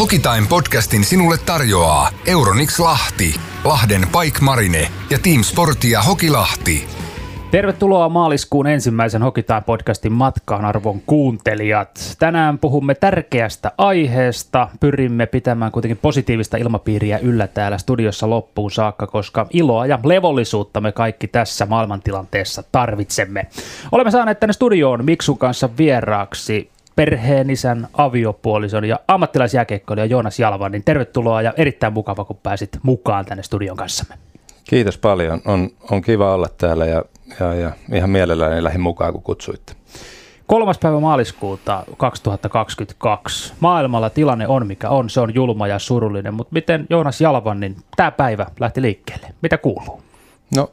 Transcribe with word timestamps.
Hokitime 0.00 0.46
podcastin 0.48 1.04
sinulle 1.04 1.36
tarjoaa 1.46 2.10
Euronix 2.26 2.78
Lahti, 2.78 3.34
Lahden 3.64 4.00
Pike 4.00 4.38
Marine 4.40 4.88
ja 5.10 5.18
Team 5.18 5.42
Sportia 5.42 6.02
Hokilahti. 6.02 6.86
Tervetuloa 7.50 8.08
maaliskuun 8.08 8.66
ensimmäisen 8.66 9.22
Hokitime 9.22 9.60
podcastin 9.60 10.12
matkaan 10.12 10.64
arvon 10.64 11.00
kuuntelijat. 11.06 12.16
Tänään 12.18 12.58
puhumme 12.58 12.94
tärkeästä 12.94 13.72
aiheesta. 13.78 14.68
Pyrimme 14.80 15.26
pitämään 15.26 15.72
kuitenkin 15.72 15.98
positiivista 16.02 16.56
ilmapiiriä 16.56 17.18
yllä 17.18 17.46
täällä 17.46 17.78
studiossa 17.78 18.30
loppuun 18.30 18.70
saakka, 18.70 19.06
koska 19.06 19.46
iloa 19.50 19.86
ja 19.86 19.98
levollisuutta 20.04 20.80
me 20.80 20.92
kaikki 20.92 21.28
tässä 21.28 21.66
maailmantilanteessa 21.66 22.62
tarvitsemme. 22.72 23.46
Olemme 23.92 24.10
saaneet 24.10 24.40
tänne 24.40 24.52
studioon 24.52 25.04
Miksun 25.04 25.38
kanssa 25.38 25.68
vieraaksi 25.78 26.70
perheenisän, 26.96 27.88
aviopuolison 27.92 28.84
ja 28.84 29.00
ammattilaisjääkeikkoilija 29.08 30.06
Joonas 30.06 30.38
Jalvan, 30.38 30.72
niin 30.72 30.84
tervetuloa 30.84 31.42
ja 31.42 31.54
erittäin 31.56 31.92
mukava, 31.92 32.24
kun 32.24 32.36
pääsit 32.42 32.78
mukaan 32.82 33.24
tänne 33.24 33.42
studion 33.42 33.76
kanssamme. 33.76 34.14
Kiitos 34.64 34.98
paljon. 34.98 35.40
On, 35.44 35.70
on 35.90 36.02
kiva 36.02 36.34
olla 36.34 36.48
täällä 36.58 36.86
ja, 36.86 37.04
ja, 37.40 37.54
ja 37.54 37.72
ihan 37.94 38.10
mielelläni 38.10 38.64
lähdin 38.64 38.80
mukaan, 38.80 39.12
kun 39.12 39.22
kutsuitte. 39.22 39.72
Kolmas 40.46 40.78
päivä 40.78 41.00
maaliskuuta 41.00 41.84
2022. 41.96 43.52
Maailmalla 43.60 44.10
tilanne 44.10 44.48
on 44.48 44.66
mikä 44.66 44.88
on, 44.88 45.10
se 45.10 45.20
on 45.20 45.34
julma 45.34 45.66
ja 45.66 45.78
surullinen, 45.78 46.34
mutta 46.34 46.52
miten 46.52 46.86
Joonas 46.90 47.20
Jalvan, 47.20 47.60
niin 47.60 47.76
tämä 47.96 48.10
päivä 48.10 48.46
lähti 48.60 48.82
liikkeelle? 48.82 49.26
Mitä 49.42 49.58
kuuluu? 49.58 50.02
No 50.56 50.70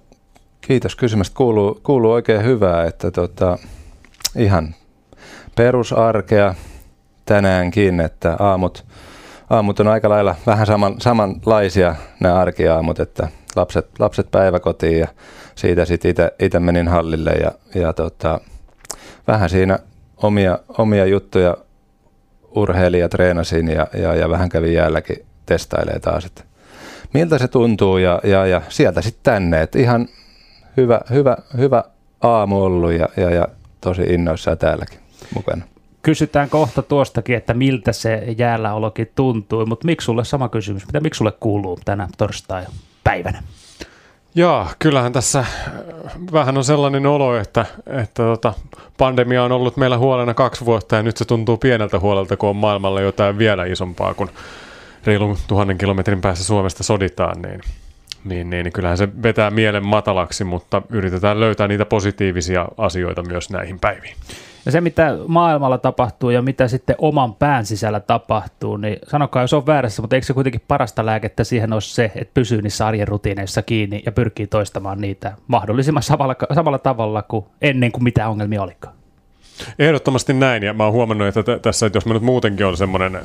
kiitos 0.62 0.96
kysymästä. 0.96 1.36
Kuuluu, 1.36 1.80
kuuluu 1.84 2.12
oikein 2.12 2.44
hyvää, 2.44 2.86
että 2.86 3.12
tota, 3.12 3.58
ihan 4.36 4.76
perusarkea 5.58 6.56
tänäänkin, 7.26 8.00
että 8.00 8.36
aamut, 8.40 8.86
aamut 9.50 9.80
on 9.80 9.88
aika 9.88 10.10
lailla 10.10 10.36
vähän 10.46 10.68
saman, 10.68 11.02
samanlaisia 11.02 11.96
nämä 12.20 12.36
arkiaamut, 12.36 13.00
että 13.00 13.28
lapset, 13.56 13.88
lapset 14.00 14.32
päiväkotiin 14.32 15.00
ja 15.00 15.08
siitä 15.56 15.86
sitten 15.86 16.32
itse 16.40 16.60
menin 16.60 16.88
hallille 16.88 17.32
ja, 17.32 17.52
ja 17.76 17.94
tota, 17.94 18.40
vähän 19.28 19.50
siinä 19.50 19.80
omia, 20.18 20.60
omia 20.78 21.06
juttuja 21.06 21.58
urheilija 22.56 23.10
treenasin 23.10 23.68
ja, 23.72 23.88
ja, 23.94 24.16
ja 24.16 24.30
vähän 24.30 24.50
kävin 24.50 24.74
jäälläkin 24.74 25.26
testailee 25.46 26.00
taas, 26.00 26.26
että 26.26 26.44
miltä 27.14 27.38
se 27.38 27.48
tuntuu 27.48 27.98
ja, 27.98 28.22
ja, 28.24 28.46
ja 28.46 28.62
sieltä 28.70 29.02
sitten 29.02 29.34
tänne, 29.34 29.62
että 29.62 29.80
ihan 29.80 30.08
hyvä, 30.78 31.02
hyvä, 31.10 31.38
hyvä 31.58 31.84
aamu 32.22 32.64
ollut 32.64 32.92
ja, 32.92 33.10
ja, 33.18 33.30
ja 33.30 33.48
tosi 33.82 34.02
innoissaan 34.02 34.58
täälläkin 34.58 35.07
mukana. 35.36 35.66
Kysytään 36.02 36.50
kohta 36.50 36.82
tuostakin, 36.82 37.38
että 37.38 37.54
miltä 37.54 37.92
se 37.92 38.24
jäälläolokin 38.38 39.12
tuntui, 39.16 39.66
mutta 39.66 39.86
miksi 39.86 40.06
sulle 40.06 40.26
sama 40.26 40.50
kysymys, 40.50 40.86
mitä 40.86 41.00
miksi 41.00 41.18
sulle 41.18 41.34
kuuluu 41.40 41.80
tänä 41.86 42.08
torstai-päivänä? 42.18 43.44
Joo, 44.36 44.68
kyllähän 44.80 45.14
tässä 45.14 45.40
äh, 45.40 45.48
vähän 46.34 46.58
on 46.58 46.64
sellainen 46.64 47.06
olo, 47.06 47.38
että, 47.38 47.66
että 47.88 48.24
tota, 48.24 48.54
pandemia 48.98 49.44
on 49.44 49.52
ollut 49.52 49.78
meillä 49.78 49.98
huolena 49.98 50.34
kaksi 50.34 50.66
vuotta 50.66 50.96
ja 50.96 51.04
nyt 51.04 51.18
se 51.18 51.26
tuntuu 51.26 51.58
pieneltä 51.58 52.00
huolelta, 52.00 52.38
kun 52.38 52.50
on 52.50 52.56
maailmalla 52.56 53.02
jotain 53.02 53.38
vielä 53.38 53.66
isompaa, 53.66 54.14
kun 54.14 54.30
reilun 55.06 55.38
tuhannen 55.48 55.78
kilometrin 55.78 56.22
päässä 56.22 56.44
Suomesta 56.44 56.84
soditaan, 56.84 57.42
niin, 57.42 57.62
niin, 58.26 58.50
niin, 58.50 58.64
niin 58.64 58.74
kyllähän 58.74 58.98
se 58.98 59.10
vetää 59.24 59.52
mielen 59.52 59.86
matalaksi, 59.86 60.44
mutta 60.44 60.82
yritetään 60.90 61.40
löytää 61.40 61.68
niitä 61.68 61.86
positiivisia 61.86 62.68
asioita 62.78 63.24
myös 63.24 63.50
näihin 63.50 63.80
päiviin. 63.80 64.16
Ja 64.68 64.72
se, 64.72 64.82
mitä 64.82 65.18
maailmalla 65.28 65.78
tapahtuu 65.78 66.30
ja 66.30 66.42
mitä 66.42 66.68
sitten 66.68 66.96
oman 67.00 67.36
pään 67.36 67.66
sisällä 67.66 68.00
tapahtuu, 68.00 68.78
niin 68.78 69.00
sanokaa, 69.08 69.42
jos 69.42 69.54
on 69.54 69.66
väärässä, 69.66 70.02
mutta 70.02 70.16
eikö 70.16 70.26
se 70.26 70.34
kuitenkin 70.34 70.62
parasta 70.68 71.06
lääkettä 71.06 71.44
siihen 71.44 71.74
ole 71.74 71.82
se, 71.82 72.12
että 72.16 72.34
pysyy 72.34 72.62
niissä 72.62 72.88
arjen 72.88 73.08
rutiineissa 73.08 73.62
kiinni 73.62 74.04
ja 74.06 74.12
pyrkii 74.12 74.48
toistamaan 74.48 75.02
niitä 75.02 75.34
mahdollisimman 75.48 76.04
samalla, 76.04 76.36
samalla 76.56 76.80
tavalla 76.80 77.22
kuin 77.22 77.46
ennen 77.62 77.92
kuin 77.92 78.04
mitään 78.04 78.32
ongelmia 78.32 78.64
olikaan? 78.64 78.94
Ehdottomasti 79.80 80.34
näin, 80.34 80.64
ja 80.64 80.74
mä 80.74 80.84
oon 80.84 80.94
huomannut, 80.94 81.28
että 81.28 81.44
t- 81.44 81.62
tässä, 81.62 81.86
että 81.86 81.98
jos 81.98 82.06
mä 82.06 82.14
nyt 82.14 82.24
muutenkin 82.24 82.66
on 82.66 82.78
semmoinen 82.78 83.20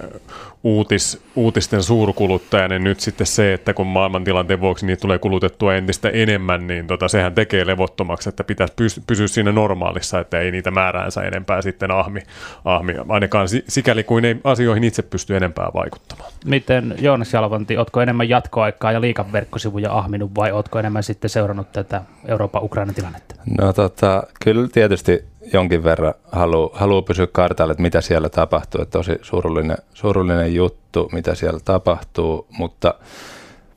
uutis, 0.65 1.23
uutisten 1.37 1.83
suurkuluttaja, 1.83 2.69
niin 2.69 2.85
nyt 2.85 3.01
sitten 3.01 3.27
se, 3.27 3.53
että 3.53 3.75
kun 3.75 3.87
maailmantilanteen 3.87 4.61
vuoksi 4.61 4.87
niitä 4.87 5.01
tulee 5.01 5.19
kulutettua 5.19 5.75
entistä 5.75 6.09
enemmän, 6.09 6.67
niin 6.67 6.87
tota, 6.87 7.09
sehän 7.09 7.35
tekee 7.35 7.67
levottomaksi, 7.67 8.29
että 8.29 8.45
pitäisi 8.45 8.75
pys- 8.83 9.03
pysyä 9.07 9.27
siinä 9.27 9.53
normaalissa, 9.53 10.21
että 10.21 10.39
ei 10.39 10.51
niitä 10.51 10.71
määräänsä 10.71 11.23
enempää 11.23 11.63
sitten 11.63 11.91
ahmi, 11.91 12.21
ahmi 12.65 12.95
ainakaan 13.09 13.49
sikäli 13.69 14.05
kuin 14.05 14.25
ei 14.25 14.37
asioihin 14.45 14.85
itse 14.85 15.03
pysty 15.03 15.37
enempää 15.37 15.71
vaikuttamaan. 15.75 16.33
Miten 16.45 16.95
Joonas 16.99 17.33
Jalvanti, 17.33 17.77
ootko 17.77 18.01
enemmän 18.01 18.29
jatkoaikaa 18.29 18.93
ja 18.93 19.01
liikan 19.01 19.33
verkkosivuja 19.33 19.93
ahminut 19.93 20.35
vai 20.35 20.53
ootko 20.53 20.79
enemmän 20.79 21.03
sitten 21.03 21.31
seurannut 21.31 21.73
tätä 21.73 22.03
Euroopan 22.29 22.65
Ukrainan 22.65 22.95
tilannetta? 22.95 23.35
No 23.61 23.73
tota, 23.73 24.23
kyllä 24.45 24.69
tietysti 24.73 25.32
jonkin 25.53 25.85
verran 25.85 26.15
haluaa 26.33 26.79
haluu 26.79 27.03
pysyä 27.03 27.27
kartalla, 27.27 27.73
että 27.73 27.83
mitä 27.83 28.01
siellä 28.01 28.29
tapahtuu. 28.29 28.83
Että 28.83 28.99
tosi 28.99 29.13
surullinen, 29.23 29.77
surullinen 29.95 30.55
juttu, 30.55 31.09
mitä 31.13 31.35
siellä 31.35 31.61
tapahtuu, 31.65 32.47
mutta 32.59 32.95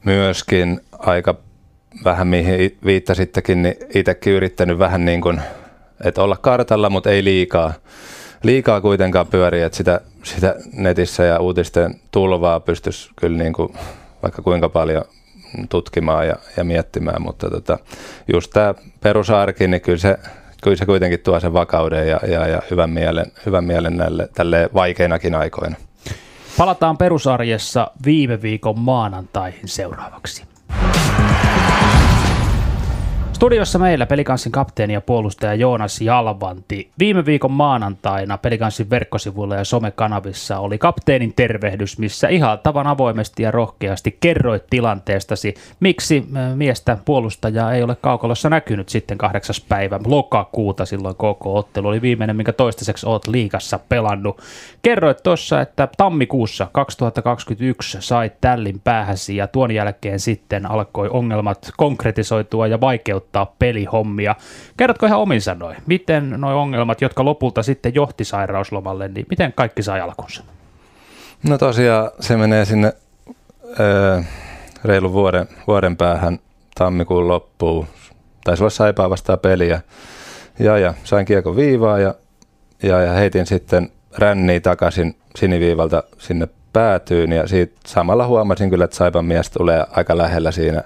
myöskin 0.04 0.82
aika 0.92 1.36
vähän 2.04 2.28
mihin 2.28 2.78
viittasittekin, 2.86 3.62
niin 3.62 3.76
itsekin 3.96 4.34
yrittänyt 4.34 4.80
vähän 4.80 5.06
niin 5.06 5.22
kuin, 5.22 5.42
että 6.04 6.24
olla 6.24 6.38
kartalla, 6.38 6.90
mutta 6.90 7.10
ei 7.10 7.24
liikaa. 7.24 7.74
Liikaa 8.44 8.82
kuitenkaan 8.82 9.28
pyöriä, 9.28 9.66
että 9.66 9.78
sitä, 9.78 10.02
sitä 10.24 10.56
netissä 10.74 11.24
ja 11.24 11.40
uutisten 11.40 11.96
tulvaa 12.12 12.60
pystyisi 12.60 13.10
kyllä 13.16 13.38
niin 13.38 13.54
kuin 13.54 13.74
vaikka 14.24 14.42
kuinka 14.42 14.70
paljon 14.70 15.06
tutkimaan 15.70 16.28
ja, 16.28 16.36
ja 16.58 16.64
miettimään, 16.64 17.22
mutta 17.22 17.50
tota, 17.50 17.80
just 18.34 18.52
tämä 18.54 18.74
perusarki, 19.04 19.68
niin 19.68 19.82
kyllä 19.82 19.98
se 19.98 20.18
kyllä 20.66 20.76
se 20.76 20.86
kuitenkin 20.86 21.20
tuo 21.20 21.40
sen 21.40 21.54
vakauden 21.54 22.08
ja, 22.08 22.20
ja, 22.28 22.48
ja 22.48 22.62
hyvän, 22.72 22.90
mielen, 22.90 23.32
hyvän 23.46 23.64
mielen 23.64 23.98
näille 23.98 24.30
tälle 24.36 24.70
vaikeinakin 24.74 25.36
aikoina. 25.36 25.76
Palataan 26.58 26.98
perusarjessa 26.98 27.92
viime 28.06 28.42
viikon 28.42 28.80
maanantaihin 28.80 29.68
seuraavaksi. 29.68 30.55
Studiossa 33.46 33.80
meillä 33.80 34.06
Pelikanssin 34.06 34.52
kapteeni 34.52 34.94
ja 34.94 35.02
puolustaja 35.02 35.54
Joonas 35.54 36.02
Jalvanti. 36.02 36.92
Viime 37.00 37.26
viikon 37.26 37.52
maanantaina 37.52 38.38
Pelikanssin 38.38 38.90
verkkosivuilla 38.90 39.56
ja 39.56 39.64
somekanavissa 39.64 40.60
oli 40.60 40.78
kapteenin 40.78 41.34
tervehdys, 41.36 41.98
missä 41.98 42.28
ihan 42.28 42.60
tavan 42.60 42.88
avoimesti 42.88 43.44
ja 43.44 43.52
rohkeasti 43.52 44.18
kerroit 44.20 44.64
tilanteestasi, 44.70 45.54
miksi 45.80 46.26
miestä 46.56 46.98
puolustajaa 47.06 47.74
ei 47.74 47.84
ole 47.84 47.96
kaukalossa 48.02 48.50
näkynyt 48.50 48.90
sitten 48.90 49.18
kahdeksas 49.18 49.62
päivä 49.62 50.00
lokakuuta, 50.06 50.86
silloin 50.86 51.16
koko 51.16 51.56
ottelu 51.58 51.88
oli 51.88 52.02
viimeinen, 52.02 52.36
minkä 52.36 52.54
toistaiseksi 52.54 53.06
oot 53.08 53.28
liikassa 53.28 53.80
pelannut. 53.90 54.42
Kerroit 54.82 55.24
tuossa, 55.24 55.62
että 55.62 55.88
tammikuussa 55.98 56.68
2021 56.72 57.98
sait 58.02 58.42
tällin 58.42 58.80
päähäsi 58.84 59.36
ja 59.36 59.48
tuon 59.48 59.72
jälkeen 59.72 60.20
sitten 60.20 60.72
alkoi 60.72 61.10
ongelmat 61.10 61.72
konkretisoitua 61.78 62.68
ja 62.68 62.82
vaikeuttaa 62.82 63.35
toteuttaa 63.36 63.56
pelihommia. 63.60 64.36
Kerrotko 64.78 65.06
ihan 65.06 65.20
omin 65.20 65.42
sanoin, 65.42 65.78
miten 65.86 66.30
nuo 66.30 66.62
ongelmat, 66.62 67.02
jotka 67.02 67.26
lopulta 67.26 67.64
sitten 67.64 67.96
johti 67.96 68.24
sairauslomalle, 68.24 69.08
niin 69.08 69.26
miten 69.30 69.54
kaikki 69.54 69.84
sai 69.84 70.02
alkunsa? 70.02 70.44
No 71.50 71.58
tosiaan 71.58 72.12
se 72.20 72.38
menee 72.38 72.66
sinne 72.66 72.94
öö, 73.80 74.22
reilun 74.86 75.14
vuoden, 75.14 75.48
vuoden 75.68 75.98
päähän 75.98 76.40
tammikuun 76.76 77.28
loppuun. 77.28 77.88
Taisi 78.44 78.64
olla 78.64 78.70
Saipaa 78.70 79.10
vastaan 79.10 79.40
peliä. 79.40 79.82
Ja, 80.60 80.78
ja 80.78 80.94
sain 81.04 81.26
kiekon 81.26 81.56
viivaa 81.56 82.00
ja, 82.00 82.16
ja, 82.84 83.02
ja 83.02 83.12
heitin 83.12 83.46
sitten 83.46 83.92
ränniä 84.18 84.60
takaisin 84.60 85.16
siniviivalta 85.36 86.04
sinne 86.18 86.48
päätyyn 86.74 87.32
ja 87.32 87.48
siitä 87.48 87.76
samalla 87.86 88.28
huomasin 88.28 88.70
kyllä, 88.70 88.86
että 88.86 88.98
Saipan 88.98 89.26
mies 89.26 89.50
tulee 89.50 89.86
aika 89.92 90.18
lähellä 90.18 90.52
siinä 90.52 90.84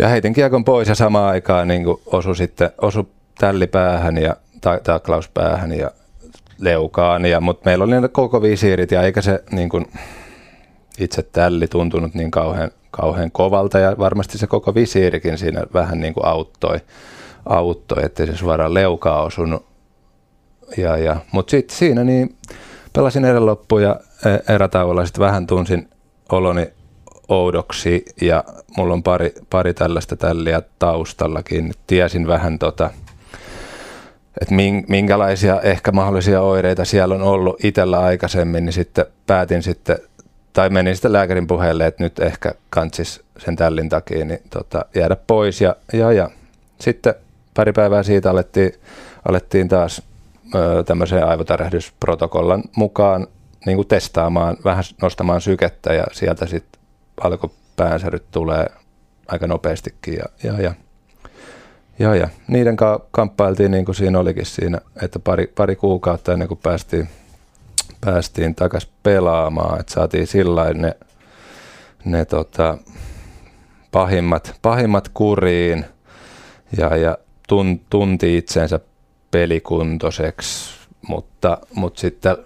ja 0.00 0.08
heitin 0.08 0.32
kiekon 0.32 0.64
pois 0.64 0.88
ja 0.88 0.94
samaan 0.94 1.30
aikaan 1.30 1.68
niin 1.68 1.86
osui 2.06 2.36
sitten 2.36 2.70
osu 2.80 3.10
tälli 3.38 3.66
päähän 3.66 4.18
ja 4.18 4.36
ta- 4.60 4.80
taklaus 4.84 5.28
päähän 5.28 5.72
ja 5.72 5.90
leukaan. 6.58 7.26
Ja, 7.26 7.40
mutta 7.40 7.62
meillä 7.64 7.84
oli 7.84 8.00
ne 8.00 8.08
koko 8.08 8.42
visiirit 8.42 8.90
ja 8.90 9.02
eikä 9.02 9.20
se 9.20 9.44
niin 9.50 9.68
kuin, 9.68 9.86
itse 10.98 11.22
tälli 11.22 11.66
tuntunut 11.66 12.14
niin 12.14 12.30
kauhean, 12.30 12.70
kauhean 12.90 13.30
kovalta 13.30 13.78
ja 13.78 13.96
varmasti 13.98 14.38
se 14.38 14.46
koko 14.46 14.74
visiirikin 14.74 15.38
siinä 15.38 15.62
vähän 15.74 16.00
niin 16.00 16.14
kuin 16.14 16.26
auttoi, 16.26 16.80
auttoi 17.46 18.04
ettei 18.04 18.26
se 18.26 18.36
suoraan 18.36 18.74
leukaa 18.74 19.22
osunut. 19.22 19.66
Ja, 20.76 20.96
ja, 20.96 21.16
mutta 21.32 21.50
sitten 21.50 21.76
siinä 21.76 22.04
niin 22.04 22.36
pelasin 22.92 23.24
erän 23.24 23.46
loppuun 23.46 23.82
ja 23.82 24.00
e, 24.26 24.54
erätauolla 24.54 25.06
sitten 25.06 25.24
vähän 25.24 25.46
tunsin 25.46 25.88
oloni 26.32 26.70
oudoksi 27.30 28.04
ja 28.20 28.44
mulla 28.76 28.94
on 28.94 29.02
pari, 29.02 29.34
pari 29.50 29.74
tällaista 29.74 30.16
tälliä 30.16 30.62
taustallakin. 30.78 31.74
Tiesin 31.86 32.26
vähän 32.26 32.58
tota, 32.58 32.90
että 34.40 34.54
minkälaisia 34.88 35.60
ehkä 35.60 35.92
mahdollisia 35.92 36.40
oireita 36.40 36.84
siellä 36.84 37.14
on 37.14 37.22
ollut 37.22 37.64
itsellä 37.64 38.00
aikaisemmin, 38.00 38.64
niin 38.64 38.72
sitten 38.72 39.06
päätin 39.26 39.62
sitten 39.62 39.98
tai 40.52 40.70
menin 40.70 40.96
sitten 40.96 41.12
lääkärin 41.12 41.46
puheelle, 41.46 41.86
että 41.86 42.02
nyt 42.04 42.18
ehkä 42.18 42.54
kantsis 42.70 43.20
sen 43.38 43.56
tällin 43.56 43.88
takia 43.88 44.24
niin 44.24 44.40
tota, 44.50 44.84
jäädä 44.94 45.16
pois. 45.26 45.60
Ja, 45.60 45.76
ja, 45.92 46.12
ja 46.12 46.30
sitten 46.80 47.14
pari 47.54 47.72
päivää 47.72 48.02
siitä 48.02 48.30
alettiin, 48.30 48.72
alettiin 49.28 49.68
taas 49.68 50.02
tämmöisen 50.86 51.26
aivotärähdysprotokollan 51.26 52.62
mukaan 52.76 53.26
niin 53.66 53.76
kuin 53.76 53.88
testaamaan, 53.88 54.56
vähän 54.64 54.84
nostamaan 55.02 55.40
sykettä 55.40 55.92
ja 55.92 56.04
sieltä 56.12 56.46
sitten 56.46 56.79
alkoi 57.20 57.50
päänsäryt 57.76 58.30
tulee 58.30 58.66
aika 59.28 59.46
nopeastikin 59.46 60.14
ja, 60.14 60.24
ja, 60.42 60.62
ja 60.62 60.74
ja, 62.00 62.14
ja. 62.14 62.28
Niiden 62.48 62.76
kanssa 62.76 63.06
kamppailtiin 63.10 63.70
niin 63.70 63.84
kuin 63.84 63.94
siinä 63.94 64.18
olikin 64.18 64.46
siinä, 64.46 64.80
että 65.02 65.18
pari, 65.18 65.46
pari 65.46 65.76
kuukautta 65.76 66.32
ennen 66.32 66.48
kuin 66.48 66.60
päästiin, 66.62 67.08
päästiin 68.00 68.54
takaisin 68.54 68.90
pelaamaan, 69.02 69.80
että 69.80 69.92
saatiin 69.92 70.26
sillä 70.26 70.72
ne, 70.72 70.96
ne 72.04 72.24
tota, 72.24 72.78
pahimmat, 73.92 74.54
pahimmat 74.62 75.08
kuriin 75.14 75.84
ja, 76.78 76.96
ja 76.96 77.18
tun, 77.48 77.80
tunti 77.90 78.36
itsensä 78.36 78.80
pelikuntoiseksi, 79.30 80.70
mutta, 81.08 81.58
mutta 81.74 82.00
sitten 82.00 82.36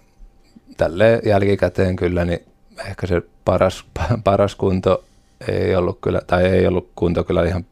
tälle 0.76 1.20
jälkikäteen 1.24 1.96
kyllä 1.96 2.24
niin 2.24 2.46
ehkä 2.88 3.06
se 3.06 3.22
paras, 3.44 3.84
paras 4.24 4.54
kunto 4.54 5.04
ei 5.48 5.76
ollut 5.76 5.98
kyllä, 6.00 6.20
tai 6.26 6.44
ei 6.44 6.66
ollut 6.66 6.90
kunto 6.94 7.24
kyllä 7.24 7.44
ihan 7.44 7.66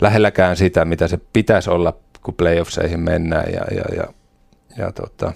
lähelläkään 0.00 0.56
sitä, 0.56 0.84
mitä 0.84 1.08
se 1.08 1.20
pitäisi 1.32 1.70
olla, 1.70 1.96
kun 2.22 2.34
playoffseihin 2.34 3.00
mennään. 3.00 3.52
Ja, 3.52 3.64
ja, 3.74 3.84
ja, 3.96 4.04
ja, 4.76 4.92
tota, 4.92 5.32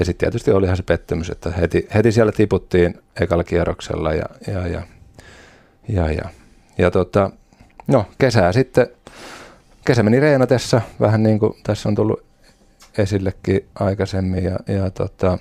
ja 0.00 0.04
sitten 0.04 0.26
tietysti 0.26 0.50
olihan 0.50 0.76
se 0.76 0.82
pettymys, 0.82 1.30
että 1.30 1.50
heti, 1.50 1.88
heti 1.94 2.12
siellä 2.12 2.32
tiputtiin 2.32 3.00
ekalla 3.20 3.44
kierroksella 3.44 4.12
ja, 4.12 4.26
ja, 4.46 4.66
ja, 4.66 4.82
ja, 5.88 6.12
ja, 6.12 6.28
ja 6.78 6.90
tota, 6.90 7.30
no, 7.86 8.06
kesää 8.18 8.52
sitten, 8.52 8.86
kesä 9.84 10.02
meni 10.02 10.20
reenatessa, 10.20 10.80
vähän 11.00 11.22
niin 11.22 11.38
kuin 11.38 11.52
tässä 11.62 11.88
on 11.88 11.94
tullut 11.94 12.24
esillekin 12.98 13.66
aikaisemmin 13.74 14.44
ja, 14.44 14.58
ja 14.66 14.90
tota, 14.90 15.38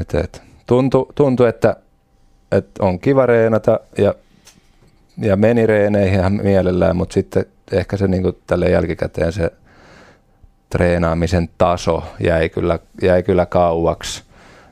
et, 0.00 0.14
et, 0.14 0.42
tuntui, 0.70 1.06
tuntui, 1.14 1.48
että, 1.48 1.76
että 2.52 2.84
on 2.84 2.98
kiva 2.98 3.26
reenata 3.26 3.80
ja 3.98 4.14
ja 5.18 5.36
meni 5.36 5.66
reeneihin 5.66 6.20
ihan 6.20 6.32
mielellään, 6.32 6.96
mutta 6.96 7.12
sitten 7.12 7.46
ehkä 7.72 7.96
se 7.96 8.08
niin 8.08 8.36
tälle 8.46 8.70
jälkikäteen 8.70 9.32
se 9.32 9.50
treenaamisen 10.70 11.48
taso 11.58 12.02
jäi 12.24 12.48
kyllä, 12.48 12.78
jäi 13.02 13.22
kyllä 13.22 13.46
kauaksi 13.46 14.22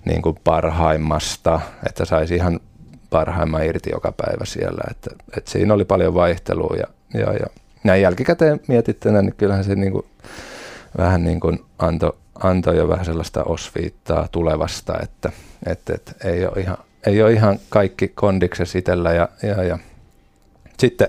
niin 0.04 0.22
kuin 0.22 0.36
parhaimmasta, 0.44 1.60
että 1.86 2.04
saisi 2.04 2.34
ihan 2.34 2.60
parhaimman 3.10 3.64
irti 3.64 3.90
joka 3.92 4.12
päivä 4.12 4.44
siellä. 4.44 4.80
Että, 4.90 5.10
että 5.36 5.50
siinä 5.50 5.74
oli 5.74 5.84
paljon 5.84 6.14
vaihtelua 6.14 6.76
ja, 6.76 6.86
ja, 7.20 7.32
ja 7.32 7.46
näin 7.84 8.02
jälkikäteen 8.02 8.60
mietittynä, 8.68 9.22
niin 9.22 9.34
kyllähän 9.36 9.64
se 9.64 9.74
niin 9.74 9.92
kuin, 9.92 10.06
vähän 10.98 11.24
niin 11.24 11.40
kuin 11.40 11.64
antoi 11.78 12.12
anto 12.42 12.72
jo 12.72 12.88
vähän 12.88 13.04
sellaista 13.04 13.44
osviittaa 13.44 14.28
tulevasta, 14.32 14.94
että, 15.02 15.32
että, 15.66 15.94
että 15.94 16.12
ei, 16.24 16.46
ole 16.46 16.60
ihan, 16.60 16.78
ei 17.06 17.22
ole 17.22 17.32
ihan 17.32 17.58
kaikki 17.68 18.08
kondiksessa 18.08 18.78
itsellä 18.78 19.12
ja, 19.12 19.28
ja, 19.42 19.62
ja 19.62 19.78
sitten 20.78 21.08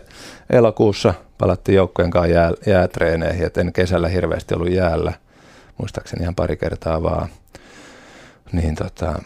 elokuussa 0.50 1.14
palattiin 1.38 1.76
joukkojen 1.76 2.12
kanssa 2.12 2.34
jää, 2.34 2.52
jäätreeneihin, 2.66 3.46
että 3.46 3.62
en 3.62 3.74
kesällä 3.74 4.08
hirveästi 4.08 4.56
ollut 4.56 4.72
jäällä, 4.72 5.14
muistaakseni 5.78 6.22
ihan 6.22 6.36
pari 6.36 6.58
kertaa 6.58 7.04
vaan. 7.04 7.30
Niin 8.52 8.76
tota, 8.76 9.22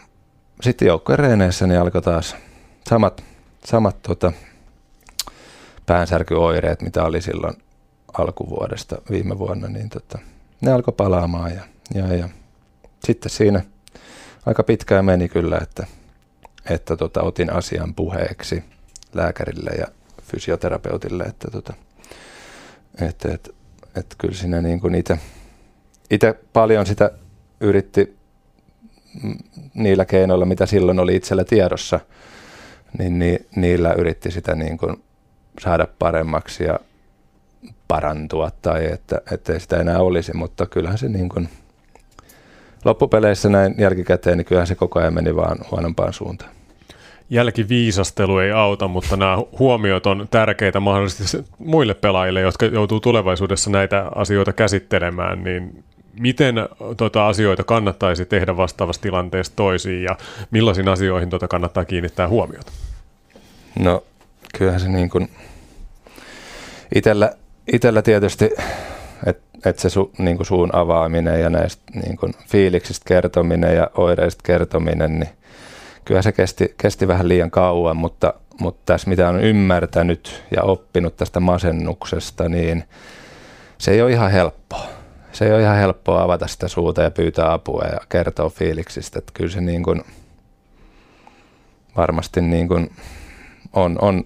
sitten 0.62 0.86
joukkojen 0.88 1.20
reeneissä 1.20 1.68
niin 1.68 1.80
alkoi 1.80 2.02
taas 2.02 2.36
samat, 2.90 3.24
samat 3.66 4.02
tota, 4.02 4.31
päänsärkyoireet, 5.86 6.81
mitä 6.81 7.04
oli 7.04 7.22
silloin 7.22 7.54
alkuvuodesta 8.14 9.02
viime 9.10 9.40
vuonna, 9.40 9.68
niin 9.68 9.90
tota, 9.90 10.20
ne 10.62 10.72
alkoi 10.72 10.94
palaamaan 10.98 11.52
ja, 11.52 11.62
ja, 11.94 12.16
ja 12.16 12.30
sitten 13.06 13.30
siinä 13.30 13.62
aika 14.45 14.63
pitkään 14.63 15.06
meni 15.06 15.30
kyllä, 15.30 15.57
että, 15.62 15.88
että 16.69 16.98
tota, 16.98 17.22
otin 17.22 17.54
asian 17.54 17.94
puheeksi 17.94 18.63
lääkärille 19.13 19.72
ja 19.72 19.88
fysioterapeutille, 20.24 21.24
että 21.24 21.51
tota, 21.51 21.74
et, 23.01 23.25
et, 23.25 23.56
et 23.95 24.16
kyllä 24.18 24.36
siinä 24.36 24.62
niin 24.62 24.80
kuin 24.80 24.95
itse, 24.95 25.19
itse 26.10 26.36
paljon 26.54 26.86
sitä 26.86 27.12
yritti 27.60 28.18
niillä 29.74 30.06
keinoilla, 30.06 30.46
mitä 30.46 30.66
silloin 30.66 31.00
oli 31.00 31.16
itsellä 31.16 31.44
tiedossa, 31.44 32.00
niin 32.98 33.19
ni, 33.19 33.39
niillä 33.56 33.94
yritti 33.94 34.31
sitä 34.31 34.56
niin 34.56 34.78
kuin 34.78 35.04
saada 35.60 35.88
paremmaksi 36.00 36.63
ja 36.63 36.80
parantua 37.88 38.51
tai 38.62 38.92
että 38.92 39.22
ettei 39.31 39.60
sitä 39.60 39.78
enää 39.78 40.00
olisi, 40.00 40.34
mutta 40.34 40.66
kyllähän 40.66 40.98
se 40.98 41.10
niin 41.10 41.30
kuin 41.30 41.50
loppupeleissä 42.85 43.50
näin 43.50 43.75
jälkikäteen, 43.77 44.38
niin 44.38 44.45
kyllähän 44.45 44.68
se 44.68 44.75
koko 44.75 45.00
ajan 45.00 45.13
meni 45.13 45.35
vaan 45.35 45.57
huonompaan 45.71 46.13
suuntaan 46.13 46.51
jälkiviisastelu 47.30 48.38
ei 48.38 48.51
auta, 48.51 48.88
mutta 48.88 49.18
nämä 49.18 49.38
huomiot 49.59 50.06
on 50.06 50.27
tärkeitä 50.31 50.80
mahdollisesti 50.80 51.44
muille 51.57 51.94
pelaajille, 51.94 52.41
jotka 52.41 52.65
joutuu 52.65 53.00
tulevaisuudessa 53.00 53.69
näitä 53.69 54.06
asioita 54.15 54.53
käsittelemään, 54.53 55.44
niin 55.44 55.83
miten 56.19 56.56
tuota 56.97 57.27
asioita 57.27 57.63
kannattaisi 57.63 58.25
tehdä 58.25 58.57
vastaavassa 58.57 59.01
tilanteessa 59.01 59.53
toisiin 59.56 60.03
ja 60.03 60.18
millaisiin 60.51 60.88
asioihin 60.88 61.29
tuota 61.29 61.47
kannattaa 61.47 61.86
kiinnittää 61.86 62.27
huomiota? 62.27 62.71
No 63.79 64.03
kyllähän 64.57 64.81
se 64.81 64.89
niin 64.89 65.09
kuin 65.09 65.29
itellä, 66.95 67.31
itellä 67.74 68.01
tietysti, 68.01 68.50
että 69.25 69.52
et 69.69 69.80
se 69.80 69.89
su, 69.89 70.12
niin 70.18 70.38
kuin 70.38 70.48
suun 70.48 70.75
avaaminen 70.75 71.42
ja 71.42 71.50
näistä 71.50 71.83
niin 71.94 72.18
kuin 72.18 72.33
fiiliksistä 72.48 73.04
kertominen 73.07 73.75
ja 73.75 73.89
oireista 73.98 74.42
kertominen, 74.45 75.19
niin 75.19 75.30
kyllä 76.06 76.21
se 76.21 76.31
kesti, 76.31 76.75
kesti 76.77 77.07
vähän 77.07 77.27
liian 77.27 77.51
kauan, 77.51 77.98
mutta, 77.98 78.33
mutta 78.60 78.81
tässä 78.86 79.10
mitä 79.10 79.30
on 79.30 79.42
ymmärtänyt 79.42 80.44
ja 80.56 80.63
oppinut 80.63 81.18
tästä 81.18 81.39
masennuksesta, 81.39 82.50
niin 82.50 82.83
se 83.77 83.92
ei 83.92 84.01
ole 84.01 84.12
ihan 84.12 84.31
helppoa. 84.31 84.86
Se 85.31 85.45
ei 85.45 85.54
ole 85.54 85.62
ihan 85.62 85.77
helppoa 85.77 86.24
avata 86.24 86.48
sitä 86.48 86.68
suuta 86.68 87.01
ja 87.01 87.12
pyytää 87.12 87.54
apua 87.54 87.83
ja 87.83 88.00
kertoa 88.10 88.50
fiiliksistä. 88.50 89.19
Että 89.19 89.31
kyllä 89.33 89.50
se 89.50 89.62
niin 89.62 89.83
kuin 89.83 90.01
varmasti 91.98 92.42
niin 92.42 92.68
kuin 92.68 92.92
on, 93.74 93.98
on 94.01 94.24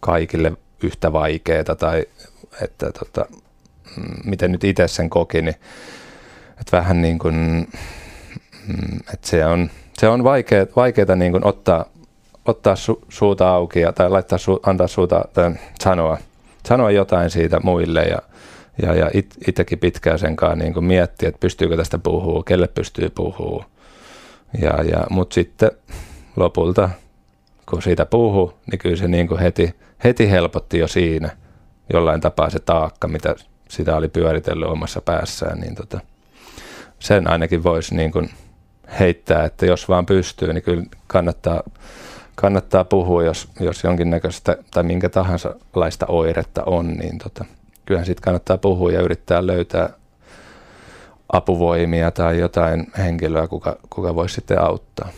kaikille 0.00 0.52
yhtä 0.82 1.12
vaikeaa 1.12 1.74
tai 1.78 2.06
että 2.62 2.92
tota, 2.92 3.26
miten 4.24 4.52
nyt 4.52 4.64
itse 4.64 4.88
sen 4.88 5.10
koki, 5.10 5.42
niin 5.42 5.56
että 6.60 6.76
vähän 6.76 7.02
niin 7.02 7.18
kuin, 7.18 7.34
mm, 8.66 8.98
että 9.14 9.28
se 9.28 9.46
on, 9.46 9.70
se 9.92 10.08
on 10.08 10.24
vaikea, 10.24 10.66
vaikeaa 10.76 11.16
niin 11.16 11.32
kuin 11.32 11.46
ottaa, 11.46 11.84
ottaa 12.44 12.76
su, 12.76 13.04
suuta 13.08 13.50
auki 13.50 13.80
ja, 13.80 13.92
tai 13.92 14.10
laittaa 14.10 14.38
su, 14.38 14.60
antaa 14.62 14.86
suuta 14.86 15.24
tai 15.34 15.54
sanoa, 15.80 16.18
sanoa 16.66 16.90
jotain 16.90 17.30
siitä 17.30 17.60
muille 17.62 18.02
ja, 18.02 18.18
ja, 18.82 18.94
ja 18.94 19.10
it, 19.14 19.34
itsekin 19.48 19.78
pitkään 19.78 20.18
sen 20.18 20.36
kanssa 20.36 20.56
niin 20.56 20.84
miettiä, 20.84 21.28
että 21.28 21.40
pystyykö 21.40 21.76
tästä 21.76 21.98
puhua, 21.98 22.42
kelle 22.42 22.68
pystyy 22.68 23.10
puhua. 23.10 23.64
Ja, 24.62 24.82
ja, 24.82 25.06
Mutta 25.10 25.34
sitten 25.34 25.70
lopulta, 26.36 26.90
kun 27.70 27.82
siitä 27.82 28.06
puhuu, 28.06 28.52
niin 28.70 28.78
kyllä 28.78 28.96
se 28.96 29.08
niin 29.08 29.28
kuin 29.28 29.40
heti, 29.40 29.74
heti 30.04 30.30
helpotti 30.30 30.78
jo 30.78 30.88
siinä 30.88 31.30
jollain 31.92 32.20
tapaa 32.20 32.50
se 32.50 32.58
taakka, 32.58 33.08
mitä 33.08 33.34
sitä 33.68 33.96
oli 33.96 34.08
pyöritellyt 34.08 34.68
omassa 34.68 35.00
päässään, 35.00 35.60
niin 35.60 35.74
tota, 35.74 36.00
sen 36.98 37.30
ainakin 37.30 37.62
voisi 37.62 37.94
niin 37.94 38.12
kuin 38.12 38.30
heittää, 39.00 39.44
että 39.44 39.66
jos 39.66 39.88
vaan 39.88 40.06
pystyy, 40.06 40.52
niin 40.52 40.62
kyllä 40.62 40.84
kannattaa, 41.06 41.62
kannattaa 42.34 42.84
puhua, 42.84 43.22
jos, 43.22 43.48
jos 43.60 43.84
jonkinnäköistä 43.84 44.56
tai 44.70 44.82
minkä 44.82 45.08
tahansa 45.08 45.54
laista 45.74 46.06
oiretta 46.06 46.64
on, 46.64 46.88
niin 46.88 47.18
tota, 47.18 47.44
kyllähän 47.86 48.06
sitten 48.06 48.24
kannattaa 48.24 48.58
puhua 48.58 48.92
ja 48.92 49.00
yrittää 49.00 49.46
löytää 49.46 49.90
apuvoimia 51.32 52.10
tai 52.10 52.38
jotain 52.38 52.86
henkilöä, 52.98 53.48
kuka, 53.48 53.76
kuka 53.90 54.14
voisi 54.14 54.34
sitten 54.34 54.60
auttaa. 54.60 55.08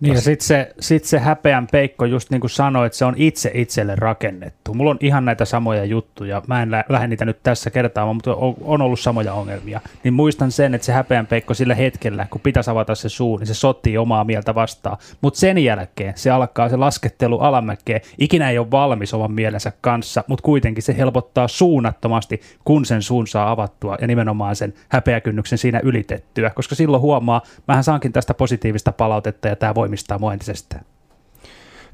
Niin 0.00 0.14
ja 0.14 0.20
sitten 0.20 0.46
se, 0.46 0.72
sit 0.80 1.04
se 1.04 1.18
häpeän 1.18 1.66
peikko, 1.72 2.04
just 2.04 2.30
niin 2.30 2.40
kuin 2.40 2.50
sanoit, 2.50 2.92
se 2.92 3.04
on 3.04 3.14
itse 3.16 3.50
itselle 3.54 3.94
rakennettu. 3.96 4.74
Mulla 4.74 4.90
on 4.90 4.98
ihan 5.00 5.24
näitä 5.24 5.44
samoja 5.44 5.84
juttuja. 5.84 6.42
Mä 6.46 6.62
en 6.62 6.70
lä- 6.70 6.84
lähde 6.88 7.06
niitä 7.08 7.24
nyt 7.24 7.42
tässä 7.42 7.70
kertaamaan, 7.70 8.16
mutta 8.16 8.34
on, 8.34 8.54
on 8.60 8.82
ollut 8.82 9.00
samoja 9.00 9.34
ongelmia. 9.34 9.80
Niin 10.04 10.14
muistan 10.14 10.50
sen, 10.52 10.74
että 10.74 10.84
se 10.84 10.92
häpeän 10.92 11.26
peikko 11.26 11.54
sillä 11.54 11.74
hetkellä, 11.74 12.26
kun 12.30 12.40
pitäisi 12.40 12.70
avata 12.70 12.94
se 12.94 13.08
suu, 13.08 13.36
niin 13.38 13.46
se 13.46 13.54
sotii 13.54 13.98
omaa 13.98 14.24
mieltä 14.24 14.54
vastaan. 14.54 14.96
Mutta 15.20 15.40
sen 15.40 15.58
jälkeen 15.58 16.12
se 16.16 16.30
alkaa 16.30 16.68
se 16.68 16.76
laskettelu 16.76 17.38
alamäkeen. 17.38 18.00
Ikinä 18.18 18.50
ei 18.50 18.58
ole 18.58 18.70
valmis 18.70 19.14
oman 19.14 19.32
mielensä 19.32 19.72
kanssa, 19.80 20.24
mutta 20.26 20.42
kuitenkin 20.42 20.82
se 20.82 20.96
helpottaa 20.96 21.48
suunnattomasti, 21.48 22.40
kun 22.64 22.84
sen 22.84 23.02
suun 23.02 23.26
saa 23.26 23.50
avattua 23.50 23.96
ja 24.00 24.06
nimenomaan 24.06 24.56
sen 24.56 24.74
häpeäkynnyksen 24.88 25.58
siinä 25.58 25.80
ylitettyä. 25.82 26.50
Koska 26.50 26.74
silloin 26.74 27.00
huomaa, 27.00 27.42
mähän 27.68 27.84
saankin 27.84 28.12
tästä 28.12 28.34
positiivista 28.34 28.92
palautetta 28.92 29.48
ja 29.48 29.56
tämä 29.56 29.74
voi 29.74 29.89
voimistaa 29.90 30.18
mua 30.18 30.32
entisestään. 30.32 30.84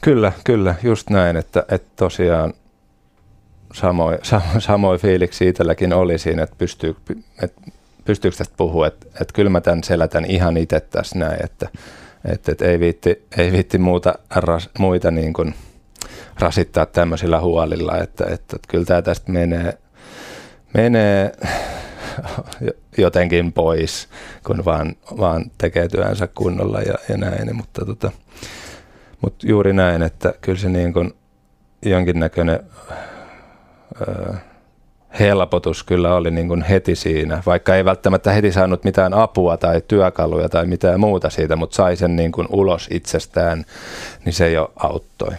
Kyllä, 0.03 0.33
kyllä, 0.45 0.75
just 0.83 1.11
näin, 1.11 1.37
että, 1.37 1.65
että 1.69 1.89
tosiaan 1.97 2.55
samoin, 3.75 4.19
samoin 4.59 5.01
fiiliksi 5.01 5.49
itselläkin 5.49 5.93
oli 5.93 6.19
siinä, 6.19 6.43
että, 6.43 6.57
pystyy, 6.59 6.97
että 7.43 7.61
pystyykö 8.05 8.37
tästä 8.37 8.55
puhua, 8.57 8.87
että, 8.87 9.07
että 9.07 9.35
kyllä 9.35 9.51
mä 9.51 9.61
tämän 9.61 9.85
selätän 9.85 10.25
ihan 10.25 10.57
itse 10.57 10.81
tässä 10.81 11.19
näin, 11.19 11.45
että, 11.45 11.69
että, 12.25 12.53
että 12.53 12.65
ei, 12.65 12.81
viitti, 12.81 13.27
ei 13.39 13.53
viitti 13.53 13.79
muuta, 13.79 14.15
ras, 14.35 14.71
muita 14.79 15.11
niin 15.11 15.33
kuin 15.33 15.55
rasittaa 16.41 16.87
tämmöisillä 16.87 17.41
huolilla, 17.41 17.99
että, 17.99 18.25
että, 18.25 18.57
että 18.57 18.69
kyllä 18.69 18.85
tämä 18.85 19.03
tästä 19.03 19.33
menee, 19.33 19.79
menee 20.75 21.33
jotenkin 22.99 23.53
pois, 23.53 24.09
kun 24.47 24.65
vaan, 24.65 24.95
vaan 25.19 25.45
tekee 25.59 25.89
työnsä 25.89 26.27
kunnolla 26.27 26.81
ja, 26.81 26.95
ja 27.09 27.17
näin, 27.17 27.57
mutta, 27.57 27.85
tota, 27.85 28.11
mutta 29.21 29.47
juuri 29.47 29.73
näin, 29.73 30.03
että 30.03 30.35
kyllä 30.41 30.59
se 30.59 30.69
niin 30.69 30.93
kuin 30.93 31.13
jonkinnäköinen 31.83 32.61
öö, 34.09 34.35
helpotus 35.19 35.83
kyllä 35.83 36.15
oli 36.15 36.31
niin 36.31 36.49
kuin 36.49 36.63
heti 36.63 36.95
siinä, 36.95 37.43
vaikka 37.47 37.77
ei 37.77 37.85
välttämättä 37.85 38.33
heti 38.33 38.53
saanut 38.53 38.85
mitään 38.85 39.15
apua 39.15 39.57
tai 39.57 39.83
työkaluja 39.89 40.49
tai 40.49 40.67
mitään 40.67 41.01
muuta 41.01 41.31
siitä, 41.31 41.57
mutta 41.57 41.77
sai 41.77 41.97
sen 41.97 42.17
niin 42.17 42.33
kuin 42.33 42.47
ulos 42.51 42.89
itsestään, 42.91 43.65
niin 44.25 44.33
se 44.33 44.51
jo 44.51 44.73
auttoi. 44.77 45.33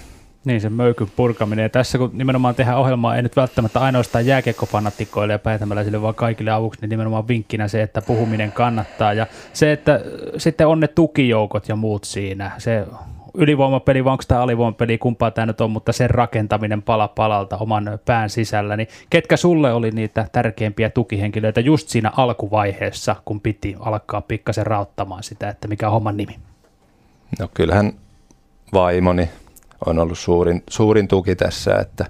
Niin, 0.47 0.61
se 0.61 0.69
möykyn 0.69 1.07
purkaminen. 1.15 1.63
Ja 1.63 1.69
tässä 1.69 1.97
kun 1.97 2.11
nimenomaan 2.13 2.55
tehdään 2.55 2.77
ohjelmaa, 2.77 3.15
ei 3.15 3.21
nyt 3.21 3.35
välttämättä 3.35 3.79
ainoastaan 3.79 4.25
jääkiekkofanattikoille 4.25 5.33
ja 5.33 5.39
päitämäläisille, 5.39 6.01
vaan 6.01 6.15
kaikille 6.15 6.51
avuksi, 6.51 6.81
niin 6.81 6.89
nimenomaan 6.89 7.27
vinkkinä 7.27 7.67
se, 7.67 7.81
että 7.81 8.01
puhuminen 8.01 8.51
kannattaa. 8.51 9.13
Ja 9.13 9.27
se, 9.53 9.71
että 9.71 10.01
sitten 10.37 10.67
on 10.67 10.79
ne 10.79 10.87
tukijoukot 10.87 11.69
ja 11.69 11.75
muut 11.75 12.03
siinä, 12.03 12.51
se 12.57 12.87
ylivoimapeli, 13.33 14.05
vai 14.05 14.11
onko 14.11 14.23
tämä 14.27 14.41
alivoimapeli, 14.41 14.97
kumpaa 14.97 15.31
tämä 15.31 15.45
nyt 15.45 15.61
on, 15.61 15.71
mutta 15.71 15.93
sen 15.93 16.09
rakentaminen 16.09 16.81
pala 16.81 17.07
palalta 17.07 17.57
oman 17.57 17.99
pään 18.05 18.29
sisällä, 18.29 18.77
niin 18.77 18.87
ketkä 19.09 19.37
sulle 19.37 19.73
oli 19.73 19.91
niitä 19.91 20.27
tärkeimpiä 20.31 20.89
tukihenkilöitä 20.89 21.59
just 21.59 21.89
siinä 21.89 22.11
alkuvaiheessa, 22.17 23.15
kun 23.25 23.41
piti 23.41 23.75
alkaa 23.79 24.21
pikkasen 24.21 24.67
rauttamaan 24.67 25.23
sitä, 25.23 25.49
että 25.49 25.67
mikä 25.67 25.87
on 25.87 25.93
homman 25.93 26.17
nimi? 26.17 26.35
No 27.39 27.49
kyllähän 27.53 27.93
vaimoni 28.73 29.29
on 29.85 29.99
ollut 29.99 30.17
suurin, 30.17 30.63
suurin 30.69 31.07
tuki 31.07 31.35
tässä, 31.35 31.75
että 31.75 32.05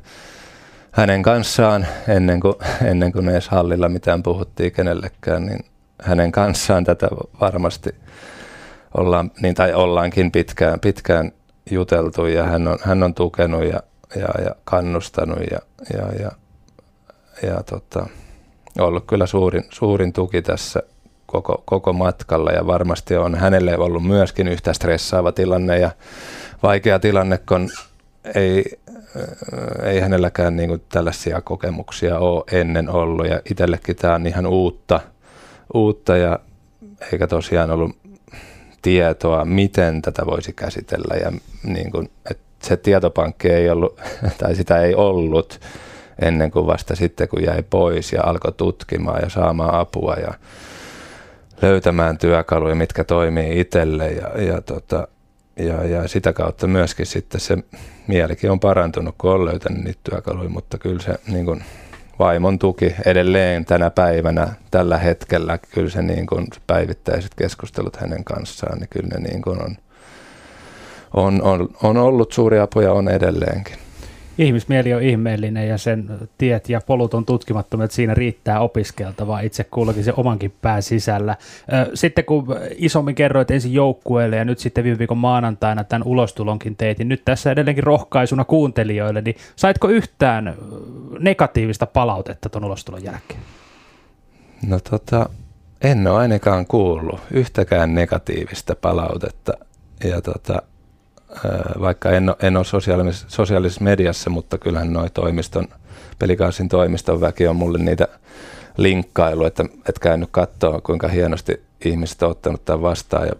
hänen 0.91 1.23
kanssaan, 1.23 1.87
ennen 2.07 2.39
kuin, 2.39 2.55
ennen 2.91 3.11
kuin 3.11 3.29
edes 3.29 3.49
hallilla 3.49 3.89
mitään 3.89 4.23
puhuttiin 4.23 4.71
kenellekään, 4.71 5.45
niin 5.45 5.65
hänen 6.03 6.31
kanssaan 6.31 6.83
tätä 6.83 7.07
varmasti– 7.39 7.89
ollaan, 8.97 9.31
niin, 9.41 9.55
tai 9.55 9.73
ollaankin 9.73 10.31
pitkään, 10.31 10.79
pitkään 10.79 11.31
juteltu 11.71 12.25
ja 12.25 12.43
hän 12.43 12.67
on, 12.67 12.77
hän 12.81 13.03
on 13.03 13.13
tukenut 13.13 13.63
ja, 13.63 13.79
ja, 14.15 14.43
ja 14.45 14.55
kannustanut 14.63 15.39
ja, 15.51 15.59
ja, 15.93 16.23
ja, 16.23 16.31
ja 17.49 17.63
tota, 17.63 18.07
ollut 18.79 19.03
kyllä 19.07 19.25
suurin, 19.25 19.63
suurin 19.69 20.13
tuki 20.13 20.41
tässä 20.41 20.83
koko, 21.25 21.63
koko 21.65 21.93
matkalla 21.93 22.51
ja 22.51 22.67
varmasti 22.67 23.15
on 23.15 23.35
hänelle 23.35 23.77
ollut 23.77 24.03
myöskin 24.03 24.47
yhtä 24.47 24.73
stressaava 24.73 25.31
tilanne 25.31 25.79
ja 25.79 25.91
vaikea 26.63 26.99
tilanne, 26.99 27.37
kun 27.37 27.69
ei, 28.35 28.79
ei 29.83 29.99
hänelläkään 29.99 30.55
niin 30.55 30.69
kuin 30.69 30.83
tällaisia 30.89 31.41
kokemuksia 31.41 32.19
ole 32.19 32.43
ennen 32.51 32.89
ollut. 32.89 33.27
Ja 33.27 33.41
itsellekin 33.51 33.95
tämä 33.95 34.15
on 34.15 34.27
ihan 34.27 34.47
uutta, 34.47 34.99
uutta 35.73 36.17
ja 36.17 36.39
eikä 37.11 37.27
tosiaan 37.27 37.71
ollut 37.71 37.97
tietoa, 38.81 39.45
miten 39.45 40.01
tätä 40.01 40.25
voisi 40.25 40.53
käsitellä. 40.53 41.15
Ja 41.15 41.31
niin 41.63 41.91
kuin, 41.91 42.09
että 42.31 42.67
se 42.67 42.77
tietopankki 42.77 43.49
ei 43.49 43.69
ollut, 43.69 43.99
tai 44.39 44.55
sitä 44.55 44.81
ei 44.81 44.95
ollut 44.95 45.59
ennen 46.21 46.51
kuin 46.51 46.67
vasta 46.67 46.95
sitten, 46.95 47.27
kun 47.27 47.43
jäi 47.43 47.63
pois 47.69 48.13
ja 48.13 48.23
alkoi 48.23 48.51
tutkimaan 48.51 49.21
ja 49.21 49.29
saamaan 49.29 49.75
apua 49.75 50.13
ja 50.13 50.33
löytämään 51.61 52.17
työkaluja, 52.17 52.75
mitkä 52.75 53.03
toimii 53.03 53.59
itselle. 53.59 54.11
Ja, 54.11 54.41
ja, 54.41 54.61
tota, 54.61 55.07
ja, 55.57 55.83
ja 55.83 56.07
sitä 56.07 56.33
kautta 56.33 56.67
myöskin 56.67 57.05
sitten 57.05 57.41
se 57.41 57.57
mielikin 58.07 58.51
on 58.51 58.59
parantunut, 58.59 59.15
kun 59.17 59.31
on 59.31 59.45
löytänyt 59.45 59.83
niitä 59.83 59.99
työkaluja, 60.03 60.49
mutta 60.49 60.77
kyllä 60.77 61.01
se 61.01 61.15
niin 61.27 61.45
kuin, 61.45 61.63
vaimon 62.19 62.59
tuki 62.59 62.95
edelleen 63.05 63.65
tänä 63.65 63.89
päivänä, 63.89 64.47
tällä 64.71 64.97
hetkellä, 64.97 65.57
kyllä 65.57 65.89
se 65.89 66.01
niin 66.01 66.27
kuin 66.27 66.47
päivittäiset 66.67 67.35
keskustelut 67.35 67.95
hänen 67.95 68.23
kanssaan, 68.23 68.77
niin 68.77 68.89
kyllä 68.89 69.07
ne 69.07 69.29
niin 69.29 69.41
kuin 69.41 69.63
on, 69.63 69.77
on, 71.13 71.41
on, 71.41 71.69
on 71.83 71.97
ollut 71.97 72.31
suuri 72.31 72.59
apu 72.59 72.81
ja 72.81 72.93
on 72.93 73.09
edelleenkin 73.09 73.77
ihmismieli 74.37 74.93
on 74.93 75.01
ihmeellinen 75.01 75.67
ja 75.67 75.77
sen 75.77 76.09
tiet 76.37 76.69
ja 76.69 76.81
polut 76.85 77.13
on 77.13 77.25
tutkimattomat, 77.25 77.91
siinä 77.91 78.13
riittää 78.13 78.59
opiskeltavaa 78.59 79.39
itse 79.39 79.63
kullakin 79.63 80.03
se 80.03 80.13
omankin 80.17 80.53
pään 80.61 80.83
sisällä. 80.83 81.35
Sitten 81.93 82.25
kun 82.25 82.45
isommin 82.75 83.15
kerroit 83.15 83.51
ensin 83.51 83.73
joukkueelle 83.73 84.35
ja 84.35 84.45
nyt 84.45 84.59
sitten 84.59 84.83
viime 84.83 84.99
viikon 84.99 85.17
maanantaina 85.17 85.83
tämän 85.83 86.07
ulostulonkin 86.07 86.75
teit, 86.75 86.97
niin 86.97 87.09
nyt 87.09 87.21
tässä 87.25 87.51
edelleenkin 87.51 87.83
rohkaisuna 87.83 88.45
kuuntelijoille, 88.45 89.21
niin 89.21 89.35
saitko 89.55 89.87
yhtään 89.87 90.55
negatiivista 91.19 91.85
palautetta 91.85 92.49
tuon 92.49 92.65
ulostulon 92.65 93.03
jälkeen? 93.03 93.39
No 94.67 94.79
tota, 94.89 95.29
en 95.81 96.07
ole 96.07 96.17
ainakaan 96.17 96.65
kuullut 96.65 97.19
yhtäkään 97.31 97.95
negatiivista 97.95 98.75
palautetta. 98.75 99.53
Ja 100.03 100.21
tota, 100.21 100.61
vaikka 101.81 102.11
en, 102.11 102.35
en 102.41 102.57
ole 102.57 102.65
sosiaalis- 102.65 103.25
sosiaalisessa 103.27 103.83
mediassa, 103.83 104.29
mutta 104.29 104.57
kyllähän 104.57 104.93
noin 104.93 105.11
toimiston, 105.13 105.67
pelikaasin 106.19 106.69
toimiston 106.69 107.21
väki 107.21 107.47
on 107.47 107.55
mulle 107.55 107.77
niitä 107.77 108.07
linkkailu, 108.77 109.45
että, 109.45 109.63
että 109.63 110.01
käynyt 110.01 110.29
katsoa, 110.31 110.81
kuinka 110.81 111.07
hienosti 111.07 111.63
ihmiset 111.85 112.23
on 112.23 112.29
ottanut 112.29 112.65
tämän 112.65 112.81
vastaan 112.81 113.27
ja 113.27 113.33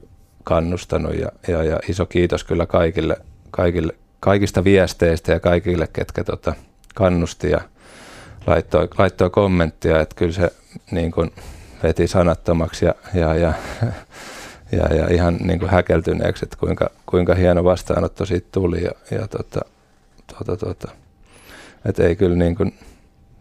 kannustanut. 0.43 1.15
Ja, 1.15 1.31
ja, 1.47 1.63
ja 1.63 1.79
iso 1.89 2.05
kiitos 2.05 2.43
kyllä 2.43 2.65
kaikille, 2.65 3.17
kaikille, 3.51 3.93
kaikista 4.19 4.63
viesteistä 4.63 5.31
ja 5.31 5.39
kaikille, 5.39 5.87
ketkä 5.93 6.23
tota, 6.23 6.53
kannusti 6.95 7.51
ja 7.51 7.61
laittoi, 8.47 8.87
laittoi 8.97 9.29
kommenttia, 9.29 10.01
että 10.01 10.15
kyllä 10.15 10.33
se 10.33 10.51
niin 10.91 11.11
kuin 11.11 11.31
veti 11.83 12.07
sanattomaksi 12.07 12.85
ja, 12.85 12.95
ja, 13.13 13.35
ja 13.35 13.53
ja, 14.71 14.95
ja 14.95 15.13
ihan 15.13 15.35
niin 15.35 15.59
kuin 15.59 15.71
häkeltyneeksi, 15.71 16.45
että 16.45 16.57
kuinka, 16.57 16.89
kuinka 17.05 17.35
hieno 17.35 17.63
vastaanotto 17.63 18.25
siitä 18.25 18.47
tuli. 18.51 18.83
Ja, 18.83 18.91
ja 19.11 19.27
tota, 19.27 19.61
tota, 20.37 20.57
tota, 20.57 20.91
että 21.85 22.03
ei 22.03 22.15
kyllä 22.15 22.35
niin 22.35 22.55
kuin 22.55 22.73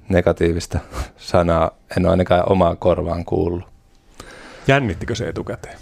negatiivista 0.08 0.78
sanaa, 1.16 1.70
en 1.96 2.06
ole 2.06 2.10
ainakaan 2.10 2.52
omaa 2.52 2.76
korvaan 2.76 3.24
kuullut. 3.24 3.64
Jännittikö 4.66 5.14
se 5.14 5.28
etukäteen? 5.28 5.78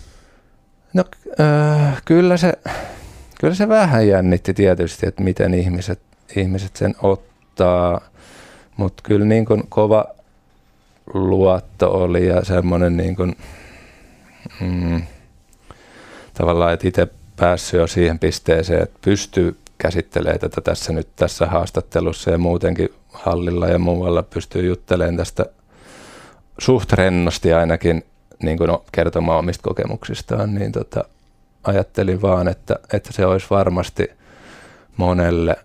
No 0.93 1.05
äh, 1.41 2.03
kyllä, 2.05 2.37
se, 2.37 2.53
kyllä 3.41 3.55
se 3.55 3.69
vähän 3.69 4.09
jännitti 4.09 4.55
tietysti, 4.55 5.07
että 5.07 5.23
miten 5.23 5.55
ihmiset, 5.55 6.01
ihmiset 6.37 6.77
sen 6.77 6.95
ottaa, 7.03 8.01
mutta 8.77 9.03
kyllä 9.03 9.27
niin 9.27 9.45
kuin 9.45 9.63
kova 9.69 10.05
luotto 11.15 11.91
oli 11.91 12.27
ja 12.27 12.45
semmoinen 12.45 12.97
niin 12.97 13.17
kuin, 13.17 13.37
mm, 14.61 15.03
tavallaan, 16.35 16.73
että 16.73 16.89
itse 16.89 17.09
päässyt 17.37 17.81
jo 17.81 17.87
siihen 17.87 18.19
pisteeseen, 18.19 18.83
että 18.83 18.99
pystyy 19.03 19.57
käsittelemään 19.79 20.41
tätä 20.41 20.61
tässä 20.61 20.93
nyt 20.93 21.09
tässä 21.17 21.47
haastattelussa 21.47 22.31
ja 22.31 22.39
muutenkin 22.39 22.89
hallilla 23.13 23.67
ja 23.67 23.79
muualla 23.79 24.23
pystyy 24.23 24.67
juttelemaan 24.67 25.17
tästä 25.17 25.47
suht 26.59 26.93
rennosti 26.93 27.53
ainakin 27.53 28.05
niin 28.43 28.59
kuin 28.59 28.71
kertomaan 28.93 29.39
omista 29.39 29.63
kokemuksistaan, 29.63 30.55
niin 30.55 30.73
tota, 30.73 31.05
ajattelin 31.65 32.23
vaan, 32.23 32.49
että, 32.49 32.77
että 32.93 33.13
se 33.13 33.27
olisi 33.27 33.47
varmasti 33.51 34.11
monelle, 34.97 35.57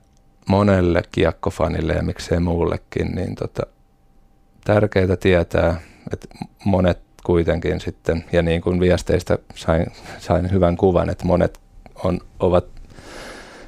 monelle 0.47 1.03
kiekkofanille 1.11 1.93
ja 1.93 2.03
miksei 2.03 2.39
muullekin, 2.39 3.07
niin 3.15 3.35
tota, 3.35 3.63
tärkeää 4.65 5.17
tietää, 5.19 5.81
että 6.13 6.27
monet 6.65 7.08
kuitenkin 7.23 7.81
sitten, 7.81 8.25
ja 8.31 8.41
niin 8.41 8.61
kuin 8.61 8.79
viesteistä 8.79 9.37
sain, 9.55 9.85
sain 10.19 10.51
hyvän 10.51 10.77
kuvan, 10.77 11.09
että 11.09 11.25
monet 11.25 11.59
on, 12.03 12.19
ovat 12.39 12.65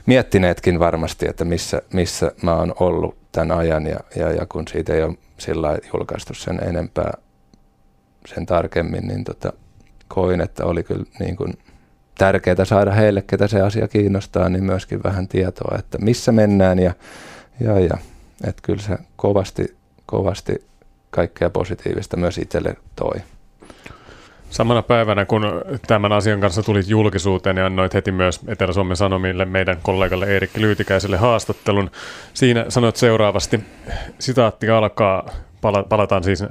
miettineetkin 0.06 0.80
varmasti, 0.80 1.28
että 1.30 1.46
missä, 1.46 1.82
missä 1.94 2.32
mä 2.42 2.56
oon 2.56 2.74
ollut 2.80 3.18
tämän 3.32 3.58
ajan, 3.58 3.88
ja, 3.88 4.00
ja, 4.16 4.32
ja 4.32 4.46
kun 4.46 4.68
siitä 4.68 4.94
ei 4.94 5.04
ole 5.04 5.18
sillä 5.38 5.78
julkaistu 5.94 6.34
sen 6.34 6.64
enempää 6.64 7.14
sen 8.26 8.46
tarkemmin, 8.46 9.08
niin 9.08 9.24
tota, 9.24 9.54
koin, 10.08 10.42
että 10.42 10.66
oli 10.66 10.84
kyllä 10.84 11.06
niin 11.20 11.36
kuin 11.36 11.54
tärkeää 12.18 12.66
saada 12.66 12.92
heille, 12.92 13.22
ketä 13.22 13.48
se 13.48 13.62
asia 13.62 13.88
kiinnostaa, 13.88 14.50
niin 14.50 14.64
myöskin 14.64 15.04
vähän 15.04 15.28
tietoa, 15.28 15.76
että 15.80 15.98
missä 15.98 16.32
mennään, 16.32 16.80
ja, 16.80 16.94
ja, 17.60 17.80
ja 17.80 17.98
että 18.44 18.62
kyllä 18.62 18.82
se 18.82 18.98
kovasti, 19.16 19.78
kovasti 20.06 20.66
kaikkea 21.10 21.50
positiivista 21.50 22.18
myös 22.18 22.38
itselle 22.38 22.76
toi. 22.96 23.22
Samana 24.52 24.82
päivänä, 24.82 25.26
kun 25.26 25.44
tämän 25.88 26.12
asian 26.12 26.42
kanssa 26.42 26.64
tulit 26.64 26.88
julkisuuteen 26.88 27.58
ja 27.58 27.66
annoit 27.66 27.94
heti 27.94 28.12
myös 28.12 28.40
Etelä-Suomen 28.48 28.98
Sanomille 28.98 29.46
meidän 29.46 29.78
kollegalle 29.84 30.26
Eerikki 30.26 30.62
Lyytikäiselle 30.62 31.18
haastattelun. 31.18 31.92
Siinä 32.34 32.66
sanoit 32.70 32.96
seuraavasti, 32.96 33.60
sitaatti 34.20 34.70
alkaa, 34.70 35.30
palataan 35.90 36.24
siis, 36.24 36.44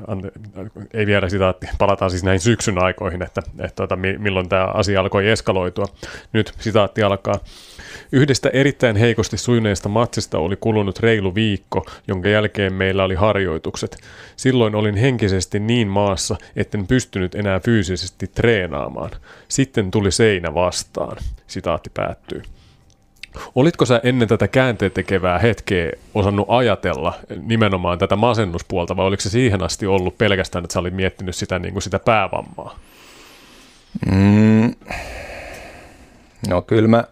ei 0.95 1.07
vielä 1.07 1.29
sitaatti, 1.29 1.67
palataan 1.79 2.11
siis 2.11 2.25
näihin 2.25 2.41
syksyn 2.41 2.83
aikoihin, 2.83 3.23
että, 3.23 3.43
että 3.59 3.77
tuota, 3.77 3.97
milloin 3.97 4.49
tämä 4.49 4.65
asia 4.65 5.01
alkoi 5.01 5.29
eskaloitua. 5.29 5.87
Nyt 6.33 6.53
sitaatti 6.59 7.03
alkaa. 7.03 7.35
Yhdestä 8.13 8.51
erittäin 8.53 8.97
heikosti 8.97 9.37
sujuneesta 9.39 9.89
matsista 9.89 10.39
oli 10.39 10.57
kulunut 10.57 10.99
reilu 10.99 11.35
viikko, 11.35 11.87
jonka 12.09 12.29
jälkeen 12.29 12.73
meillä 12.73 13.05
oli 13.05 13.15
harjoitukset. 13.15 13.97
Silloin 14.37 14.75
olin 14.75 14.97
henkisesti 14.97 15.61
niin 15.61 15.89
maassa, 15.89 16.37
etten 16.57 16.87
pystynyt 16.87 17.35
enää 17.35 17.61
fyysisesti 17.61 18.27
treenaamaan. 18.27 19.11
Sitten 19.49 19.91
tuli 19.91 20.11
seinä 20.11 20.55
vastaan. 20.55 21.17
Sitaatti 21.47 21.91
päättyy. 21.95 22.43
Olitko 23.55 23.87
sä 23.87 24.01
ennen 24.05 24.29
tätä 24.29 24.49
käänteen 24.49 24.93
tekevää 24.93 25.39
hetkeä 25.39 25.93
osannut 26.15 26.47
ajatella 26.49 27.15
nimenomaan 27.43 27.99
tätä 27.99 28.17
masennuspuolta, 28.17 28.97
vai 28.97 29.07
oliko 29.07 29.21
se 29.21 29.31
siihen 29.31 29.63
asti 29.63 29.87
ollut 29.87 30.19
pelkästään, 30.19 30.65
että 30.65 30.73
sä 30.73 30.81
olit 30.81 30.95
miettinyt 30.95 31.37
sitä, 31.37 31.59
niin 31.59 31.73
kuin 31.73 31.83
sitä 31.83 31.99
päävammaa? 31.99 32.79
Mm. 34.07 34.75
No 36.49 36.63
kyllä 36.63 36.89
mä 36.89 37.05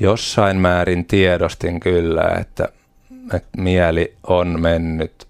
jossain 0.00 0.56
määrin 0.56 1.04
tiedostin 1.04 1.80
kyllä, 1.80 2.36
että, 2.40 2.68
että 3.34 3.48
mieli 3.58 4.14
on 4.22 4.60
mennyt 4.60 5.26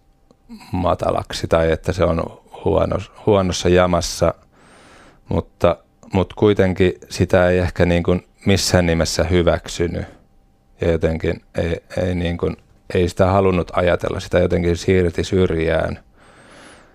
matalaksi 0.72 1.48
tai 1.48 1.72
että 1.72 1.92
se 1.92 2.04
on 2.04 2.40
huono, 2.64 2.96
huonossa 3.26 3.68
jamassa, 3.68 4.34
mutta, 5.28 5.76
mutta 6.12 6.34
kuitenkin 6.38 6.92
sitä 7.10 7.48
ei 7.48 7.58
ehkä 7.58 7.86
niin 7.86 8.02
kuin 8.02 8.26
missään 8.46 8.86
nimessä 8.86 9.24
hyväksynyt. 9.24 10.06
Ja 10.80 10.90
jotenkin 10.90 11.42
ei, 11.54 11.76
ei, 11.96 12.14
niin 12.14 12.38
kuin, 12.38 12.56
ei 12.94 13.08
sitä 13.08 13.26
halunnut 13.26 13.70
ajatella, 13.74 14.20
sitä 14.20 14.38
jotenkin 14.38 14.76
siirti 14.76 15.24
syrjään, 15.24 15.98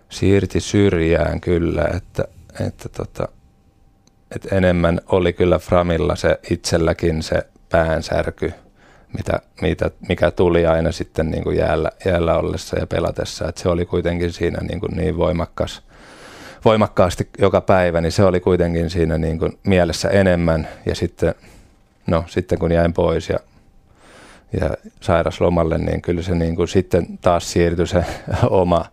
siirti 0.10 0.60
syrjään 0.60 1.42
kyllä, 1.42 1.86
että, 1.98 2.24
että, 2.68 2.90
tota, 2.90 3.28
että 4.36 4.56
enemmän 4.56 5.02
oli 5.06 5.34
kyllä 5.34 5.60
Framilla 5.60 6.16
se 6.16 6.40
itselläkin 6.50 7.24
se 7.24 7.48
päänsärky, 7.72 8.54
mitä, 9.18 9.40
mitä, 9.62 9.92
mikä 10.10 10.32
tuli 10.32 10.66
aina 10.66 10.92
sitten 10.92 11.32
niin 11.32 11.44
kuin 11.44 11.58
jäällä, 11.58 11.92
jäällä 12.06 12.38
ollessa 12.38 12.80
ja 12.80 12.88
pelatessa. 12.88 13.48
Että 13.48 13.62
se 13.62 13.70
oli 13.70 13.86
kuitenkin 13.86 14.34
siinä 14.34 14.60
niin, 14.62 14.80
kuin 14.80 14.92
niin 14.98 15.18
voimakas, 15.18 15.82
voimakkaasti 16.66 17.30
joka 17.40 17.62
päivä, 17.62 18.02
niin 18.02 18.12
se 18.12 18.24
oli 18.24 18.40
kuitenkin 18.40 18.90
siinä 18.90 19.18
niin 19.18 19.40
kuin 19.40 19.60
mielessä 19.64 20.10
enemmän. 20.10 20.68
Ja 20.86 20.96
sitten, 20.96 21.36
no, 22.08 22.24
sitten 22.28 22.60
kun 22.60 22.72
jäin 22.72 22.94
pois 22.94 23.30
ja, 23.30 23.40
ja 24.62 24.70
sairaslomalle, 25.02 25.78
niin 25.78 26.02
kyllä 26.02 26.22
se 26.22 26.36
niin 26.36 26.56
kuin 26.56 26.68
sitten 26.68 27.18
taas 27.18 27.52
siirtyi 27.52 27.88
se 27.88 28.06
oma 28.50 28.86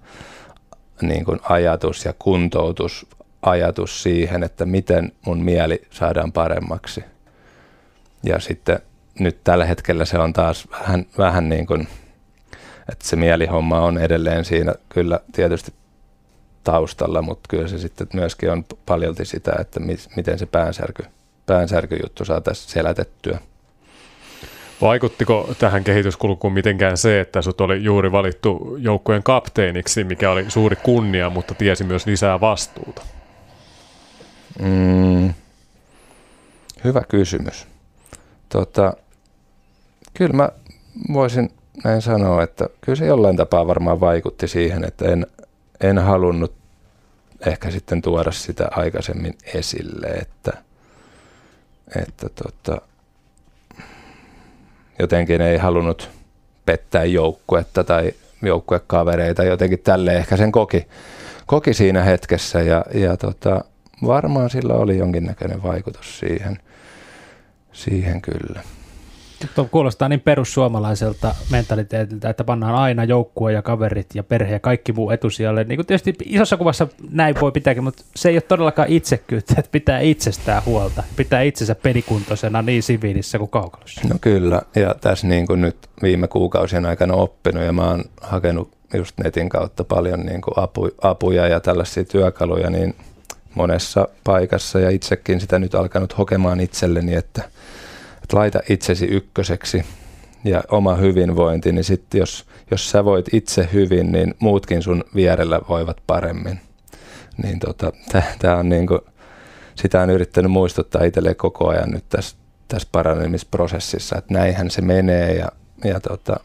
niin 1.02 1.24
kuin 1.24 1.40
ajatus 1.42 2.04
ja 2.04 2.14
kuntoutus 2.18 3.06
ajatus 3.42 4.02
siihen, 4.02 4.42
että 4.42 4.64
miten 4.64 5.12
mun 5.26 5.44
mieli 5.44 5.82
saadaan 5.90 6.32
paremmaksi– 6.32 7.04
ja 8.22 8.40
sitten 8.40 8.78
nyt 9.18 9.44
tällä 9.44 9.66
hetkellä 9.66 10.04
se 10.04 10.18
on 10.18 10.32
taas 10.32 10.68
vähän, 10.70 11.06
vähän 11.18 11.48
niin 11.48 11.66
kuin, 11.66 11.88
että 12.92 13.08
se 13.08 13.16
mielihomma 13.16 13.80
on 13.80 13.98
edelleen 13.98 14.44
siinä 14.44 14.74
kyllä 14.88 15.20
tietysti 15.32 15.72
taustalla, 16.64 17.22
mutta 17.22 17.48
kyllä 17.48 17.68
se 17.68 17.78
sitten 17.78 18.06
myöskin 18.12 18.50
on 18.50 18.64
paljolti 18.86 19.24
sitä, 19.24 19.52
että 19.60 19.80
mi, 19.80 19.96
miten 20.16 20.38
se 20.38 20.46
päänsärky, 20.46 21.02
päänsärkyjuttu 21.46 22.24
saa 22.24 22.40
tässä 22.40 22.70
selätettyä. 22.70 23.38
Vaikuttiko 24.80 25.54
tähän 25.58 25.84
kehityskulkuun 25.84 26.52
mitenkään 26.52 26.96
se, 26.96 27.20
että 27.20 27.42
sut 27.42 27.60
oli 27.60 27.84
juuri 27.84 28.12
valittu 28.12 28.76
joukkojen 28.80 29.22
kapteeniksi, 29.22 30.04
mikä 30.04 30.30
oli 30.30 30.50
suuri 30.50 30.76
kunnia, 30.76 31.30
mutta 31.30 31.54
tiesi 31.54 31.84
myös 31.84 32.06
lisää 32.06 32.40
vastuuta? 32.40 33.02
Mm, 34.62 35.34
hyvä 36.84 37.02
kysymys. 37.08 37.66
Tota, 38.48 38.92
kyllä 40.14 40.32
mä 40.32 40.48
voisin 41.12 41.50
näin 41.84 42.02
sanoa, 42.02 42.42
että 42.42 42.68
kyllä 42.80 42.96
se 42.96 43.06
jollain 43.06 43.36
tapaa 43.36 43.66
varmaan 43.66 44.00
vaikutti 44.00 44.48
siihen, 44.48 44.84
että 44.84 45.04
en, 45.04 45.26
en 45.80 45.98
halunnut 45.98 46.52
ehkä 47.46 47.70
sitten 47.70 48.02
tuoda 48.02 48.32
sitä 48.32 48.68
aikaisemmin 48.70 49.34
esille, 49.54 50.06
että, 50.06 50.52
että 52.02 52.26
tota, 52.28 52.80
jotenkin 54.98 55.40
ei 55.40 55.58
halunnut 55.58 56.10
pettää 56.66 57.04
joukkuetta 57.04 57.84
tai 57.84 58.12
joukkuekavereita, 58.42 59.44
jotenkin 59.44 59.78
tälle 59.78 60.16
ehkä 60.16 60.36
sen 60.36 60.52
koki, 60.52 60.86
koki 61.46 61.74
siinä 61.74 62.02
hetkessä 62.02 62.62
ja, 62.62 62.84
ja 62.94 63.16
tota, 63.16 63.64
varmaan 64.06 64.50
sillä 64.50 64.74
oli 64.74 64.98
jonkinnäköinen 64.98 65.62
vaikutus 65.62 66.18
siihen 66.18 66.58
siihen 67.78 68.22
kyllä. 68.22 68.62
Tuo 69.54 69.68
kuulostaa 69.70 70.08
niin 70.08 70.20
perussuomalaiselta 70.20 71.34
mentaliteetiltä, 71.50 72.30
että 72.30 72.44
pannaan 72.44 72.74
aina 72.74 73.04
joukkue 73.04 73.52
ja 73.52 73.62
kaverit 73.62 74.06
ja 74.14 74.22
perhe 74.22 74.52
ja 74.52 74.60
kaikki 74.60 74.92
muu 74.92 75.10
etusijalle. 75.10 75.64
Niin 75.64 75.76
kuin 75.76 75.86
tietysti 75.86 76.14
isossa 76.24 76.56
kuvassa 76.56 76.88
näin 77.10 77.34
voi 77.40 77.52
pitääkin, 77.52 77.84
mutta 77.84 78.04
se 78.16 78.28
ei 78.28 78.34
ole 78.34 78.40
todellakaan 78.40 78.88
itsekyyttä, 78.88 79.54
että 79.58 79.70
pitää 79.70 80.00
itsestään 80.00 80.62
huolta. 80.66 81.02
Pitää 81.16 81.42
itsensä 81.42 81.74
pelikuntoisena 81.74 82.62
niin 82.62 82.82
siviilissä 82.82 83.38
kuin 83.38 83.50
kaukalossa. 83.50 84.00
No 84.08 84.16
kyllä, 84.20 84.62
ja 84.76 84.94
tässä 85.00 85.26
niin 85.26 85.46
kuin 85.46 85.60
nyt 85.60 85.76
viime 86.02 86.28
kuukausien 86.28 86.86
aikana 86.86 87.14
oppinut 87.14 87.62
ja 87.62 87.72
mä 87.72 87.88
oon 87.88 88.04
hakenut 88.20 88.70
just 88.94 89.18
netin 89.18 89.48
kautta 89.48 89.84
paljon 89.84 90.20
niin 90.20 90.40
kuin 90.40 90.54
apu, 90.56 90.90
apuja 91.02 91.48
ja 91.48 91.60
tällaisia 91.60 92.04
työkaluja, 92.04 92.70
niin 92.70 92.94
monessa 93.54 94.08
paikassa 94.24 94.80
ja 94.80 94.90
itsekin 94.90 95.40
sitä 95.40 95.58
nyt 95.58 95.74
alkanut 95.74 96.18
hokemaan 96.18 96.60
itselleni, 96.60 97.14
että– 97.14 97.42
että 98.28 98.36
laita 98.36 98.60
itsesi 98.68 99.06
ykköseksi 99.06 99.84
ja 100.44 100.62
oma 100.70 100.94
hyvinvointi, 100.94 101.72
niin 101.72 101.84
sitten 101.84 102.18
jos, 102.18 102.46
jos 102.70 102.90
sä 102.90 103.04
voit 103.04 103.34
itse 103.34 103.68
hyvin, 103.72 104.12
niin 104.12 104.34
muutkin 104.38 104.82
sun 104.82 105.04
vierellä 105.14 105.60
voivat 105.68 105.96
paremmin. 106.06 106.60
Niin 107.42 107.58
tota, 107.58 107.92
tämä 108.38 108.56
on 108.56 108.68
niinku, 108.68 109.00
sitä 109.74 110.00
on 110.00 110.10
yrittänyt 110.10 110.50
muistuttaa 110.50 111.04
itselleen 111.04 111.36
koko 111.36 111.68
ajan 111.68 111.90
nyt 111.90 112.04
tässä, 112.08 112.36
tässä 112.68 112.88
paranemisprosessissa, 112.92 114.18
että 114.18 114.34
näinhän 114.34 114.70
se 114.70 114.82
menee 114.82 115.34
ja, 115.34 115.48
ja 115.84 116.00
tota, 116.00 116.40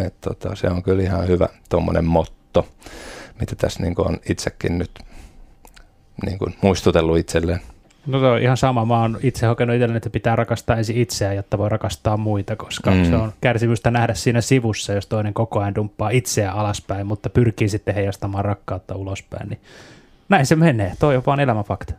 et 0.00 0.20
tota, 0.20 0.56
se 0.56 0.66
on 0.66 0.82
kyllä 0.82 1.02
ihan 1.02 1.28
hyvä 1.28 1.48
tuommoinen 1.68 2.04
motto, 2.04 2.68
mitä 3.40 3.56
tässä 3.56 3.82
niinku 3.82 4.02
on 4.02 4.18
itsekin 4.28 4.78
nyt 4.78 4.98
niinku 6.24 6.50
muistutellut 6.62 7.18
itselleen. 7.18 7.60
No 8.08 8.20
se 8.20 8.26
on 8.26 8.42
ihan 8.42 8.56
sama. 8.56 8.84
Mä 8.84 9.00
oon 9.00 9.18
itse 9.22 9.46
hokenut 9.46 9.76
itselleni, 9.76 9.96
että 9.96 10.10
pitää 10.10 10.36
rakastaa 10.36 10.76
ensin 10.76 10.96
itseään, 10.96 11.36
jotta 11.36 11.58
voi 11.58 11.68
rakastaa 11.68 12.16
muita, 12.16 12.56
koska 12.56 12.90
mm. 12.90 13.04
se 13.04 13.16
on 13.16 13.32
kärsimystä 13.40 13.90
nähdä 13.90 14.14
siinä 14.14 14.40
sivussa, 14.40 14.92
jos 14.92 15.06
toinen 15.06 15.34
koko 15.34 15.60
ajan 15.60 15.74
dumppaa 15.74 16.10
itseään 16.10 16.56
alaspäin, 16.56 17.06
mutta 17.06 17.30
pyrkii 17.30 17.68
sitten 17.68 17.94
heijastamaan 17.94 18.44
rakkautta 18.44 18.94
ulospäin. 18.96 19.48
Niin 19.48 19.60
näin 20.28 20.46
se 20.46 20.56
menee. 20.56 20.92
Toi 20.98 21.16
on 21.16 21.22
vaan 21.26 21.40
elämäfakta. 21.40 21.94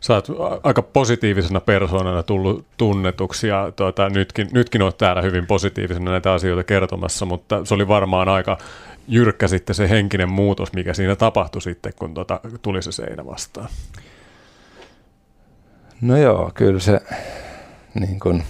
Sä 0.00 0.14
oot 0.14 0.26
aika 0.62 0.82
positiivisena 0.82 1.60
persoonana 1.60 2.22
tullut 2.22 2.66
tunnetuksi 2.76 3.48
ja 3.48 3.72
tuota, 3.76 4.08
nytkin, 4.08 4.48
nytkin 4.52 4.82
oot 4.82 4.98
täällä 4.98 5.22
hyvin 5.22 5.46
positiivisena 5.46 6.10
näitä 6.10 6.32
asioita 6.32 6.64
kertomassa, 6.64 7.26
mutta 7.26 7.64
se 7.64 7.74
oli 7.74 7.88
varmaan 7.88 8.28
aika 8.28 8.58
jyrkkä 9.08 9.48
sitten 9.48 9.74
se 9.74 9.88
henkinen 9.88 10.28
muutos, 10.28 10.72
mikä 10.72 10.94
siinä 10.94 11.16
tapahtui 11.16 11.62
sitten, 11.62 11.92
kun 11.98 12.14
tuota, 12.14 12.40
tuli 12.62 12.82
se 12.82 12.92
seinä 12.92 13.26
vastaan. 13.26 13.68
No 16.00 16.16
joo, 16.16 16.50
kyllä 16.54 16.80
se 16.80 17.00
niin 17.94 18.20
kuin, 18.20 18.44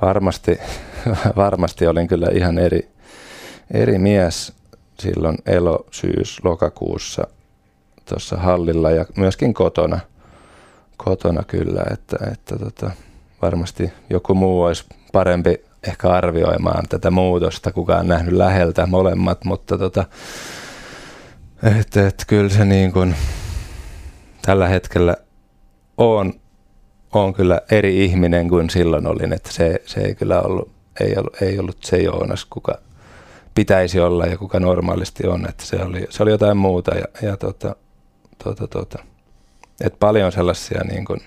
varmasti, 0.00 0.58
varmasti 1.36 1.86
olin 1.86 2.08
kyllä 2.08 2.26
ihan 2.32 2.58
eri, 2.58 2.88
eri 3.70 3.98
mies 3.98 4.52
silloin 4.98 5.38
elo, 5.46 5.86
syys, 5.90 6.40
lokakuussa 6.44 7.26
tuossa 8.08 8.36
hallilla 8.36 8.90
ja 8.90 9.04
myöskin 9.16 9.54
kotona, 9.54 10.00
kotona 10.96 11.42
kyllä, 11.46 11.82
että, 11.92 12.16
että 12.32 12.58
tota, 12.58 12.90
varmasti 13.42 13.92
joku 14.10 14.34
muu 14.34 14.62
olisi 14.62 14.84
parempi 15.12 15.64
ehkä 15.86 16.08
arvioimaan 16.08 16.88
tätä 16.88 17.10
muutosta, 17.10 17.72
kukaan 17.72 18.08
nähnyt 18.08 18.34
läheltä 18.34 18.86
molemmat, 18.86 19.44
mutta 19.44 19.78
tota, 19.78 20.04
että, 21.80 22.06
että 22.06 22.24
kyllä 22.26 22.50
se 22.50 22.64
niin 22.64 22.92
kuin, 22.92 23.14
tällä 24.42 24.68
hetkellä 24.68 25.16
on, 25.98 26.32
on 27.12 27.34
kyllä 27.34 27.60
eri 27.70 28.04
ihminen 28.04 28.48
kuin 28.48 28.70
silloin 28.70 29.06
olin, 29.06 29.32
että 29.32 29.52
se, 29.52 29.82
se 29.86 30.00
ei 30.00 30.14
kyllä 30.14 30.40
ollut, 30.40 30.70
ei 31.00 31.14
ollut, 31.16 31.42
ei 31.42 31.58
ollut 31.58 31.84
se 31.84 31.96
Joonas, 31.96 32.44
kuka 32.44 32.78
pitäisi 33.54 34.00
olla 34.00 34.26
ja 34.26 34.38
kuka 34.38 34.60
normaalisti 34.60 35.26
on, 35.26 35.48
että 35.48 35.64
se 35.64 35.76
oli, 35.76 36.06
se 36.10 36.22
oli 36.22 36.30
jotain 36.30 36.56
muuta 36.56 36.94
ja, 36.94 37.04
ja 37.22 37.36
tota, 37.36 37.76
tota, 38.44 38.66
tota. 38.66 38.98
Et 39.80 39.94
paljon 40.00 40.32
sellaisia 40.32 40.84
niin 40.84 41.04
kuin, 41.04 41.20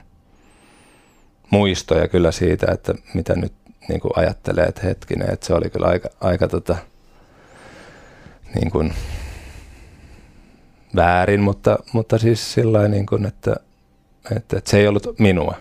muistoja 1.49 2.07
kyllä 2.07 2.31
siitä, 2.31 2.71
että 2.71 2.93
mitä 3.13 3.35
nyt 3.35 3.53
niin 3.89 3.99
kuin 3.99 4.11
ajattelee, 4.15 4.65
että 4.65 4.81
hetkinen, 4.83 5.33
että 5.33 5.45
se 5.45 5.53
oli 5.53 5.69
kyllä 5.69 5.87
aika, 5.87 6.09
aika 6.21 6.47
tota, 6.47 6.75
niin 8.55 8.71
kuin, 8.71 8.93
väärin, 10.95 11.41
mutta, 11.41 11.79
mutta 11.93 12.17
siis 12.17 12.53
sillä 12.53 12.87
niin 12.87 13.05
kuin, 13.05 13.25
että, 13.25 13.55
että, 14.25 14.57
että 14.57 14.71
se 14.71 14.79
ei 14.79 14.87
ollut 14.87 15.19
minua. 15.19 15.55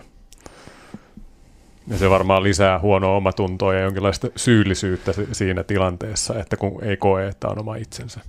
Ja 1.87 1.97
se 1.97 2.09
varmaan 2.09 2.43
lisää 2.43 2.79
huonoa 2.79 3.15
omatuntoa 3.15 3.73
ja 3.73 3.81
jonkinlaista 3.81 4.27
syyllisyyttä 4.35 5.11
siinä 5.31 5.63
tilanteessa, 5.63 6.39
että 6.39 6.57
kun 6.57 6.83
ei 6.83 6.97
koe, 6.97 7.27
että 7.27 7.47
on 7.47 7.59
oma 7.59 7.75
itsensä. 7.75 8.19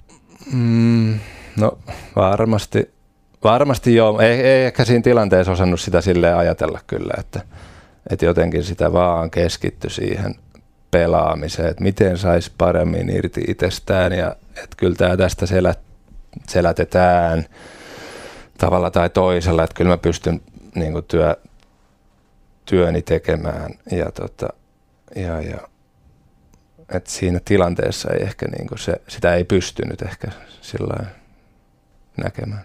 Mm, 0.53 1.19
no 1.57 1.79
varmasti, 2.17 2.91
varmasti 3.45 3.95
joo. 3.95 4.21
Ei, 4.21 4.41
ei 4.41 4.65
ehkä 4.65 4.85
siinä 4.85 5.03
tilanteessa 5.03 5.53
osannut 5.53 5.81
sitä 5.81 6.01
silleen 6.01 6.37
ajatella 6.37 6.81
kyllä, 6.87 7.15
että, 7.19 7.41
että 8.11 8.25
jotenkin 8.25 8.65
sitä 8.65 8.93
vaan 8.93 9.31
keskitty 9.31 9.91
siihen 9.91 10.35
pelaamiseen, 10.91 11.69
että 11.69 11.83
miten 11.83 12.19
saisi 12.19 12.53
paremmin 12.59 13.11
irti 13.11 13.45
itsestään 13.49 14.13
ja 14.13 14.37
että 14.49 14.77
kyllä 14.77 14.95
tämä 14.95 15.17
tästä 15.17 15.47
selät, 15.47 15.79
selätetään 16.49 17.45
tavalla 18.63 18.91
tai 18.91 19.11
toisella, 19.11 19.65
että 19.65 19.75
kyllä 19.75 19.91
mä 19.91 19.97
pystyn 19.97 20.41
niin 20.75 20.93
kuin 20.93 21.05
työ, 21.05 21.37
työni 22.65 23.03
tekemään 23.03 23.71
ja, 23.91 24.13
tota, 24.13 24.49
ja, 25.17 25.41
ja 25.41 25.59
että 26.89 27.11
siinä 27.11 27.41
tilanteessa 27.45 28.11
ei 28.11 28.23
ehkä 28.23 28.47
niin 28.49 28.67
kuin 28.67 28.79
se, 28.79 29.01
sitä 29.09 29.35
ei 29.35 29.45
pystynyt 29.45 30.03
ehkä 30.03 30.29
sillä 30.61 31.07
näkemään. 32.25 32.65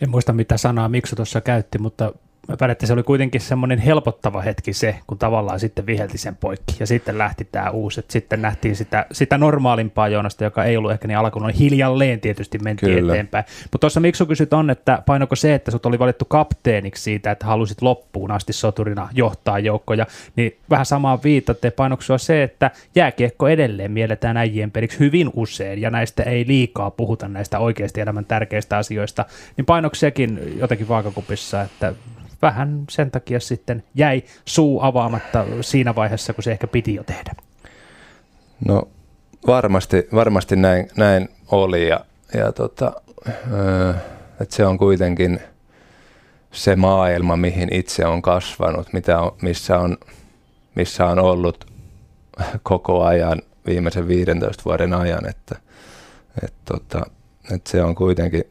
En 0.00 0.10
muista 0.10 0.32
mitä 0.32 0.56
sanaa 0.56 0.88
Miksu 0.88 1.16
tuossa 1.16 1.40
käytti, 1.40 1.78
mutta 1.78 2.12
mä 2.48 2.56
päätin, 2.56 2.72
että 2.72 2.86
se 2.86 2.92
oli 2.92 3.02
kuitenkin 3.02 3.40
semmoinen 3.40 3.78
helpottava 3.78 4.40
hetki 4.40 4.72
se, 4.72 4.98
kun 5.06 5.18
tavallaan 5.18 5.60
sitten 5.60 5.86
vihelti 5.86 6.18
sen 6.18 6.36
poikki 6.36 6.76
ja 6.80 6.86
sitten 6.86 7.18
lähti 7.18 7.48
tämä 7.52 7.70
uusi. 7.70 8.00
Että 8.00 8.12
sitten 8.12 8.42
nähtiin 8.42 8.76
sitä, 8.76 9.06
sitä 9.12 9.38
normaalimpaa 9.38 10.08
Joonasta, 10.08 10.44
joka 10.44 10.64
ei 10.64 10.76
ollut 10.76 10.92
ehkä 10.92 11.08
niin 11.08 11.18
alkunut. 11.18 11.58
Hiljalleen 11.58 12.20
tietysti 12.20 12.58
mentiin 12.58 12.94
Kyllä. 12.94 13.12
eteenpäin. 13.12 13.44
Mutta 13.62 13.78
tuossa 13.78 14.00
Miksu 14.00 14.26
kysyt 14.26 14.52
on, 14.52 14.70
että 14.70 15.02
painoko 15.06 15.36
se, 15.36 15.54
että 15.54 15.70
sut 15.70 15.86
oli 15.86 15.98
valittu 15.98 16.24
kapteeniksi 16.24 17.02
siitä, 17.02 17.30
että 17.30 17.46
halusit 17.46 17.82
loppuun 17.82 18.30
asti 18.30 18.52
soturina 18.52 19.08
johtaa 19.12 19.58
joukkoja, 19.58 20.06
niin 20.36 20.58
vähän 20.70 20.86
samaa 20.86 21.22
viitatte. 21.24 21.70
Painoko 21.70 22.02
se, 22.18 22.42
että 22.42 22.70
jääkiekko 22.94 23.48
edelleen 23.48 23.90
mielletään 23.90 24.36
äijien 24.36 24.70
peliksi 24.70 24.98
hyvin 24.98 25.30
usein 25.34 25.80
ja 25.80 25.90
näistä 25.90 26.22
ei 26.22 26.44
liikaa 26.46 26.90
puhuta 26.90 27.28
näistä 27.28 27.58
oikeasti 27.58 28.00
elämän 28.00 28.24
tärkeistä 28.24 28.76
asioista, 28.76 29.24
niin 29.56 29.66
painoko 29.66 29.94
sekin 29.94 30.58
jotenkin 30.58 30.88
vaakakupissa, 30.88 31.62
että 31.62 31.94
vähän 32.42 32.84
sen 32.90 33.10
takia 33.10 33.40
sitten 33.40 33.84
jäi 33.94 34.22
suu 34.44 34.82
avaamatta 34.82 35.44
siinä 35.60 35.94
vaiheessa, 35.94 36.32
kun 36.32 36.44
se 36.44 36.52
ehkä 36.52 36.66
piti 36.66 36.94
jo 36.94 37.04
tehdä. 37.04 37.32
No 38.66 38.88
varmasti, 39.46 40.08
varmasti 40.14 40.56
näin, 40.56 40.88
näin 40.96 41.28
oli 41.50 41.88
ja, 41.88 42.00
ja 42.34 42.52
tota, 42.52 42.92
että 44.40 44.56
se 44.56 44.66
on 44.66 44.78
kuitenkin 44.78 45.40
se 46.52 46.76
maailma, 46.76 47.36
mihin 47.36 47.74
itse 47.74 48.06
on 48.06 48.22
kasvanut, 48.22 48.92
mitä 48.92 49.20
on, 49.20 49.32
missä, 49.42 49.78
on, 49.78 49.96
missä 50.74 51.06
on 51.06 51.18
ollut 51.18 51.66
koko 52.62 53.04
ajan 53.04 53.42
viimeisen 53.66 54.08
15 54.08 54.62
vuoden 54.64 54.94
ajan, 54.94 55.28
että, 55.28 55.56
että, 56.44 56.58
tota, 56.64 57.06
että 57.54 57.70
se 57.70 57.82
on 57.82 57.94
kuitenkin 57.94 58.44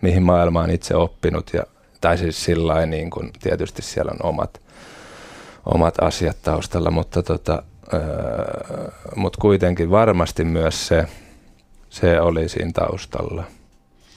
mihin 0.00 0.22
maailmaan 0.22 0.70
itse 0.70 0.96
oppinut 0.96 1.50
ja 1.54 1.62
tai 2.02 2.18
siis 2.18 2.44
sillä 2.44 2.86
niin 2.86 3.10
kuin, 3.10 3.30
tietysti 3.42 3.82
siellä 3.82 4.12
on 4.12 4.28
omat, 4.28 4.60
omat 5.66 5.94
asiat 6.00 6.36
taustalla, 6.42 6.90
mutta 6.90 7.22
tota, 7.22 7.62
öö, 7.94 8.90
mut 9.16 9.36
kuitenkin 9.36 9.90
varmasti 9.90 10.44
myös 10.44 10.86
se, 10.86 11.06
se 11.90 12.20
oli 12.20 12.48
siinä 12.48 12.70
taustalla. 12.74 13.44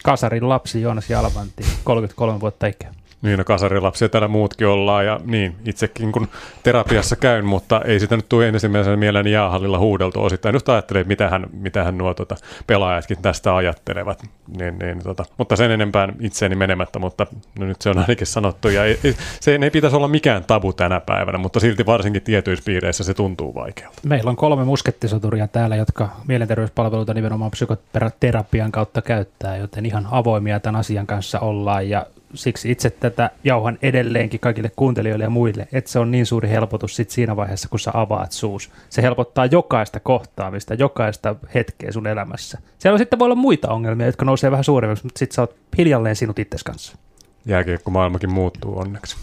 Kasarin 0.04 0.50
lapsi 0.50 0.82
Joonas 0.82 1.10
Jalvanti, 1.10 1.66
33 1.84 2.40
vuotta 2.40 2.68
ikää. 2.68 2.94
Niin, 3.26 3.38
no 3.38 3.44
kasarilapsia 3.44 4.10
täällä 4.10 4.28
muutkin 4.28 4.68
ollaan 4.68 5.06
ja 5.06 5.20
niin, 5.26 5.56
itsekin 5.66 6.12
kun 6.12 6.28
terapiassa 6.64 7.16
käyn, 7.16 7.46
mutta 7.46 7.82
ei 7.86 8.00
sitä 8.00 8.16
nyt 8.16 8.30
tule 8.30 8.48
ensimmäisenä 8.48 8.98
mieleen 8.98 9.28
jäähallilla 9.28 9.80
huudeltu 9.80 10.24
osittain. 10.24 10.56
Just 10.56 10.70
ajattelee, 10.70 11.02
että 11.02 11.08
mitähän, 11.08 11.46
mitähän 11.54 11.98
nuo 11.98 12.14
tota, 12.14 12.36
pelaajatkin 12.68 13.18
tästä 13.22 13.56
ajattelevat. 13.56 14.24
Niin, 14.58 14.80
niin, 14.80 15.04
tota, 15.04 15.26
mutta 15.38 15.56
sen 15.56 15.72
enempään 15.72 16.16
itseeni 16.20 16.56
menemättä, 16.56 17.00
mutta 17.00 17.28
no 17.60 17.66
nyt 17.66 17.82
se 17.82 17.90
on 17.90 17.98
ainakin 17.98 18.28
sanottu. 18.28 18.70
Ja 18.70 18.86
ei, 18.86 19.00
se 19.40 19.60
ei 19.62 19.70
pitäisi 19.72 19.96
olla 19.96 20.08
mikään 20.08 20.44
tabu 20.44 20.74
tänä 20.74 21.00
päivänä, 21.00 21.38
mutta 21.38 21.60
silti 21.60 21.86
varsinkin 21.86 22.22
tietyissä 22.22 22.66
piireissä 22.66 23.04
se 23.04 23.14
tuntuu 23.14 23.56
vaikealta. 23.56 24.02
Meillä 24.06 24.30
on 24.30 24.36
kolme 24.36 24.64
muskettisoturia 24.64 25.48
täällä, 25.48 25.76
jotka 25.76 26.10
mielenterveyspalveluita 26.28 27.14
nimenomaan 27.14 27.52
psykoterapian 27.52 28.72
kautta 28.72 29.02
käyttää, 29.02 29.58
joten 29.58 29.86
ihan 29.86 30.08
avoimia 30.12 30.60
tämän 30.60 30.80
asian 30.80 31.08
kanssa 31.08 31.40
ollaan 31.40 31.90
ja 31.90 32.06
siksi 32.36 32.72
itse 32.72 32.90
tätä 32.90 33.30
jauhan 33.44 33.78
edelleenkin 33.82 34.40
kaikille 34.40 34.72
kuuntelijoille 34.76 35.24
ja 35.24 35.30
muille, 35.30 35.68
että 35.74 35.92
se 35.92 36.00
on 36.00 36.12
niin 36.12 36.26
suuri 36.26 36.50
helpotus 36.50 36.96
sit 36.96 37.10
siinä 37.10 37.36
vaiheessa, 37.36 37.70
kun 37.70 37.80
sä 37.80 37.92
avaat 37.94 38.32
suus. 38.32 38.72
Se 38.90 39.02
helpottaa 39.02 39.46
jokaista 39.46 40.00
kohtaamista, 40.00 40.74
jokaista 40.74 41.36
hetkeä 41.54 41.92
sun 41.92 42.08
elämässä. 42.08 42.58
Siellä 42.80 42.98
sitten 42.98 43.20
voi 43.20 43.26
olla 43.26 43.36
muita 43.36 43.70
ongelmia, 43.70 44.06
jotka 44.06 44.26
nousee 44.26 44.52
vähän 44.52 44.64
suuremmiksi, 44.64 45.06
mutta 45.06 45.20
sitten 45.20 45.36
sä 45.36 45.42
oot 45.42 45.56
hiljalleen 45.78 46.16
sinut 46.16 46.40
itses 46.40 46.64
kanssa. 46.64 46.98
Jääkiekko 47.46 47.92
maailmakin 47.92 48.34
muuttuu 48.34 48.80
onneksi. 48.80 49.18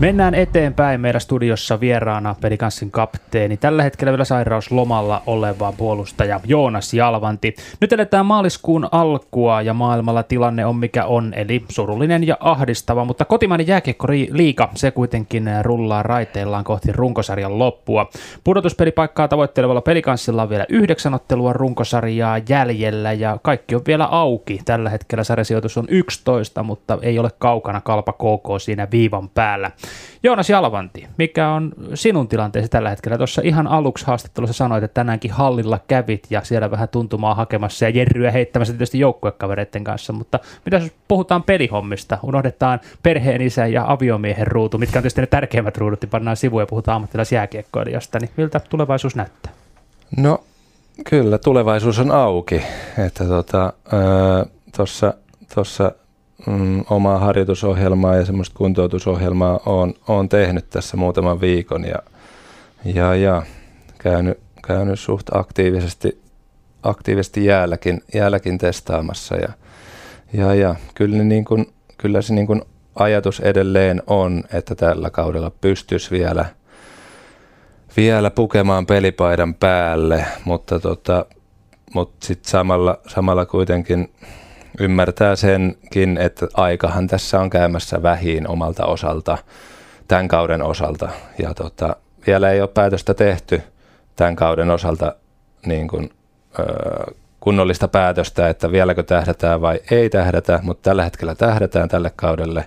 Mennään 0.00 0.34
eteenpäin. 0.34 1.00
Meidän 1.00 1.20
studiossa 1.20 1.80
vieraana 1.80 2.34
pelikanssin 2.40 2.90
kapteeni, 2.90 3.56
tällä 3.56 3.82
hetkellä 3.82 4.12
vielä 4.12 4.24
sairauslomalla 4.24 5.22
oleva 5.26 5.72
puolustaja 5.72 6.40
Joonas 6.46 6.94
Jalvanti. 6.94 7.54
Nyt 7.80 7.92
eletään 7.92 8.26
maaliskuun 8.26 8.88
alkua 8.92 9.62
ja 9.62 9.74
maailmalla 9.74 10.22
tilanne 10.22 10.66
on 10.66 10.76
mikä 10.76 11.04
on, 11.04 11.34
eli 11.34 11.64
surullinen 11.68 12.26
ja 12.26 12.36
ahdistava, 12.40 13.04
mutta 13.04 13.24
kotimainen 13.24 13.66
jääkiekko-liiga, 13.66 14.68
se 14.74 14.90
kuitenkin 14.90 15.48
rullaa 15.62 16.02
raiteillaan 16.02 16.64
kohti 16.64 16.92
runkosarjan 16.92 17.58
loppua. 17.58 18.10
Pudotuspelipaikkaa 18.44 19.28
tavoittelevalla 19.28 19.80
pelikanssilla 19.80 20.42
on 20.42 20.50
vielä 20.50 20.66
yhdeksän 20.68 21.14
ottelua 21.14 21.52
runkosarjaa 21.52 22.40
jäljellä 22.48 23.12
ja 23.12 23.38
kaikki 23.42 23.74
on 23.74 23.82
vielä 23.86 24.04
auki. 24.04 24.60
Tällä 24.64 24.90
hetkellä 24.90 25.24
sarjasijoitus 25.24 25.78
on 25.78 25.86
11, 25.88 26.62
mutta 26.62 26.98
ei 27.02 27.18
ole 27.18 27.30
kaukana 27.38 27.80
kalpa 27.80 28.12
KK 28.12 28.60
siinä 28.60 28.88
viivan 28.90 29.28
päällä. 29.28 29.70
Joonas 30.22 30.50
Jalvanti, 30.50 31.06
mikä 31.18 31.48
on 31.48 31.72
sinun 31.94 32.28
tilanteesi 32.28 32.68
tällä 32.68 32.90
hetkellä? 32.90 33.18
Tuossa 33.18 33.42
ihan 33.44 33.66
aluksi 33.66 34.06
haastattelussa 34.06 34.54
sanoit, 34.54 34.84
että 34.84 34.94
tänäänkin 34.94 35.30
hallilla 35.30 35.80
kävit 35.88 36.26
ja 36.30 36.44
siellä 36.44 36.70
vähän 36.70 36.88
tuntumaa 36.88 37.34
hakemassa 37.34 37.84
ja 37.84 37.90
jerryä 37.90 38.30
heittämässä 38.30 38.74
tietysti 38.74 38.98
joukkuekavereiden 38.98 39.84
kanssa, 39.84 40.12
mutta 40.12 40.38
mitä 40.64 40.76
jos 40.76 40.92
puhutaan 41.08 41.42
pelihommista, 41.42 42.18
unohdetaan 42.22 42.80
perheen 43.02 43.40
isä 43.40 43.66
ja 43.66 43.84
aviomiehen 43.88 44.46
ruutu, 44.46 44.78
mitkä 44.78 44.98
on 44.98 45.02
tietysti 45.02 45.20
ne 45.20 45.26
tärkeimmät 45.26 45.76
ruudut, 45.76 46.00
niin 46.00 46.10
pannaan 46.10 46.36
sivuun 46.36 46.62
ja 46.62 46.66
puhutaan 46.66 46.96
ammattilaisjääkiekkoilijasta, 46.96 48.18
niin 48.18 48.30
miltä 48.36 48.60
tulevaisuus 48.60 49.16
näyttää? 49.16 49.52
No 50.16 50.44
kyllä, 51.04 51.38
tulevaisuus 51.38 51.98
on 51.98 52.10
auki, 52.10 52.62
että 53.06 53.24
tuossa 54.76 55.06
tota, 55.06 55.18
tuossa 55.54 55.92
mm, 56.46 56.84
omaa 56.90 57.18
harjoitusohjelmaa 57.18 58.16
ja 58.16 58.24
semmoista 58.24 58.54
kuntoutusohjelmaa 58.58 59.60
on, 59.66 59.94
on 60.08 60.28
tehnyt 60.28 60.70
tässä 60.70 60.96
muutaman 60.96 61.40
viikon 61.40 61.84
ja, 61.84 61.98
ja, 62.84 63.14
ja 63.14 63.42
käynyt, 63.98 64.38
käynyt 64.66 65.00
suht 65.00 65.26
aktiivisesti, 65.34 66.20
aktiivisesti 66.82 67.44
jäälläkin, 67.44 68.02
jäälläkin 68.14 68.58
testaamassa 68.58 69.36
ja, 69.36 69.48
ja, 70.32 70.54
ja 70.54 70.74
kyllä, 70.94 71.24
niin 71.24 71.44
kuin, 71.44 71.66
kyllä 71.98 72.22
se 72.22 72.34
niin 72.34 72.46
kuin 72.46 72.62
ajatus 72.94 73.40
edelleen 73.40 74.02
on, 74.06 74.44
että 74.52 74.74
tällä 74.74 75.10
kaudella 75.10 75.50
pystyisi 75.50 76.10
vielä, 76.10 76.46
vielä 77.96 78.30
pukemaan 78.30 78.86
pelipaidan 78.86 79.54
päälle, 79.54 80.24
mutta, 80.44 80.80
tota, 80.80 81.26
mutta 81.94 82.26
sitten 82.26 82.50
samalla, 82.50 82.98
samalla 83.08 83.46
kuitenkin 83.46 84.10
ymmärtää 84.80 85.36
senkin, 85.36 86.18
että 86.18 86.46
aikahan 86.54 87.06
tässä 87.06 87.40
on 87.40 87.50
käymässä 87.50 88.02
vähiin 88.02 88.48
omalta 88.48 88.86
osalta, 88.86 89.38
tämän 90.08 90.28
kauden 90.28 90.62
osalta. 90.62 91.08
Ja 91.38 91.54
tota, 91.54 91.96
vielä 92.26 92.50
ei 92.50 92.60
ole 92.60 92.68
päätöstä 92.68 93.14
tehty 93.14 93.62
tämän 94.16 94.36
kauden 94.36 94.70
osalta 94.70 95.14
niin 95.66 95.88
kuin, 95.88 96.10
ö, 96.58 96.64
kunnollista 97.40 97.88
päätöstä, 97.88 98.48
että 98.48 98.72
vieläkö 98.72 99.02
tähdätään 99.02 99.60
vai 99.60 99.80
ei 99.90 100.10
tähdätä, 100.10 100.60
mutta 100.62 100.90
tällä 100.90 101.04
hetkellä 101.04 101.34
tähdätään 101.34 101.88
tälle 101.88 102.12
kaudelle. 102.16 102.64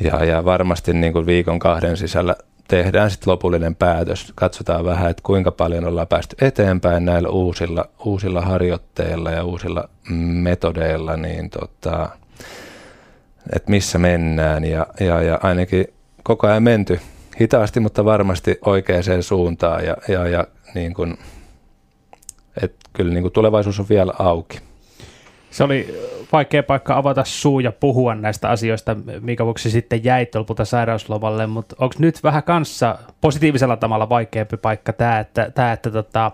Ja, 0.00 0.24
ja 0.24 0.44
varmasti 0.44 0.92
niin 0.92 1.12
kuin 1.12 1.26
viikon 1.26 1.58
kahden 1.58 1.96
sisällä 1.96 2.36
tehdään 2.70 3.10
sitten 3.10 3.30
lopullinen 3.30 3.74
päätös. 3.76 4.32
Katsotaan 4.34 4.84
vähän, 4.84 5.10
että 5.10 5.22
kuinka 5.22 5.50
paljon 5.50 5.84
ollaan 5.84 6.06
päästy 6.06 6.36
eteenpäin 6.40 7.04
näillä 7.04 7.28
uusilla, 7.28 7.84
uusilla 8.04 8.40
harjoitteilla 8.40 9.30
ja 9.30 9.44
uusilla 9.44 9.88
metodeilla, 10.18 11.16
niin 11.16 11.50
tota, 11.50 12.08
että 13.52 13.70
missä 13.70 13.98
mennään. 13.98 14.64
Ja, 14.64 14.86
ja, 15.00 15.22
ja 15.22 15.38
ainakin 15.42 15.86
koko 16.22 16.46
ajan 16.46 16.62
menty 16.62 17.00
hitaasti, 17.40 17.80
mutta 17.80 18.04
varmasti 18.04 18.58
oikeaan 18.64 19.02
suuntaan. 19.20 19.84
Ja, 19.84 19.96
ja, 20.08 20.28
ja 20.28 20.46
niin 20.74 20.94
kun, 20.94 21.18
et 22.62 22.74
kyllä 22.92 23.14
niin 23.14 23.22
kun 23.22 23.32
tulevaisuus 23.32 23.80
on 23.80 23.86
vielä 23.88 24.12
auki. 24.18 24.58
Se 25.50 25.64
oli 25.64 26.00
vaikea 26.32 26.62
paikka 26.62 26.96
avata 26.96 27.24
suu 27.24 27.60
ja 27.60 27.72
puhua 27.72 28.14
näistä 28.14 28.48
asioista, 28.50 28.96
mikä 29.20 29.44
vuoksi 29.44 29.70
sitten 29.70 30.04
jäit 30.04 30.34
lopulta 30.34 30.64
sairauslomalle, 30.64 31.46
mutta 31.46 31.76
onko 31.78 31.94
nyt 31.98 32.22
vähän 32.22 32.42
kanssa 32.42 32.98
positiivisella 33.20 33.76
tavalla 33.76 34.08
vaikeampi 34.08 34.56
paikka 34.56 34.92
tämä, 34.92 35.18
että, 35.18 35.50
tämä, 35.54 35.72
että 35.72 35.90
tota, 35.90 36.32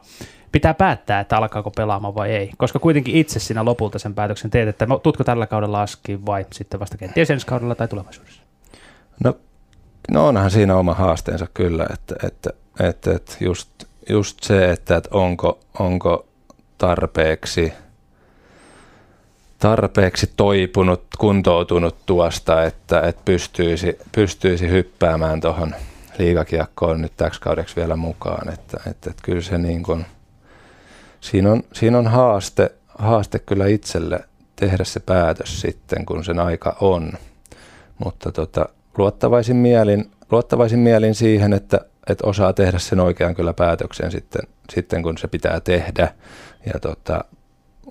pitää 0.52 0.74
päättää, 0.74 1.20
että 1.20 1.36
alkaako 1.36 1.70
pelaamaan 1.70 2.14
vai 2.14 2.30
ei, 2.30 2.50
koska 2.56 2.78
kuitenkin 2.78 3.16
itse 3.16 3.40
siinä 3.40 3.64
lopulta 3.64 3.98
sen 3.98 4.14
päätöksen 4.14 4.50
teet, 4.50 4.68
että 4.68 4.86
no, 4.86 4.98
tutko 4.98 5.24
tällä 5.24 5.46
kaudella 5.46 5.82
aski 5.82 6.26
vai 6.26 6.46
sitten 6.52 6.80
vasta 6.80 6.98
kenties 6.98 7.30
ensi 7.30 7.46
kaudella 7.46 7.74
tai 7.74 7.88
tulevaisuudessa? 7.88 8.42
No, 9.24 9.36
no 10.10 10.28
onhan 10.28 10.50
siinä 10.50 10.76
oma 10.76 10.94
haasteensa 10.94 11.46
kyllä, 11.54 11.86
että, 11.92 12.14
että, 12.26 12.50
että, 12.80 13.10
että 13.12 13.32
just, 13.40 13.70
just 14.08 14.42
se, 14.42 14.70
että, 14.70 14.96
että 14.96 15.10
onko, 15.12 15.58
onko 15.78 16.26
tarpeeksi– 16.78 17.72
tarpeeksi 19.58 20.30
toipunut, 20.36 21.02
kuntoutunut 21.18 21.96
tuosta, 22.06 22.64
että, 22.64 23.00
että 23.00 23.22
pystyisi, 23.24 23.98
pystyisi 24.12 24.68
hyppäämään 24.68 25.40
tuohon 25.40 25.74
liigakiekkoon 26.18 27.02
nyt 27.02 27.12
täksi 27.16 27.40
kaudeksi 27.40 27.76
vielä 27.76 27.96
mukaan. 27.96 28.52
Että, 28.52 28.80
että, 28.90 29.10
että 29.10 29.22
kyllä 29.22 29.40
se 29.40 29.58
niin 29.58 29.82
kuin, 29.82 30.06
siinä 31.20 31.52
on, 31.52 31.62
siinä 31.72 31.98
on 31.98 32.06
haaste, 32.06 32.72
haaste 32.98 33.38
kyllä 33.38 33.66
itselle 33.66 34.20
tehdä 34.56 34.84
se 34.84 35.00
päätös 35.00 35.60
sitten, 35.60 36.06
kun 36.06 36.24
sen 36.24 36.40
aika 36.40 36.76
on. 36.80 37.12
Mutta 38.04 38.32
tota, 38.32 38.68
luottavaisin, 38.98 39.56
mielin, 39.56 40.10
luottavaisin 40.30 40.78
mielin 40.78 41.14
siihen, 41.14 41.52
että, 41.52 41.80
että 42.10 42.26
osaa 42.26 42.52
tehdä 42.52 42.78
sen 42.78 43.00
oikean 43.00 43.34
kyllä 43.34 43.54
päätöksen 43.54 44.10
sitten, 44.10 44.42
sitten 44.72 45.02
kun 45.02 45.18
se 45.18 45.28
pitää 45.28 45.60
tehdä. 45.60 46.14
Ja 46.74 46.80
tota, 46.80 47.24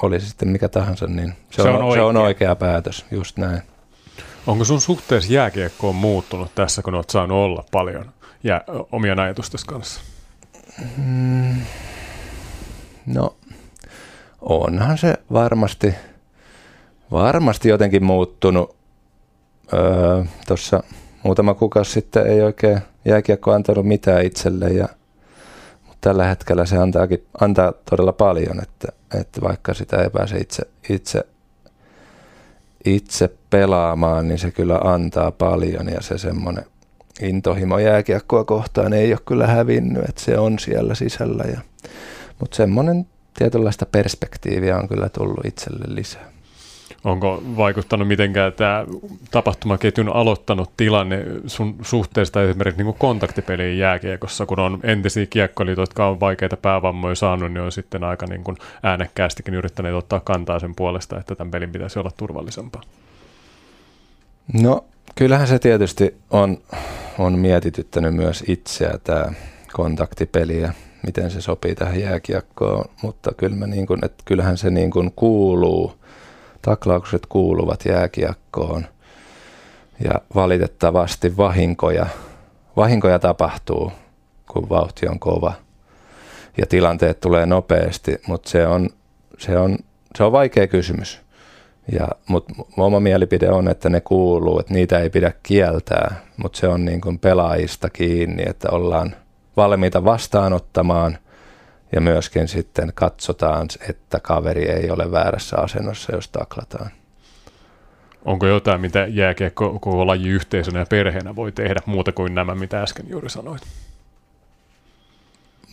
oli 0.03 0.19
se 0.19 0.27
sitten 0.27 0.47
mikä 0.47 0.69
tahansa, 0.69 1.07
niin 1.07 1.33
se, 1.51 1.61
se, 1.61 1.69
on, 1.69 1.83
on, 1.83 1.93
se 1.93 2.01
on 2.01 2.17
oikea 2.17 2.55
päätös, 2.55 3.05
just 3.11 3.37
näin. 3.37 3.61
Onko 4.47 4.65
sun 4.65 4.81
suhteessa 4.81 5.33
jääkiekkoon 5.33 5.95
muuttunut 5.95 6.55
tässä, 6.55 6.81
kun 6.81 6.95
olet 6.95 7.09
saanut 7.09 7.37
olla 7.37 7.63
paljon 7.71 8.11
ja 8.43 8.61
omien 8.91 9.19
ajatustesi 9.19 9.65
kanssa? 9.65 10.01
Mm, 10.97 11.61
no, 13.05 13.35
onhan 14.41 14.97
se 14.97 15.15
varmasti, 15.33 15.93
varmasti 17.11 17.69
jotenkin 17.69 18.03
muuttunut. 18.03 18.75
Öö, 19.73 20.23
Tuossa 20.47 20.83
muutama 21.23 21.53
kuukausi 21.53 21.91
sitten 21.91 22.27
ei 22.27 22.41
oikein 22.41 22.79
jääkiekko 23.05 23.51
antanut 23.51 23.87
mitään 23.87 24.25
itselle 24.25 24.69
ja– 24.69 24.89
tällä 26.05 26.25
hetkellä 26.25 26.65
se 26.65 26.77
antaakin, 26.77 27.25
antaa 27.41 27.73
todella 27.89 28.13
paljon, 28.13 28.61
että, 28.61 28.87
että 29.19 29.41
vaikka 29.41 29.73
sitä 29.73 29.97
ei 29.97 30.09
pääse 30.09 30.37
itse, 30.37 30.63
itse, 30.89 31.25
itse 32.85 33.29
pelaamaan, 33.49 34.27
niin 34.27 34.39
se 34.39 34.51
kyllä 34.51 34.77
antaa 34.77 35.31
paljon 35.31 35.89
ja 35.89 36.01
se 36.01 36.17
semmoinen 36.17 36.65
intohimo 37.21 37.79
jääkiekkoa 37.79 38.43
kohtaan 38.43 38.93
ei 38.93 39.13
ole 39.13 39.19
kyllä 39.25 39.47
hävinnyt, 39.47 40.03
että 40.09 40.21
se 40.21 40.37
on 40.37 40.59
siellä 40.59 40.95
sisällä. 40.95 41.43
Ja, 41.43 41.61
mutta 42.39 42.55
semmoinen 42.55 43.07
tietynlaista 43.37 43.85
perspektiiviä 43.85 44.77
on 44.77 44.87
kyllä 44.87 45.09
tullut 45.09 45.45
itselle 45.45 45.95
lisää. 45.95 46.34
Onko 47.05 47.43
vaikuttanut 47.57 48.07
mitenkään 48.07 48.53
tämä 48.53 48.85
tapahtumaketjun 49.31 50.09
aloittanut 50.09 50.71
tilanne 50.77 51.25
sun 51.47 51.75
suhteesta 51.81 52.43
esimerkiksi 52.43 52.83
niin 52.83 52.95
kontaktipeliin 52.95 53.77
jääkiekossa, 53.77 54.45
kun 54.45 54.59
on 54.59 54.79
entisiä 54.83 55.25
kiekkoilijoita, 55.25 55.81
jotka 55.81 56.07
on 56.07 56.19
vaikeita 56.19 56.57
päävammoja 56.57 57.15
saanut, 57.15 57.51
niin 57.51 57.61
on 57.61 57.71
sitten 57.71 58.03
aika 58.03 58.25
niin 58.25 58.43
kuin 58.43 58.57
äänekkäästikin 58.83 59.53
yrittäneet 59.53 59.95
ottaa 59.95 60.19
kantaa 60.19 60.59
sen 60.59 60.75
puolesta, 60.75 61.19
että 61.19 61.35
tämän 61.35 61.51
pelin 61.51 61.71
pitäisi 61.71 61.99
olla 61.99 62.11
turvallisempaa? 62.17 62.81
No 64.53 64.85
kyllähän 65.15 65.47
se 65.47 65.59
tietysti 65.59 66.15
on, 66.31 66.57
on 67.19 67.39
mietityttänyt 67.39 68.15
myös 68.15 68.43
itseä 68.47 68.99
tämä 69.03 69.25
kontaktipeli 69.73 70.61
ja 70.61 70.73
miten 71.05 71.31
se 71.31 71.41
sopii 71.41 71.75
tähän 71.75 71.99
jääkiekkoon, 71.99 72.85
mutta 73.01 73.31
kyllä 73.37 73.55
mä 73.55 73.67
niin 73.67 73.87
kuin, 73.87 74.05
että 74.05 74.23
kyllähän 74.25 74.57
se 74.57 74.69
niin 74.69 74.91
kuin 74.91 75.11
kuuluu– 75.15 75.93
Taklaukset 76.65 77.25
kuuluvat 77.25 77.85
jääkiekkoon 77.85 78.85
ja 80.03 80.11
valitettavasti 80.35 81.37
vahinkoja, 81.37 82.05
vahinkoja 82.77 83.19
tapahtuu, 83.19 83.91
kun 84.51 84.69
vauhti 84.69 85.07
on 85.07 85.19
kova 85.19 85.53
ja 86.57 86.65
tilanteet 86.65 87.19
tulee 87.19 87.45
nopeasti, 87.45 88.21
mutta 88.27 88.49
se 88.49 88.67
on, 88.67 88.89
se 89.37 89.57
on, 89.57 89.77
se 90.17 90.23
on 90.23 90.31
vaikea 90.31 90.67
kysymys. 90.67 91.21
Ja, 91.91 92.07
mutta 92.27 92.53
oma 92.77 92.99
mielipide 92.99 93.49
on, 93.49 93.67
että 93.67 93.89
ne 93.89 94.01
kuuluu, 94.01 94.59
että 94.59 94.73
niitä 94.73 94.99
ei 94.99 95.09
pidä 95.09 95.33
kieltää, 95.43 96.15
mutta 96.37 96.59
se 96.59 96.67
on 96.67 96.85
niin 96.85 97.01
kuin 97.01 97.19
pelaajista 97.19 97.89
kiinni, 97.89 98.43
että 98.47 98.69
ollaan 98.71 99.15
valmiita 99.57 100.05
vastaanottamaan 100.05 101.17
ja 101.95 102.01
myöskin 102.01 102.47
sitten 102.47 102.91
katsotaan, 102.95 103.67
että 103.89 104.19
kaveri 104.19 104.69
ei 104.69 104.91
ole 104.91 105.11
väärässä 105.11 105.57
asennossa, 105.57 106.15
jos 106.15 106.27
taklataan. 106.27 106.91
Onko 108.25 108.47
jotain, 108.47 108.81
mitä 108.81 109.07
jääkiekko 109.09 109.79
koko 109.79 110.07
laji 110.07 110.29
yhteisönä 110.29 110.79
ja 110.79 110.85
perheenä 110.85 111.35
voi 111.35 111.51
tehdä 111.51 111.81
muuta 111.85 112.11
kuin 112.11 112.35
nämä, 112.35 112.55
mitä 112.55 112.81
äsken 112.81 113.09
juuri 113.09 113.29
sanoit? 113.29 113.61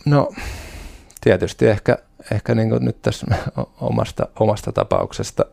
No 0.05 0.31
tietysti 1.21 1.67
ehkä, 1.67 1.97
ehkä 2.31 2.55
niin 2.55 2.69
nyt 2.79 3.01
tässä 3.01 3.27
omasta, 3.81 4.27
omasta 4.39 4.71
tapauksesta, 4.71 5.45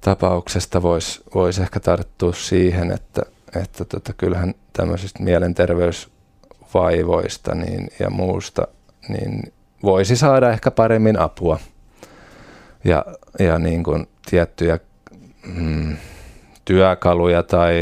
tapauksesta 0.00 0.82
voisi 0.82 1.22
vois 1.34 1.58
ehkä 1.58 1.80
tarttua 1.80 2.32
siihen, 2.32 2.92
että, 2.92 3.22
että 3.62 3.84
tota, 3.84 4.12
kyllähän 4.12 4.54
tämmöisistä 4.72 5.22
mielenterveysvaivoista 5.22 7.54
niin, 7.54 7.88
ja 7.98 8.10
muusta– 8.10 8.68
niin 9.08 9.52
voisi 9.82 10.16
saada 10.16 10.50
ehkä 10.50 10.70
paremmin 10.70 11.18
apua 11.18 11.58
ja, 12.84 13.04
ja 13.38 13.58
niin 13.58 13.82
kuin 13.82 14.08
tiettyjä 14.30 14.78
mm, 15.54 15.96
työkaluja 16.64 17.42
tai 17.42 17.74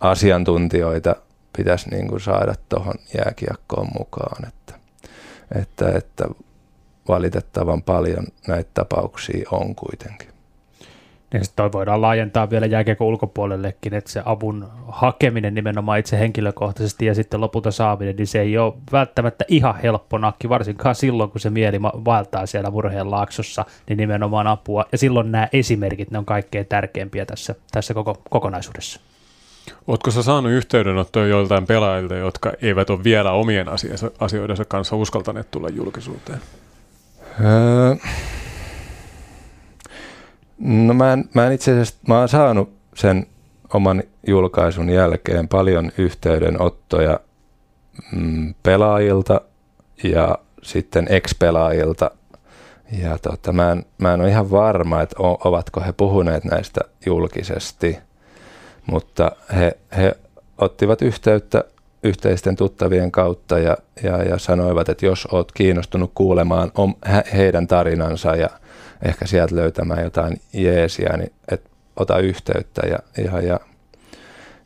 asiantuntijoita 0.00 1.16
pitäisi 1.56 1.90
niin 1.90 2.08
kuin 2.08 2.20
saada 2.20 2.54
tuohon 2.68 2.94
jääkiekkoon 3.18 3.88
mukaan, 3.98 4.48
että, 4.48 4.74
että, 5.60 5.88
että 5.98 6.24
valitettavan 7.08 7.82
paljon 7.82 8.26
näitä 8.48 8.70
tapauksia 8.74 9.48
on 9.50 9.74
kuitenkin. 9.74 10.33
Niin 11.34 11.44
sitten 11.44 11.72
voidaan 11.72 12.02
laajentaa 12.02 12.50
vielä 12.50 12.66
jääkiekon 12.66 13.06
ulkopuolellekin, 13.06 13.94
että 13.94 14.10
se 14.10 14.22
avun 14.24 14.68
hakeminen 14.88 15.54
nimenomaan 15.54 15.98
itse 15.98 16.18
henkilökohtaisesti 16.18 17.06
ja 17.06 17.14
sitten 17.14 17.40
lopulta 17.40 17.70
saaminen, 17.70 18.16
niin 18.16 18.26
se 18.26 18.40
ei 18.40 18.58
ole 18.58 18.74
välttämättä 18.92 19.44
ihan 19.48 19.76
helppo 19.82 20.18
nakki, 20.18 20.48
varsinkaan 20.48 20.94
silloin, 20.94 21.30
kun 21.30 21.40
se 21.40 21.50
mieli 21.50 21.82
vaeltaa 21.82 22.46
siellä 22.46 22.70
murheen 22.70 23.10
laaksossa, 23.10 23.64
niin 23.88 23.96
nimenomaan 23.96 24.46
apua. 24.46 24.84
Ja 24.92 24.98
silloin 24.98 25.32
nämä 25.32 25.48
esimerkit, 25.52 26.10
ne 26.10 26.18
on 26.18 26.24
kaikkein 26.24 26.66
tärkeimpiä 26.66 27.26
tässä, 27.26 27.54
tässä 27.72 27.94
koko 27.94 28.22
kokonaisuudessa. 28.30 29.00
Oletko 29.86 30.10
sä 30.10 30.22
saanut 30.22 30.52
yhteydenottoja 30.52 31.26
joiltain 31.26 31.66
pelaajilta, 31.66 32.14
jotka 32.14 32.52
eivät 32.62 32.90
ole 32.90 33.04
vielä 33.04 33.32
omien 33.32 33.66
asioidensa 34.20 34.64
kanssa 34.64 34.96
uskaltaneet 34.96 35.50
tulla 35.50 35.68
julkisuuteen? 35.68 36.40
Öö, 37.40 37.96
No 40.58 40.94
mä 40.94 41.12
en, 41.12 41.24
mä 41.34 41.46
en 41.46 41.52
itse 41.52 41.72
asiassa, 41.72 41.94
mä 42.08 42.18
oon 42.18 42.28
saanut 42.28 42.72
sen 42.94 43.26
oman 43.74 44.02
julkaisun 44.26 44.90
jälkeen 44.90 45.48
paljon 45.48 45.92
yhteydenottoja 45.98 47.20
mm, 48.12 48.54
pelaajilta 48.62 49.40
ja 50.04 50.38
sitten 50.62 51.06
ex-pelaajilta. 51.10 52.10
Ja 53.02 53.18
tota, 53.18 53.52
mä, 53.52 53.72
en, 53.72 53.84
mä 53.98 54.14
en 54.14 54.20
ole 54.20 54.28
ihan 54.28 54.50
varma, 54.50 55.02
että 55.02 55.22
o, 55.22 55.48
ovatko 55.48 55.80
he 55.80 55.92
puhuneet 55.92 56.44
näistä 56.44 56.80
julkisesti, 57.06 57.98
mutta 58.86 59.32
he, 59.56 59.78
he 59.96 60.16
ottivat 60.58 61.02
yhteyttä 61.02 61.64
yhteisten 62.02 62.56
tuttavien 62.56 63.12
kautta 63.12 63.58
ja, 63.58 63.76
ja, 64.02 64.22
ja 64.22 64.38
sanoivat, 64.38 64.88
että 64.88 65.06
jos 65.06 65.26
olet 65.26 65.52
kiinnostunut 65.54 66.10
kuulemaan 66.14 66.70
om, 66.74 66.94
he, 67.12 67.24
heidän 67.32 67.66
tarinansa 67.66 68.36
ja– 68.36 68.50
ehkä 69.04 69.26
sieltä 69.26 69.56
löytämään 69.56 70.04
jotain 70.04 70.40
jeesiä, 70.52 71.16
niin 71.16 71.32
et 71.48 71.70
ota 71.96 72.18
yhteyttä 72.18 72.86
ja, 72.86 72.98
ja, 73.24 73.40
ja, 73.40 73.60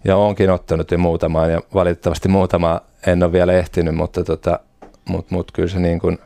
ja 0.04 0.16
onkin 0.16 0.50
ottanut 0.50 0.90
jo 0.90 0.98
muutamaan 0.98 1.52
ja 1.52 1.62
valitettavasti 1.74 2.28
muutama 2.28 2.80
en 3.06 3.22
ole 3.22 3.32
vielä 3.32 3.52
ehtinyt, 3.52 3.94
mutta 3.94 4.24
tota, 4.24 4.60
mut, 5.08 5.30
mut 5.30 5.52
kyllä 5.52 5.68
se 5.68 5.78
niin 5.78 5.98
kuin, 5.98 6.18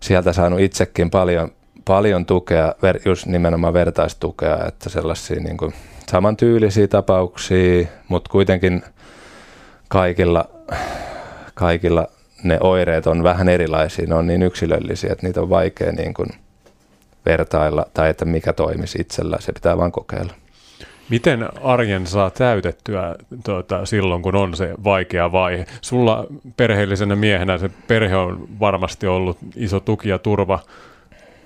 sieltä 0.00 0.32
saanut 0.32 0.60
itsekin 0.60 1.10
paljon, 1.10 1.52
paljon 1.84 2.26
tukea, 2.26 2.74
ver, 2.82 2.98
just 3.04 3.26
nimenomaan 3.26 3.72
vertaistukea, 3.72 4.66
että 4.68 4.88
sellaisia 4.88 5.40
niin 5.40 5.56
kuin 5.56 5.72
samantyylisiä 6.10 6.88
tapauksia, 6.88 7.86
mutta 8.08 8.30
kuitenkin 8.30 8.82
kaikilla, 9.88 10.48
kaikilla 11.54 12.06
ne 12.42 12.58
oireet 12.60 13.06
on 13.06 13.22
vähän 13.22 13.48
erilaisia, 13.48 14.06
ne 14.06 14.14
on 14.14 14.26
niin 14.26 14.42
yksilöllisiä, 14.42 15.12
että 15.12 15.26
niitä 15.26 15.40
on 15.40 15.50
vaikea 15.50 15.92
niin 15.92 16.14
kuin 16.14 16.28
vertailla 17.26 17.86
tai 17.94 18.10
että 18.10 18.24
mikä 18.24 18.52
toimisi 18.52 18.98
itsellä, 19.00 19.36
se 19.40 19.52
pitää 19.52 19.78
vaan 19.78 19.92
kokeilla. 19.92 20.34
Miten 21.10 21.48
arjen 21.62 22.06
saa 22.06 22.30
täytettyä 22.30 23.14
tuota, 23.44 23.86
silloin, 23.86 24.22
kun 24.22 24.36
on 24.36 24.56
se 24.56 24.74
vaikea 24.84 25.32
vaihe? 25.32 25.66
Sulla 25.80 26.26
perheellisenä 26.56 27.16
miehenä 27.16 27.58
se 27.58 27.70
perhe 27.88 28.16
on 28.16 28.48
varmasti 28.60 29.06
ollut 29.06 29.38
iso 29.56 29.80
tuki 29.80 30.08
ja 30.08 30.18
turva. 30.18 30.60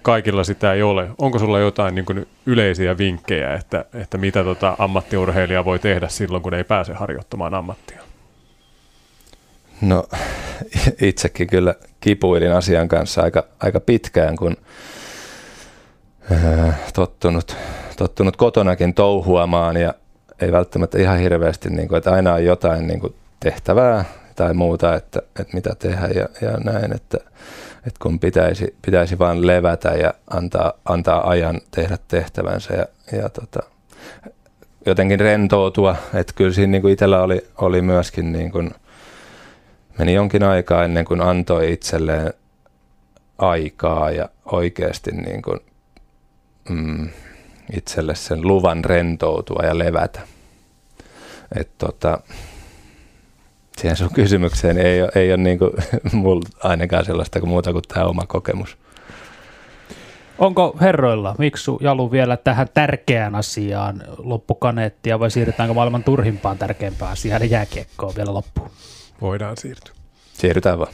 Kaikilla 0.03 0.45
sitä 0.45 0.73
ei 0.73 0.83
ole. 0.83 1.11
Onko 1.19 1.39
sulla 1.39 1.59
jotain 1.59 1.95
niin 1.95 2.05
kuin 2.05 2.27
yleisiä 2.47 2.99
vinkkejä, 2.99 3.55
että, 3.55 3.85
että 3.95 4.19
mitä 4.19 4.45
tota 4.45 4.77
ammattiurheilija 4.79 5.65
voi 5.65 5.79
tehdä 5.79 6.09
silloin, 6.09 6.43
kun 6.43 6.55
ei 6.55 6.65
pääse 6.65 6.93
harjoittamaan 6.93 7.55
ammattia? 7.55 8.03
No 9.81 10.05
itsekin 11.01 11.47
kyllä 11.47 11.75
kipuilin 12.01 12.53
asian 12.53 12.89
kanssa 12.89 13.23
aika, 13.23 13.45
aika 13.61 13.81
pitkään, 13.81 14.37
kun 14.37 14.57
äh, 16.33 16.93
tottunut 16.95 17.57
tottunut 18.01 18.37
kotonakin 18.37 18.95
touhuamaan 18.95 19.77
ja 19.77 19.95
ei 20.41 20.53
välttämättä 20.53 20.99
ihan 20.99 21.19
hirveästi, 21.19 21.71
niin 21.71 21.89
kuin, 21.89 21.99
että 21.99 22.13
aina 22.13 22.35
on 22.35 22.45
jotain 22.45 22.87
niin 22.87 23.01
kuin 23.01 23.15
tehtävää 23.41 24.05
tai 24.37 24.55
muuta, 24.55 24.95
että, 24.95 25.23
että 25.41 25.55
mitä 25.55 25.75
tehdä 25.79 26.07
ja, 26.07 26.29
ja 26.41 26.59
näin, 26.65 26.93
että, 26.93 27.19
että 27.77 28.01
kun 28.03 28.19
pitäisi, 28.21 28.75
pitäisi 28.85 29.19
vain 29.19 29.47
levätä 29.47 29.89
ja 29.89 30.15
antaa, 30.31 30.73
antaa 30.85 31.29
ajan 31.31 31.61
tehdä 31.71 31.99
tehtävänsä 32.09 32.75
ja, 32.75 32.87
ja 33.19 33.29
tota, 33.29 33.61
jotenkin 34.87 35.21
rentoutua, 35.21 35.97
että 36.15 36.33
kyllä 36.37 36.53
siinä 36.53 36.71
niin 36.71 36.83
kuin 36.83 36.93
itsellä 36.93 37.23
oli, 37.23 37.47
oli 37.59 37.83
myöskin 37.83 38.33
niin 38.33 38.53
kuin, 38.53 38.71
meni 39.99 40.15
jonkin 40.15 40.43
aikaa 40.43 40.85
ennen 40.85 41.05
kuin 41.05 41.21
antoi 41.21 41.73
itselleen 41.73 42.35
aikaa 43.39 44.11
ja 44.11 44.29
oikeasti 44.53 45.11
niin 45.11 45.43
kuin, 45.43 45.61
mm, 46.69 47.09
itselle 47.77 48.15
sen 48.15 48.43
luvan 48.43 48.85
rentoutua 48.85 49.63
ja 49.63 49.79
levätä. 49.79 50.21
että 51.59 51.87
tota, 51.87 52.21
siihen 53.79 53.97
sun 53.97 54.13
kysymykseen 54.15 54.79
ei 54.79 55.03
ole, 55.03 55.11
ei 55.15 55.31
ole 55.31 55.37
niin 55.37 55.59
kuin, 55.59 55.71
mulla 56.13 56.49
ainakaan 56.63 57.05
sellaista 57.05 57.41
kuin 57.41 57.51
muuta 57.51 57.73
kuin 57.73 57.85
tämä 57.89 58.07
oma 58.07 58.27
kokemus. 58.27 58.77
Onko 60.39 60.77
herroilla 60.81 61.35
Miksu 61.39 61.79
Jalu 61.83 62.11
vielä 62.11 62.37
tähän 62.37 62.69
tärkeään 62.75 63.35
asiaan 63.35 64.03
loppukaneettia 64.19 65.21
vai 65.21 65.31
siirrytäänkö 65.31 65.75
maailman 65.75 66.05
turhimpaan 66.05 66.59
tärkeämpään 66.59 67.13
asiaan 67.13 67.51
jääkiekkoon 67.51 68.13
vielä 68.17 68.35
loppuun? 68.35 68.71
Voidaan 69.21 69.57
siirtyä. 69.57 69.95
Siirrytään 70.33 70.79
vaan. 70.79 70.93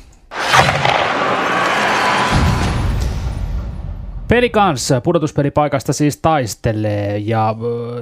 Peli 4.28 4.50
kanssa 4.50 5.00
pudotuspelipaikasta 5.00 5.92
siis 5.92 6.16
taistelee. 6.16 7.18
Ja 7.18 7.54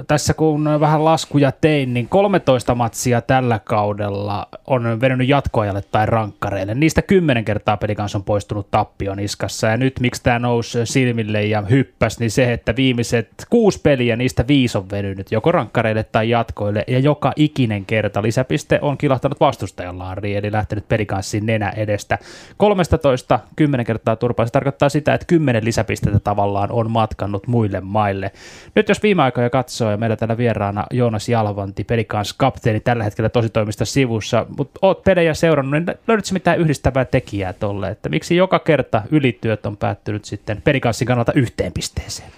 tässä 0.07 0.33
kun 0.33 0.69
vähän 0.79 1.05
laskuja 1.05 1.51
tein, 1.51 1.93
niin 1.93 2.09
13 2.09 2.75
matsia 2.75 3.21
tällä 3.21 3.59
kaudella 3.59 4.47
on 4.67 5.01
venynyt 5.01 5.29
jatkoajalle 5.29 5.81
tai 5.91 6.05
rankkareille. 6.05 6.75
Niistä 6.75 7.01
10 7.01 7.45
kertaa 7.45 7.77
peli 7.77 7.95
on 8.15 8.23
poistunut 8.23 8.71
tappion 8.71 9.19
iskassa 9.19 9.67
ja 9.67 9.77
nyt 9.77 9.99
miksi 9.99 10.23
tämä 10.23 10.39
nousi 10.39 10.85
silmille 10.85 11.43
ja 11.43 11.61
hyppäs, 11.61 12.19
niin 12.19 12.31
se, 12.31 12.53
että 12.53 12.75
viimeiset 12.75 13.29
kuusi 13.49 13.79
peliä, 13.83 14.15
niistä 14.15 14.47
viisi 14.47 14.77
on 14.77 14.89
venynyt 14.89 15.31
joko 15.31 15.51
rankkareille 15.51 16.03
tai 16.03 16.29
jatkoille. 16.29 16.83
Ja 16.87 16.99
joka 16.99 17.33
ikinen 17.35 17.85
kerta 17.85 18.21
lisäpiste 18.21 18.79
on 18.81 18.97
kilahtanut 18.97 19.39
vastustajan 19.39 19.99
laariin 19.99 20.37
eli 20.37 20.51
lähtenyt 20.51 20.87
pelikanssiin 20.87 21.45
nenä 21.45 21.69
edestä. 21.69 22.17
13 22.57 23.39
10 23.55 23.85
kertaa 23.85 24.15
turpaa, 24.15 24.45
se 24.45 24.51
tarkoittaa 24.51 24.89
sitä, 24.89 25.13
että 25.13 25.25
10 25.25 25.65
lisäpistettä 25.65 26.14
sieltä 26.15 26.23
tavallaan 26.23 26.71
on 26.71 26.91
matkannut 26.91 27.47
muille 27.47 27.81
maille. 27.81 28.31
Nyt 28.75 28.89
jos 28.89 29.03
viime 29.03 29.23
aikoina 29.23 29.49
katsoo, 29.49 29.91
ja 29.91 29.97
meillä 29.97 30.15
täällä 30.15 30.37
vieraana 30.37 30.85
Joonas 30.91 31.29
Jalvanti, 31.29 31.83
pelikans 31.83 32.33
kapteeni 32.33 32.79
tällä 32.79 33.03
hetkellä 33.03 33.29
tositoimista 33.29 33.85
sivussa, 33.85 34.45
mutta 34.57 34.79
oot 34.81 35.03
pelejä 35.03 35.33
seurannut, 35.33 35.71
niin 35.71 35.97
löydätkö 36.07 36.33
mitään 36.33 36.59
yhdistävää 36.59 37.05
tekijää 37.05 37.53
tolle, 37.53 37.89
että 37.89 38.09
miksi 38.09 38.35
joka 38.35 38.59
kerta 38.59 39.01
ylityöt 39.11 39.65
on 39.65 39.77
päättynyt 39.77 40.25
sitten 40.25 40.61
pelikanssin 40.61 41.07
kannalta 41.07 41.33
yhteen 41.35 41.71
pisteeseen? 41.71 42.29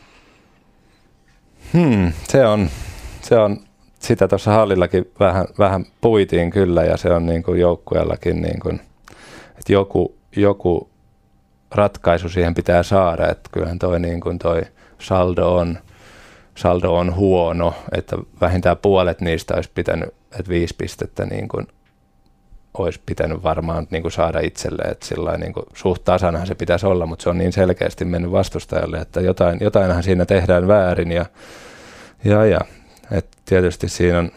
Hmm, 1.73 2.11
se 2.27 2.45
on, 2.45 2.69
se 3.21 3.37
on 3.37 3.57
sitä 3.99 4.27
tuossa 4.27 4.51
hallillakin 4.51 5.05
vähän, 5.19 5.45
vähän 5.59 5.85
puitiin 6.01 6.49
kyllä 6.49 6.83
ja 6.83 6.97
se 6.97 7.09
on 7.09 7.25
niin 7.25 7.43
kuin 7.43 7.59
joukkueellakin, 7.59 8.41
niin 8.41 8.59
kuin, 8.59 8.81
että 9.49 9.73
joku, 9.73 10.15
joku 10.35 10.89
ratkaisu 11.71 12.30
siihen 12.30 12.53
pitää 12.53 12.84
saada, 12.84 13.27
että 13.30 13.49
kyllähän 13.51 13.80
toi, 13.80 13.99
niin 13.99 14.21
kuin 14.21 14.39
toi 14.39 14.62
saldo 14.99 15.56
on, 15.56 15.77
saldo 16.56 16.93
on 16.93 17.15
huono, 17.15 17.73
että 17.97 18.17
vähintään 18.41 18.77
puolet 18.77 19.21
niistä 19.21 19.56
olisi 19.56 19.71
pitänyt, 19.75 20.10
että 20.32 20.49
viisi 20.49 20.75
pistettä 20.77 21.25
niin 21.25 21.47
kuin 21.47 21.67
olisi 22.73 23.01
pitänyt 23.06 23.43
varmaan 23.43 23.88
niin 23.89 24.01
kuin 24.01 24.12
saada 24.12 24.39
itselleen, 24.39 24.91
että 24.91 25.06
sillä 25.06 25.38
niin 25.38 25.53
kuin, 25.53 25.65
suht 25.73 26.03
tasanahan 26.03 26.47
se 26.47 26.56
pitäisi 26.56 26.86
olla, 26.86 27.06
mutta 27.06 27.23
se 27.23 27.30
on 27.30 27.38
niin 27.38 27.53
selkeästi 27.53 28.06
mennyt 28.06 28.32
vastustajalle, 28.32 28.97
että 28.97 29.21
jotain, 29.21 29.58
jotainhan 29.62 30.03
siinä 30.03 30.25
tehdään 30.25 30.67
väärin 30.67 31.12
ja, 31.12 31.25
ja, 32.23 32.45
ja. 32.45 32.60
Että 33.12 33.38
tietysti 33.45 33.89
siinä 33.89 34.19
on 34.19 34.32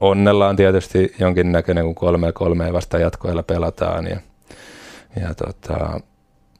onnella 0.00 0.48
on 0.48 0.56
tietysti 0.56 1.14
jonkinnäköinen, 1.18 1.84
kun 1.84 1.94
kolme 1.94 2.32
kolme 2.32 2.72
vasta 2.72 2.98
jatkoilla 2.98 3.42
pelataan 3.42 4.06
ja 4.06 4.20
ja, 5.20 5.34
tota, 5.34 6.00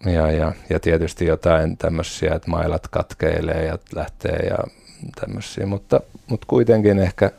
ja, 0.04 0.30
ja, 0.30 0.52
ja 0.70 0.80
tietysti 0.80 1.26
jotain 1.26 1.76
tämmöisiä, 1.76 2.34
että 2.34 2.50
mailat 2.50 2.88
katkeilee 2.88 3.64
ja 3.64 3.78
lähtee 3.94 4.36
ja 4.36 4.58
tämmöisiä, 5.20 5.66
mutta, 5.66 6.00
mutta 6.26 6.46
kuitenkin 6.46 6.98
ehkä, 6.98 7.30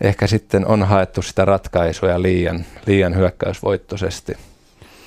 ehkä 0.00 0.26
sitten 0.26 0.66
on 0.66 0.82
haettu 0.82 1.22
sitä 1.22 1.44
ratkaisua 1.44 2.22
liian, 2.22 2.64
liian 2.86 3.16
hyökkäysvoittoisesti– 3.16 4.36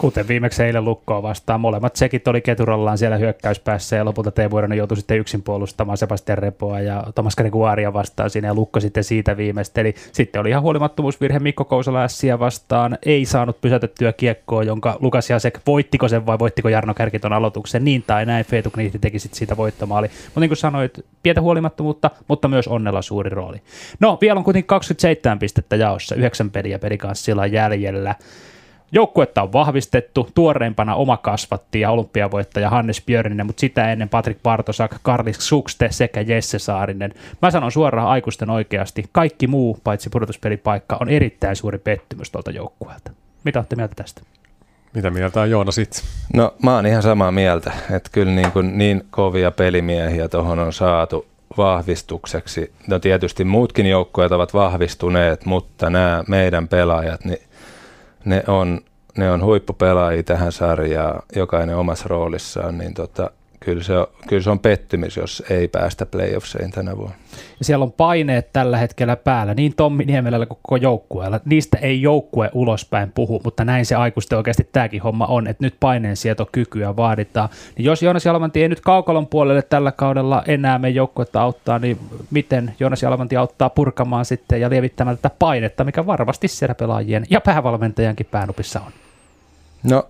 Kuten 0.01 0.27
viimeksi 0.27 0.63
eilen 0.63 0.85
lukkoa 0.85 1.23
vastaan. 1.23 1.61
Molemmat 1.61 1.95
sekit 1.95 2.27
oli 2.27 2.41
keturallaan 2.41 2.97
siellä 2.97 3.17
hyökkäyspäässä 3.17 3.95
ja 3.95 4.05
lopulta 4.05 4.31
Teevuoren 4.31 4.77
joutui 4.77 4.97
sitten 4.97 5.17
yksin 5.17 5.41
puolustamaan 5.41 5.97
Sebastian 5.97 6.37
Repoa 6.37 6.79
ja 6.79 7.03
Tomas 7.15 7.35
Gregoiria 7.35 7.93
vastaan 7.93 8.29
siinä 8.29 8.47
ja 8.47 8.53
Lukko 8.53 8.79
sitten 8.79 9.03
siitä 9.03 9.35
Eli 9.77 9.95
Sitten 10.11 10.41
oli 10.41 10.49
ihan 10.49 10.61
huolimattomuusvirhe 10.61 11.39
Mikko 11.39 11.65
Kousala 11.65 11.99
vastaan. 12.39 12.97
Ei 13.05 13.25
saanut 13.25 13.61
pysäytettyä 13.61 14.13
kiekkoa, 14.13 14.63
jonka 14.63 14.97
Lukas 14.99 15.29
Jasek 15.29 15.59
voittiko 15.67 16.07
sen 16.07 16.25
vai 16.25 16.39
voittiko 16.39 16.69
Jarno 16.69 16.93
Kärkiton 16.93 17.33
aloituksen. 17.33 17.85
Niin 17.85 18.03
tai 18.07 18.25
näin 18.25 18.45
Feetuk 18.45 18.77
Niihti 18.77 18.99
teki 18.99 19.19
sitten 19.19 19.37
siitä 19.37 19.57
voittomaali. 19.57 20.07
Mutta 20.25 20.39
niin 20.39 20.49
kuin 20.49 20.57
sanoit, 20.57 21.05
pientä 21.23 21.41
huolimattomuutta, 21.41 22.11
mutta 22.27 22.47
myös 22.47 22.67
onnella 22.67 23.01
suuri 23.01 23.29
rooli. 23.29 23.61
No, 23.99 24.17
vielä 24.21 24.37
on 24.37 24.43
kuitenkin 24.43 24.67
27 24.67 25.39
pistettä 25.39 25.75
jaossa, 25.75 26.15
yhdeksän 26.15 26.49
peliä 26.49 26.79
pelikanssilla 26.79 27.45
jäljellä. 27.45 28.15
Joukkuetta 28.93 29.41
on 29.41 29.53
vahvistettu, 29.53 30.29
tuoreimpana 30.35 30.95
oma 30.95 31.17
kasvatti 31.17 31.79
ja 31.79 31.91
olympiavoittaja 31.91 32.69
Hannes 32.69 33.01
Björninen, 33.05 33.45
mutta 33.45 33.59
sitä 33.59 33.91
ennen 33.91 34.09
Patrik 34.09 34.37
Bartosak, 34.43 34.95
Karlis 35.01 35.47
Sukste 35.47 35.87
sekä 35.91 36.21
Jesse 36.21 36.59
Saarinen. 36.59 37.13
Mä 37.41 37.51
sanon 37.51 37.71
suoraan 37.71 38.07
aikuisten 38.07 38.49
oikeasti, 38.49 39.03
kaikki 39.11 39.47
muu 39.47 39.77
paitsi 39.83 40.09
pudotuspelipaikka 40.09 40.97
on 41.01 41.09
erittäin 41.09 41.55
suuri 41.55 41.77
pettymys 41.77 42.31
tuolta 42.31 42.51
joukkueelta. 42.51 43.11
Mitä 43.43 43.59
olette 43.59 43.75
mieltä 43.75 43.95
tästä? 43.95 44.21
Mitä 44.93 45.09
mieltä 45.09 45.41
on 45.41 45.49
Joona 45.49 45.71
sitten? 45.71 46.01
No 46.33 46.53
mä 46.63 46.75
oon 46.75 46.85
ihan 46.85 47.03
samaa 47.03 47.31
mieltä, 47.31 47.71
että 47.91 48.09
kyllä 48.11 48.31
niin, 48.31 48.51
kuin 48.51 48.77
niin 48.77 49.05
kovia 49.09 49.51
pelimiehiä 49.51 50.27
tuohon 50.27 50.59
on 50.59 50.73
saatu 50.73 51.25
vahvistukseksi. 51.57 52.73
No 52.87 52.99
tietysti 52.99 53.43
muutkin 53.43 53.85
joukkueet 53.85 54.31
ovat 54.31 54.53
vahvistuneet, 54.53 55.45
mutta 55.45 55.89
nämä 55.89 56.23
meidän 56.27 56.67
pelaajat, 56.67 57.25
niin 57.25 57.39
ne 58.25 58.43
on, 58.47 58.79
ne 59.17 59.31
on 59.31 59.43
huippupelaajia 59.43 60.23
tähän 60.23 60.51
sarjaan, 60.51 61.21
jokainen 61.35 61.77
omassa 61.77 62.05
roolissaan, 62.07 62.77
niin 62.77 62.93
tota, 62.93 63.31
kyllä 63.65 63.83
se, 63.83 63.97
on, 63.97 64.07
kyllä 64.27 64.41
se 64.41 64.49
on 64.49 64.59
pettymys, 64.59 65.17
jos 65.17 65.43
ei 65.49 65.67
päästä 65.67 66.05
playoffseihin 66.05 66.71
tänä 66.71 66.97
vuonna. 66.97 67.15
ja 67.59 67.65
siellä 67.65 67.83
on 67.83 67.91
paineet 67.91 68.53
tällä 68.53 68.77
hetkellä 68.77 69.15
päällä, 69.15 69.53
niin 69.53 69.73
Tommi 69.75 70.05
Niemelällä 70.05 70.45
kuin 70.45 70.59
koko 70.61 70.75
joukkueella. 70.75 71.39
Niistä 71.45 71.77
ei 71.77 72.01
joukkue 72.01 72.49
ulospäin 72.53 73.11
puhu, 73.11 73.41
mutta 73.43 73.65
näin 73.65 73.85
se 73.85 73.95
aikuisten 73.95 74.37
oikeasti 74.37 74.69
tämäkin 74.71 75.01
homma 75.01 75.25
on, 75.25 75.47
että 75.47 75.63
nyt 75.63 75.75
paineensietokykyä 75.79 76.95
vaaditaan. 76.95 77.49
Niin 77.77 77.85
jos 77.85 78.03
Joonas 78.03 78.25
Jalvanti 78.25 78.61
ei 78.61 78.69
nyt 78.69 78.81
kaukalon 78.81 79.27
puolelle 79.27 79.61
tällä 79.61 79.91
kaudella 79.91 80.43
enää 80.47 80.79
me 80.79 80.89
joukkuetta 80.89 81.41
auttaa, 81.41 81.79
niin 81.79 81.99
miten 82.31 82.73
Joonas 82.79 83.03
Jalvanti 83.03 83.37
auttaa 83.37 83.69
purkamaan 83.69 84.25
sitten 84.25 84.61
ja 84.61 84.69
lievittämään 84.69 85.17
tätä 85.17 85.35
painetta, 85.39 85.83
mikä 85.83 86.05
varmasti 86.05 86.47
siellä 86.47 86.75
pelaajien 86.75 87.25
ja 87.29 87.41
päävalmentajankin 87.41 88.27
päänupissa 88.31 88.79
on? 88.79 88.91
No 89.83 90.09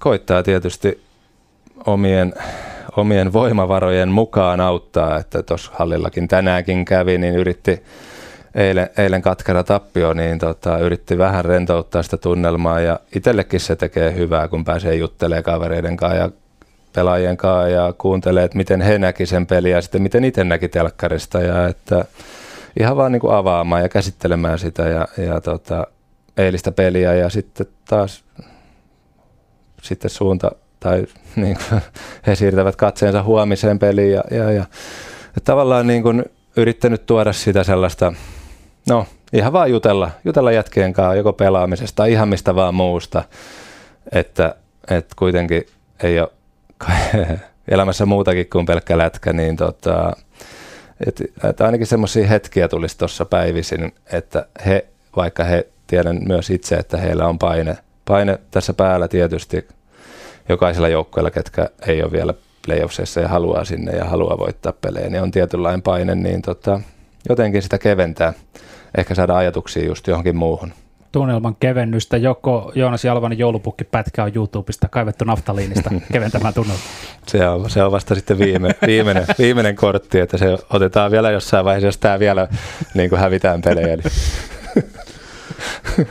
koittaa 0.00 0.42
tietysti 0.42 1.09
omien, 1.86 2.34
omien 2.96 3.32
voimavarojen 3.32 4.08
mukaan 4.08 4.60
auttaa, 4.60 5.18
että 5.18 5.42
tuossa 5.42 5.72
hallillakin 5.74 6.28
tänäänkin 6.28 6.84
kävi, 6.84 7.18
niin 7.18 7.34
yritti 7.34 7.82
eilen, 8.54 8.90
eilen 8.98 9.22
katkera 9.22 9.64
tappio, 9.64 10.12
niin 10.12 10.38
tota, 10.38 10.78
yritti 10.78 11.18
vähän 11.18 11.44
rentouttaa 11.44 12.02
sitä 12.02 12.16
tunnelmaa 12.16 12.80
ja 12.80 13.00
itsellekin 13.16 13.60
se 13.60 13.76
tekee 13.76 14.14
hyvää, 14.14 14.48
kun 14.48 14.64
pääsee 14.64 14.94
juttelemaan 14.94 15.44
kavereiden 15.44 15.96
kanssa 15.96 16.18
ja 16.18 16.30
pelaajien 16.92 17.36
kanssa 17.36 17.68
ja 17.68 17.94
kuuntelee, 17.98 18.44
että 18.44 18.56
miten 18.56 18.80
he 18.80 18.98
näki 18.98 19.26
sen 19.26 19.46
peliä 19.46 19.76
ja 19.76 19.82
sitten 19.82 20.02
miten 20.02 20.24
itse 20.24 20.44
näki 20.44 20.68
telkkarista 20.68 21.40
ja 21.40 21.68
että 21.68 22.04
ihan 22.80 22.96
vaan 22.96 23.12
niin 23.12 23.20
kuin 23.20 23.34
avaamaan 23.34 23.82
ja 23.82 23.88
käsittelemään 23.88 24.58
sitä 24.58 24.82
ja, 24.82 25.08
ja 25.18 25.40
tota, 25.40 25.86
eilistä 26.36 26.72
peliä 26.72 27.14
ja 27.14 27.28
sitten 27.28 27.66
taas 27.88 28.24
sitten 29.82 30.10
suunta 30.10 30.52
tai 30.80 31.06
niin 31.36 31.56
kuin, 31.68 31.80
he 32.26 32.34
siirtävät 32.34 32.76
katseensa 32.76 33.22
huomiseen 33.22 33.78
peliin 33.78 34.12
ja, 34.12 34.22
ja, 34.30 34.52
ja 34.52 34.64
tavallaan 35.44 35.86
niin 35.86 36.02
kuin 36.02 36.24
yrittänyt 36.56 37.06
tuoda 37.06 37.32
sitä 37.32 37.64
sellaista, 37.64 38.12
no 38.88 39.06
ihan 39.32 39.52
vaan 39.52 39.70
jutella, 39.70 40.10
jutella 40.24 40.52
jätkien 40.52 40.92
kanssa 40.92 41.14
joko 41.14 41.32
pelaamisesta 41.32 41.96
tai 41.96 42.12
ihan 42.12 42.28
mistä 42.28 42.54
vaan 42.54 42.74
muusta, 42.74 43.22
että, 44.12 44.54
että 44.90 45.14
kuitenkin 45.18 45.66
ei 46.02 46.20
ole 46.20 46.30
elämässä 47.68 48.06
muutakin 48.06 48.50
kuin 48.52 48.66
pelkkä 48.66 48.98
lätkä, 48.98 49.32
niin 49.32 49.56
tota, 49.56 50.12
että, 51.06 51.24
että 51.48 51.66
ainakin 51.66 51.86
semmoisia 51.86 52.26
hetkiä 52.26 52.68
tulisi 52.68 52.98
tuossa 52.98 53.24
päivisin, 53.24 53.94
että 54.12 54.46
he, 54.66 54.86
vaikka 55.16 55.44
he 55.44 55.66
tiedän 55.86 56.20
myös 56.28 56.50
itse, 56.50 56.74
että 56.74 56.96
heillä 56.96 57.26
on 57.28 57.38
paine, 57.38 57.76
paine 58.04 58.38
tässä 58.50 58.72
päällä 58.74 59.08
tietysti 59.08 59.68
jokaisella 60.48 60.88
joukkueella, 60.88 61.30
ketkä 61.30 61.68
ei 61.86 62.02
ole 62.02 62.12
vielä 62.12 62.34
playoffseissa 62.66 63.20
ja 63.20 63.28
haluaa 63.28 63.64
sinne 63.64 63.92
ja 63.92 64.04
haluaa 64.04 64.38
voittaa 64.38 64.72
pelejä, 64.72 65.10
niin 65.10 65.22
on 65.22 65.30
tietynlainen 65.30 65.82
paine, 65.82 66.14
niin 66.14 66.42
tota, 66.42 66.80
jotenkin 67.28 67.62
sitä 67.62 67.78
keventää, 67.78 68.32
ehkä 68.98 69.14
saada 69.14 69.36
ajatuksia 69.36 69.86
just 69.86 70.06
johonkin 70.06 70.36
muuhun. 70.36 70.72
Tunnelman 71.12 71.56
kevennystä, 71.60 72.16
joko 72.16 72.72
Joonas 72.74 73.04
Jalvanen 73.04 73.38
joulupukkipätkä 73.38 74.24
on 74.24 74.32
YouTubesta 74.34 74.88
kaivettu 74.88 75.24
naftaliinista 75.24 75.90
keventämään 76.12 76.54
tunnelmaa. 76.54 76.86
Se 77.26 77.48
on, 77.48 77.70
se 77.70 77.82
on 77.82 77.92
vasta 77.92 78.14
sitten 78.14 78.38
viime, 78.38 78.70
viimeinen, 78.86 79.26
viimeinen 79.38 79.76
kortti, 79.76 80.20
että 80.20 80.38
se 80.38 80.58
otetaan 80.70 81.10
vielä 81.10 81.30
jossain 81.30 81.64
vaiheessa, 81.64 81.86
jos 81.86 81.98
tämä 81.98 82.18
vielä 82.18 82.48
niin 82.94 83.10
kuin 83.10 83.20
hävitään 83.20 83.62
pelejä. 83.62 83.96
Niin 83.96 84.12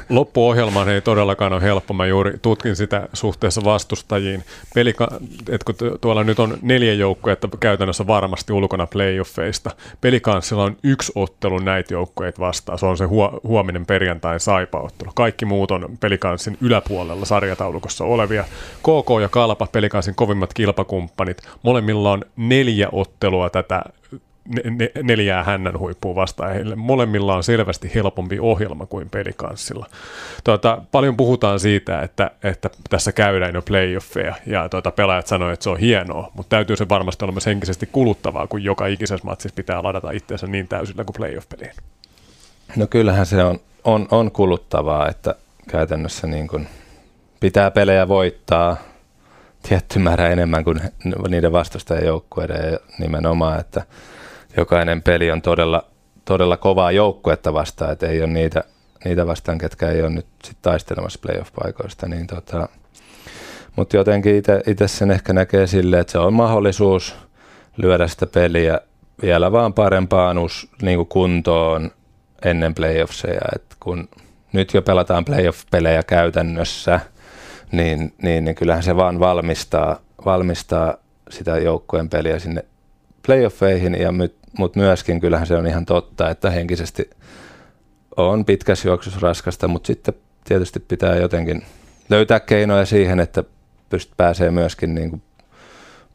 Loppuohjelma 0.10 0.86
ei 0.86 1.02
todellakaan 1.02 1.54
ole 1.54 1.62
helppo. 1.62 1.94
Mä 1.94 2.06
juuri 2.06 2.34
tutkin 2.42 2.76
sitä 2.76 3.10
suhteessa 3.14 3.62
vastustajiin. 3.64 4.44
Pelika- 4.76 5.20
et 5.50 5.64
kun 5.64 5.76
tuolla 6.02 6.24
nyt 6.24 6.40
on 6.40 6.58
neljä 6.62 6.94
joukkoa, 6.94 7.34
että 7.34 7.48
käytännössä 7.60 8.08
varmasti 8.08 8.54
ulkona 8.54 8.88
playoffeista. 8.88 9.72
Pelikanssilla 10.02 10.64
on 10.64 10.78
yksi 10.84 11.12
ottelu 11.16 11.60
näitä 11.60 11.94
joukkoja 11.94 12.32
vastaan. 12.40 12.80
Se 12.80 12.86
on 12.86 12.98
se 12.98 13.06
huo- 13.06 13.40
huominen 13.44 13.86
perjantain 13.86 14.40
saipaottelu. 14.40 15.12
Kaikki 15.16 15.46
muut 15.46 15.72
on 15.72 15.98
pelikanssin 16.00 16.58
yläpuolella 16.62 17.26
sarjataulukossa 17.26 18.06
olevia. 18.06 18.44
KK 18.80 19.22
ja 19.22 19.30
Kalpa, 19.30 19.68
pelikanssin 19.72 20.16
kovimmat 20.16 20.54
kilpakumppanit. 20.54 21.42
Molemmilla 21.64 22.12
on 22.12 22.24
neljä 22.36 22.90
ottelua 22.92 23.50
tätä 23.50 23.82
ne, 24.50 24.92
neljää 25.04 25.44
hännän 25.44 25.80
huippua 25.80 26.16
vastaan. 26.16 26.54
Heille 26.54 26.76
molemmilla 26.76 27.36
on 27.36 27.44
selvästi 27.44 27.92
helpompi 27.96 28.40
ohjelma 28.40 28.86
kuin 28.86 29.10
pelikanssilla. 29.10 29.86
Tuota, 30.44 30.82
paljon 30.92 31.18
puhutaan 31.18 31.60
siitä, 31.60 32.02
että, 32.02 32.32
että 32.44 32.70
tässä 32.90 33.12
käydään 33.12 33.56
jo 33.56 33.62
playoffeja 33.62 34.36
ja 34.46 34.70
tuota, 34.70 34.92
pelaajat 34.92 35.28
sanoivat, 35.28 35.54
että 35.54 35.64
se 35.64 35.70
on 35.70 35.80
hienoa, 35.80 36.32
mutta 36.34 36.50
täytyy 36.50 36.76
se 36.76 36.90
varmasti 36.90 37.26
olla 37.26 37.34
myös 37.34 37.46
henkisesti 37.46 37.90
kuluttavaa, 37.92 38.48
kun 38.48 38.64
joka 38.64 38.88
ikisessä 38.88 39.26
matsissa 39.26 39.56
pitää 39.56 39.84
ladata 39.84 40.12
itseensä 40.12 40.48
niin 40.48 40.68
täysillä 40.68 41.04
kuin 41.04 41.16
playoff-peliin. 41.18 41.76
No 42.76 42.88
kyllähän 42.88 43.26
se 43.26 43.44
on, 43.44 43.60
on, 43.84 44.08
on 44.12 44.32
kuluttavaa, 44.32 45.10
että 45.10 45.36
käytännössä 45.70 46.28
niin 46.28 46.48
kuin 46.48 46.68
pitää 47.40 47.72
pelejä 47.72 48.08
voittaa 48.08 48.78
tietty 49.70 50.00
määrä 50.00 50.30
enemmän 50.30 50.64
kuin 50.64 50.82
niiden 51.30 51.52
vastustajien 51.52 52.06
joukkueiden 52.06 52.72
ja 52.72 52.80
nimenomaan, 53.00 53.60
että 53.60 53.84
jokainen 54.58 55.02
peli 55.02 55.32
on 55.32 55.42
todella, 55.42 55.86
todella 56.26 56.58
kovaa 56.58 56.92
joukkuetta 56.92 57.54
vastaan, 57.54 57.92
että 57.92 58.08
ei 58.08 58.20
ole 58.20 58.28
niitä, 58.28 58.64
niitä 59.06 59.28
vastaan, 59.28 59.58
ketkä 59.58 59.90
ei 59.90 60.02
ole 60.02 60.10
nyt 60.10 60.28
sit 60.44 60.58
taistelemassa 60.62 61.20
playoff-paikoista. 61.22 62.08
Niin 62.08 62.28
tota, 62.28 62.70
mutta 63.76 63.98
jotenkin 63.98 64.44
itse 64.68 64.88
sen 64.88 65.12
ehkä 65.12 65.34
näkee 65.34 65.68
silleen, 65.68 66.02
että 66.02 66.12
se 66.12 66.20
on 66.20 66.34
mahdollisuus 66.34 67.16
lyödä 67.78 68.08
sitä 68.08 68.26
peliä 68.26 68.80
vielä 69.22 69.52
vaan 69.52 69.74
parempaan 69.74 70.38
us, 70.38 70.68
niin 70.82 71.06
kuntoon 71.06 71.92
ennen 72.46 72.76
playoffseja. 72.76 73.42
Et 73.56 73.64
kun 73.80 74.10
nyt 74.54 74.74
jo 74.74 74.82
pelataan 74.82 75.26
playoff-pelejä 75.26 76.04
käytännössä, 76.04 77.00
niin, 77.72 78.14
niin, 78.22 78.46
niin 78.46 78.56
kyllähän 78.56 78.84
se 78.84 78.96
vaan 78.96 79.20
valmistaa, 79.20 80.00
valmistaa 80.26 80.98
sitä 81.30 81.58
joukkueen 81.58 82.10
peliä 82.10 82.40
sinne 82.40 82.66
playoffeihin 83.26 84.02
ja 84.02 84.12
my, 84.12 84.34
mutta 84.58 84.80
myöskin 84.80 85.20
kyllähän 85.20 85.48
se 85.48 85.56
on 85.56 85.68
ihan 85.68 85.86
totta, 85.86 86.30
että 86.30 86.50
henkisesti 86.50 87.10
on 88.18 88.46
pitkässä 88.46 88.88
juoksussa 88.88 89.20
raskasta, 89.22 89.68
mutta 89.68 89.88
sitten 89.88 90.14
tietysti 90.44 90.80
pitää 90.80 91.16
jotenkin 91.16 91.62
löytää 92.10 92.40
keinoja 92.40 92.86
siihen, 92.86 93.20
että 93.20 93.44
pystyt 93.90 94.18
pääsee 94.18 94.52
myöskin 94.52 94.96
niin 94.96 95.10
kuin 95.10 95.22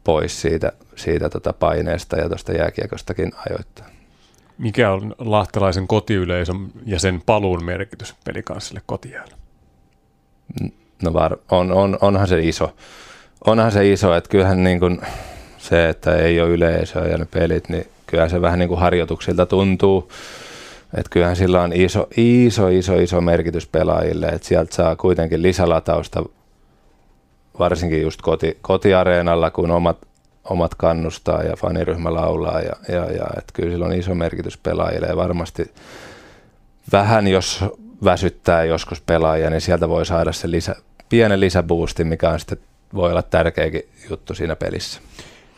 pois 0.03 0.41
siitä, 0.41 0.71
siitä 0.95 1.29
tota 1.29 1.53
paineesta 1.53 2.17
ja 2.17 2.29
tuosta 2.29 2.51
jääkiekostakin 2.51 3.31
ajoittain. 3.49 3.95
Mikä 4.57 4.91
on 4.91 5.15
lahtelaisen 5.19 5.87
kotiyleisön 5.87 6.71
ja 6.85 6.99
sen 6.99 7.21
paluun 7.25 7.65
merkitys 7.65 8.15
pelikanssille 8.25 8.81
kotijäällä? 8.85 9.37
No 11.03 11.13
var, 11.13 11.37
on, 11.51 11.71
on, 11.71 11.97
onhan 12.01 12.27
se 12.27 12.39
iso. 12.39 12.75
Onhan 13.47 13.71
se 13.71 13.91
iso, 13.91 14.15
että 14.15 14.29
kyllähän 14.29 14.63
niin 14.63 14.79
kuin 14.79 15.01
se, 15.65 15.89
että 15.89 16.15
ei 16.15 16.41
ole 16.41 16.49
yleisöä 16.49 17.07
ja 17.07 17.17
ne 17.17 17.25
pelit, 17.25 17.69
niin 17.69 17.87
kyllä 18.07 18.29
se 18.29 18.41
vähän 18.41 18.59
niin 18.59 18.69
kuin 18.69 18.79
harjoituksilta 18.79 19.45
tuntuu. 19.45 20.11
Että 20.97 21.09
kyllähän 21.09 21.35
sillä 21.35 21.61
on 21.61 21.73
iso, 21.73 22.07
iso, 22.17 22.67
iso, 22.67 22.95
iso 22.95 23.21
merkitys 23.21 23.67
pelaajille, 23.67 24.27
että 24.27 24.47
sieltä 24.47 24.75
saa 24.75 24.95
kuitenkin 24.95 25.41
lisälatausta, 25.41 26.23
varsinkin 27.59 28.01
just 28.01 28.21
koti, 28.21 28.57
kotiareenalla, 28.61 29.51
kun 29.51 29.71
omat, 29.71 29.97
omat 30.43 30.75
kannustaa 30.75 31.43
ja 31.43 31.55
faniryhmä 31.55 32.13
laulaa. 32.13 32.59
Ja, 32.59 32.73
ja, 32.87 33.11
ja 33.11 33.25
että 33.37 33.53
kyllä 33.53 33.71
sillä 33.71 33.85
on 33.85 33.93
iso 33.93 34.15
merkitys 34.15 34.57
pelaajille 34.57 35.07
ja 35.07 35.15
varmasti 35.15 35.71
vähän, 36.91 37.27
jos 37.27 37.65
väsyttää 38.03 38.63
joskus 38.63 39.01
pelaajia, 39.01 39.49
niin 39.49 39.61
sieltä 39.61 39.89
voi 39.89 40.05
saada 40.05 40.31
se 40.31 40.51
lisä, 40.51 40.75
pienen 41.09 41.39
lisäboosti, 41.39 42.03
mikä 42.03 42.29
on 42.29 42.39
sitten 42.39 42.57
voi 42.93 43.11
olla 43.11 43.23
tärkeäkin 43.23 43.89
juttu 44.09 44.35
siinä 44.35 44.55
pelissä. 44.55 45.01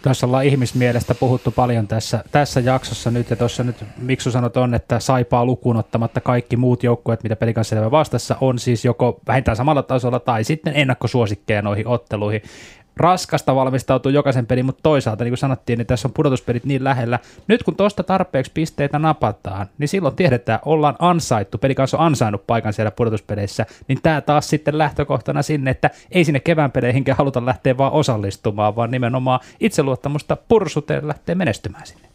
Tässä 0.01 0.25
ollaan 0.25 0.45
ihmismielestä 0.45 1.15
puhuttu 1.15 1.51
paljon 1.51 1.87
tässä, 1.87 2.23
tässä 2.31 2.59
jaksossa 2.59 3.11
nyt, 3.11 3.29
ja 3.29 3.35
tuossa 3.35 3.63
nyt 3.63 3.85
Miksu 3.97 4.31
sanot 4.31 4.57
on, 4.57 4.73
että 4.73 4.99
saipaa 4.99 5.45
lukuun 5.45 5.77
ottamatta 5.77 6.21
kaikki 6.21 6.57
muut 6.57 6.83
joukkueet, 6.83 7.23
mitä 7.23 7.35
pelikanssa 7.35 7.91
vastassa, 7.91 8.35
on 8.41 8.59
siis 8.59 8.85
joko 8.85 9.19
vähintään 9.27 9.57
samalla 9.57 9.83
tasolla 9.83 10.19
tai 10.19 10.43
sitten 10.43 10.73
ennakkosuosikkeja 10.75 11.61
noihin 11.61 11.87
otteluihin 11.87 12.41
raskasta 12.99 13.55
valmistautua 13.55 14.11
jokaisen 14.11 14.45
pelin, 14.45 14.65
mutta 14.65 14.83
toisaalta, 14.83 15.23
niin 15.23 15.31
kuin 15.31 15.37
sanottiin, 15.37 15.77
niin 15.77 15.87
tässä 15.87 16.07
on 16.07 16.13
pudotuspelit 16.13 16.65
niin 16.65 16.83
lähellä. 16.83 17.19
Nyt 17.47 17.63
kun 17.63 17.75
tuosta 17.75 18.03
tarpeeksi 18.03 18.51
pisteitä 18.53 18.99
napataan, 18.99 19.67
niin 19.77 19.87
silloin 19.87 20.15
tiedetään, 20.15 20.59
ollaan 20.65 20.95
ansaittu, 20.99 21.57
peli 21.57 21.75
kanssa 21.75 21.97
on 21.97 22.05
ansainnut 22.05 22.47
paikan 22.47 22.73
siellä 22.73 22.91
pudotuspeleissä, 22.91 23.65
niin 23.87 23.99
tämä 24.03 24.21
taas 24.21 24.49
sitten 24.49 24.77
lähtökohtana 24.77 25.41
sinne, 25.41 25.71
että 25.71 25.89
ei 26.11 26.25
sinne 26.25 26.39
kevään 26.39 26.71
peleihinkään 26.71 27.17
haluta 27.17 27.45
lähteä 27.45 27.77
vaan 27.77 27.93
osallistumaan, 27.93 28.75
vaan 28.75 28.91
nimenomaan 28.91 29.39
itseluottamusta 29.59 30.37
pursuteen 30.47 31.07
lähtee 31.07 31.35
menestymään 31.35 31.85
sinne. 31.85 32.07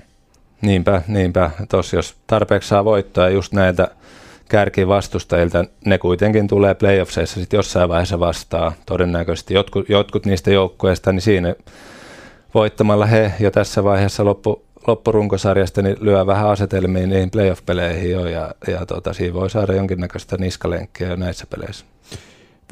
Niinpä, 0.63 1.03
niinpä. 1.09 1.51
Tuossa 1.69 1.97
jos 1.97 2.17
tarpeeksi 2.27 2.69
saa 2.69 2.85
voittaa 2.85 3.29
just 3.29 3.53
näitä 3.53 3.89
kärkivastustajilta, 4.53 5.65
ne 5.85 5.99
kuitenkin 5.99 6.49
tulee 6.49 6.75
playoffseissa 6.75 7.41
sitten 7.41 7.59
jossain 7.59 7.89
vaiheessa 7.89 8.21
vastaan. 8.21 8.73
Todennäköisesti 8.87 9.55
jotkut, 9.55 9.89
jotkut 9.89 10.27
niistä 10.27 10.51
joukkueista, 10.51 11.13
niin 11.13 11.23
siinä 11.23 11.55
voittamalla 12.55 13.07
he 13.07 13.33
jo 13.41 13.51
tässä 13.51 13.85
vaiheessa 13.85 14.25
loppu, 14.25 14.65
loppurunkosarjasta, 14.87 15.83
niin 15.83 15.97
lyö 16.01 16.27
vähän 16.27 16.49
asetelmiin 16.49 17.11
niihin 17.11 17.31
playoff-peleihin 17.31 18.11
jo, 18.11 18.27
ja, 18.27 18.55
ja 18.69 18.87
tota, 18.87 19.13
siinä 19.13 19.35
voi 19.35 19.51
saada 19.51 19.73
jonkinnäköistä 19.73 20.37
niskalenkkiä 20.37 21.09
jo 21.09 21.17
näissä 21.17 21.47
peleissä. 21.51 21.85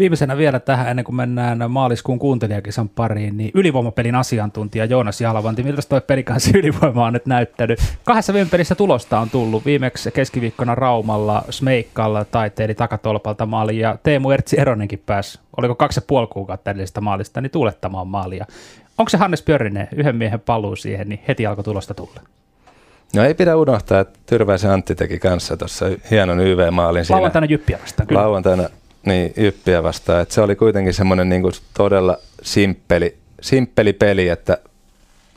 Viimeisenä 0.00 0.36
vielä 0.36 0.60
tähän, 0.60 0.88
ennen 0.88 1.04
kuin 1.04 1.16
mennään 1.16 1.70
maaliskuun 1.70 2.18
kuuntelijakisan 2.18 2.88
pariin, 2.88 3.36
niin 3.36 3.50
ylivoimapelin 3.54 4.14
asiantuntija 4.14 4.84
Joonas 4.84 5.20
Jalvanti, 5.20 5.62
miltä 5.62 5.82
toi 5.88 6.00
pelikansi 6.00 6.50
ylivoima 6.58 7.06
on 7.06 7.12
nyt 7.12 7.26
näyttänyt? 7.26 7.78
Kahdessa 8.04 8.34
viime 8.34 8.50
pelissä 8.50 8.74
tulosta 8.74 9.20
on 9.20 9.30
tullut. 9.30 9.64
Viimeksi 9.64 10.10
keskiviikkona 10.10 10.74
Raumalla, 10.74 11.44
Smeikkalla 11.50 12.24
taiteili 12.24 12.74
takatolpalta 12.74 13.46
maali 13.46 13.78
ja 13.78 13.98
Teemu 14.02 14.30
Ertsi 14.30 14.60
Eronenkin 14.60 15.02
pääsi, 15.06 15.38
oliko 15.56 15.74
kaksi 15.74 15.98
ja 15.98 16.04
puoli 16.06 16.26
kuukautta 16.26 16.70
edellisestä 16.70 17.00
maalista, 17.00 17.40
niin 17.40 17.50
tuulettamaan 17.50 18.08
maalia. 18.08 18.46
Onko 18.98 19.08
se 19.08 19.16
Hannes 19.16 19.42
Pjörrinen, 19.42 19.88
yhden 19.96 20.16
miehen 20.16 20.40
paluu 20.40 20.76
siihen, 20.76 21.08
niin 21.08 21.20
heti 21.28 21.46
alkoi 21.46 21.64
tulosta 21.64 21.94
tulla? 21.94 22.20
No 23.14 23.24
ei 23.24 23.34
pidä 23.34 23.56
unohtaa, 23.56 24.00
että 24.00 24.18
Tyrväisen 24.26 24.70
Antti 24.70 24.94
teki 24.94 25.18
kanssa 25.18 25.56
tuossa 25.56 25.86
hienon 26.10 26.40
YV-maalin 26.40 27.04
siinä. 27.04 27.16
Lauantaina 27.16 27.46
Jyppiä 27.46 27.78
vastaan, 27.82 28.06
kyllä. 28.06 28.22
Lauantaina 28.22 28.68
niin, 29.06 29.32
Jyppiä 29.36 29.82
vastaan. 29.82 30.22
Että 30.22 30.34
se 30.34 30.40
oli 30.40 30.56
kuitenkin 30.56 30.94
semmoinen 30.94 31.28
niin 31.28 31.42
kuin 31.42 31.54
todella 31.76 32.18
simppeli, 32.42 33.16
simppeli 33.40 33.92
peli, 33.92 34.28
että 34.28 34.58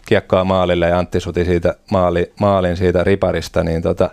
kiekkoa 0.05 0.43
maalille 0.43 0.87
ja 0.87 0.99
Antti 0.99 1.19
suti 1.19 1.45
siitä 1.45 1.75
maali, 1.91 2.33
maalin 2.39 2.77
siitä 2.77 3.03
riparista, 3.03 3.63
niin 3.63 3.81
tota, 3.81 4.09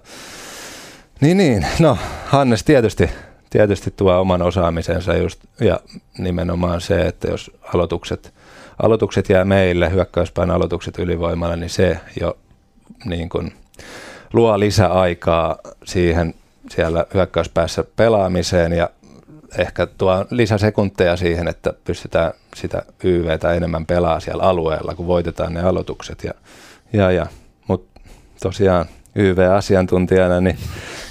niin, 1.20 1.36
niin, 1.36 1.66
no 1.78 1.98
Hannes 2.26 2.64
tietysti, 2.64 3.10
tietysti 3.50 3.90
tuo 3.96 4.20
oman 4.20 4.42
osaamisensa 4.42 5.16
just, 5.16 5.40
ja 5.60 5.80
nimenomaan 6.18 6.80
se, 6.80 7.06
että 7.06 7.28
jos 7.28 7.50
aloitukset, 7.74 8.34
aloitukset 8.82 9.28
jää 9.28 9.44
meille, 9.44 9.90
hyökkäyspäin 9.90 10.50
aloitukset 10.50 10.98
ylivoimalle, 10.98 11.56
niin 11.56 11.70
se 11.70 12.00
jo 12.20 12.38
niin 13.04 13.28
kuin, 13.28 13.52
luo 14.32 14.60
lisäaikaa 14.60 15.58
siihen 15.84 16.34
siellä 16.70 17.06
hyökkäyspäässä 17.14 17.84
pelaamiseen 17.96 18.72
ja 18.72 18.90
ehkä 19.58 19.86
tuo 19.86 20.26
lisäsekunteja 20.30 21.16
siihen, 21.16 21.48
että 21.48 21.72
pystytään 21.84 22.32
sitä 22.56 22.82
YVtä 23.04 23.54
enemmän 23.54 23.86
pelaa 23.86 24.20
siellä 24.20 24.42
alueella, 24.42 24.94
kun 24.94 25.06
voitetaan 25.06 25.54
ne 25.54 25.62
aloitukset. 25.62 26.24
Ja, 26.24 26.32
ja, 26.92 27.10
ja. 27.10 27.26
Mutta 27.68 28.00
tosiaan 28.42 28.86
YV-asiantuntijana, 29.14 30.40
niin 30.40 30.58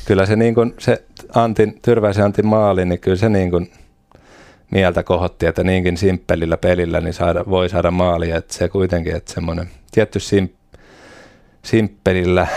kyllä 0.06 0.26
se, 0.26 0.36
niin 0.36 0.56
kun, 0.56 0.74
se 0.80 1.04
Antin, 1.36 1.80
Tyrväisen 1.82 2.26
Antin 2.26 2.46
maali, 2.46 2.86
niin 2.86 3.00
kyllä 3.00 3.18
se 3.18 3.30
niin 3.30 3.52
kun 3.52 3.68
mieltä 4.72 5.04
kohotti, 5.04 5.46
että 5.46 5.64
niinkin 5.64 5.98
simppelillä 5.98 6.58
pelillä 6.58 7.02
niin 7.02 7.14
saada, 7.14 7.44
voi 7.50 7.70
saada 7.70 7.92
maalia. 7.92 8.38
Että 8.38 8.54
se 8.54 8.70
kuitenkin, 8.70 9.16
että 9.16 9.34
semmoinen 9.34 9.70
tietty 9.92 10.20
sim, 10.20 10.50
simppelillä, 11.64 12.48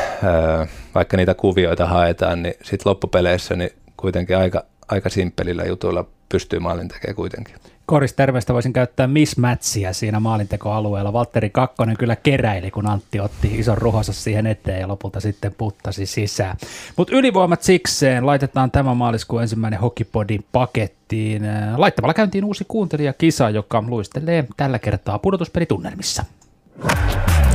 vaikka 0.95 1.17
niitä 1.17 1.35
kuvioita 1.35 1.87
haetaan, 1.87 2.43
niin 2.43 2.55
sitten 2.63 2.91
loppupeleissä 2.91 3.57
niin 3.57 3.71
kuitenkin 3.97 4.37
aika 4.37 4.65
aika 4.93 5.09
simppelillä 5.09 5.65
jutuilla 5.65 6.05
pystyy 6.29 6.59
maalin 6.59 6.89
tekemään 6.89 7.17
kuitenkin. 7.17 7.55
Koris 7.87 8.13
terveistä 8.13 8.55
voisin 8.55 8.73
käyttää 8.73 9.07
mismatchia 9.07 9.93
siinä 9.93 10.21
maalintekoalueella. 10.21 11.13
Valtteri 11.13 11.51
Kakkonen 11.51 11.97
kyllä 11.97 12.17
keräili, 12.17 12.71
kun 12.71 12.89
Antti 12.89 13.21
otti 13.21 13.59
ison 13.59 13.79
ruhonsa 13.79 14.13
siihen 14.13 14.47
eteen 14.47 14.81
ja 14.81 14.89
lopulta 14.89 15.21
sitten 15.21 15.55
puttasi 15.59 16.07
sisään. 16.07 16.57
Mutta 16.97 17.17
ylivoimat 17.17 17.63
sikseen 17.63 18.27
laitetaan 18.27 18.71
tämä 18.71 18.95
maaliskuun 18.95 19.43
ensimmäinen 19.43 19.81
Hokipodin 19.81 20.45
pakettiin. 20.53 21.43
Laittamalla 21.77 22.15
käyntiin 22.15 22.45
uusi 22.45 22.65
kuuntelijakisa, 22.69 23.51
joka 23.51 23.85
luistelee 23.87 24.45
tällä 24.57 24.79
kertaa 24.79 25.19
pudotuspelitunnelmissa. 25.19 26.25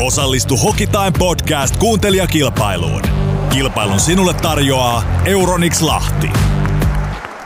Osallistu 0.01 0.57
Hokitime 0.57 1.11
podcast 1.19 1.77
kuuntelijakilpailuun. 1.77 3.01
Kilpailun 3.49 3.99
sinulle 3.99 4.33
tarjoaa 4.33 5.03
Euronix 5.25 5.81
Lahti. 5.81 6.29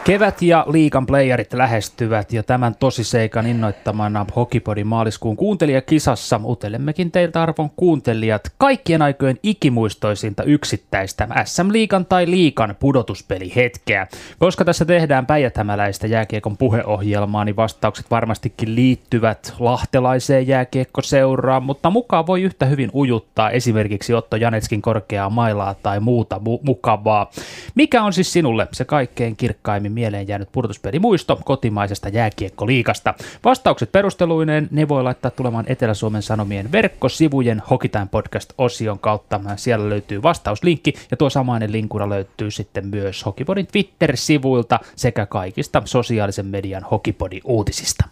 Kevät 0.04 0.41
ja 0.41 0.66
liikan 0.68 1.06
playerit 1.06 1.54
lähestyvät 1.54 2.34
ja 2.34 2.43
tämän 2.43 2.76
tosiseikan 2.76 3.47
innoittamana 3.47 4.26
Hokipodin 4.36 4.88
maaliskuun 4.88 5.38
kuuntelijakisassa 5.38 6.41
utelemmekin 6.43 7.12
teiltä 7.12 7.41
arvon 7.41 7.70
kuuntelijat 7.70 8.52
kaikkien 8.58 9.02
aikojen 9.02 9.39
ikimuistoisinta 9.43 10.43
yksittäistä 10.43 11.28
SM-liikan 11.43 12.06
tai 12.06 12.30
liikan 12.30 12.76
pudotuspelihetkeä. 12.80 14.08
Koska 14.39 14.66
tässä 14.66 14.86
tehdään 14.86 15.26
päijäthämäläistä 15.26 16.08
jääkiekon 16.08 16.58
puheohjelmaa, 16.58 17.45
niin 17.45 17.56
vastaukset 17.56 18.12
varmastikin 18.12 18.76
liittyvät 18.76 19.54
lahtelaiseen 19.60 20.47
jääkiekkoseuraan, 20.47 21.64
mutta 21.64 21.89
mukaan 21.89 22.28
voi 22.28 22.41
yhtä 22.41 22.66
hyvin 22.66 22.89
ujuttaa 22.93 23.49
esimerkiksi 23.49 24.14
Otto 24.14 24.36
Janetskin 24.36 24.82
korkeaa 24.82 25.30
mailaa 25.30 25.74
tai 25.74 25.99
muuta 25.99 26.38
mu- 26.38 26.60
mukavaa. 26.64 27.32
Mikä 27.76 28.04
on 28.04 28.14
siis 28.14 28.34
sinulle 28.34 28.68
se 28.74 28.86
kaikkein 28.86 29.36
kirkkaimmin 29.36 29.90
aiemmin 29.91 30.01
mieleen 30.01 30.27
jäänyt 30.27 30.51
pudotuspelimuisto 30.51 31.39
kotimaisesta 31.45 32.09
jääkiekkoliikasta. 32.09 33.13
Vastaukset 33.43 33.91
perusteluineen 33.91 34.67
ne 34.71 34.87
voi 34.87 35.03
laittaa 35.03 35.31
tulemaan 35.31 35.65
Etelä-Suomen 35.67 36.21
Sanomien 36.21 36.71
verkkosivujen 36.71 37.61
Hokitime 37.69 38.07
Podcast-osion 38.11 38.99
kautta. 38.99 39.39
Siellä 39.55 39.89
löytyy 39.89 40.21
vastauslinkki 40.23 40.93
ja 41.11 41.17
tuo 41.17 41.29
samainen 41.29 41.71
linkura 41.71 42.09
löytyy 42.09 42.51
sitten 42.51 42.87
myös 42.87 43.25
Hokipodin 43.25 43.67
Twitter-sivuilta 43.67 44.79
sekä 44.95 45.25
kaikista 45.25 45.81
sosiaalisen 45.85 46.45
median 46.45 46.83
Hokipodin 46.83 47.41
uutisista. 47.43 48.05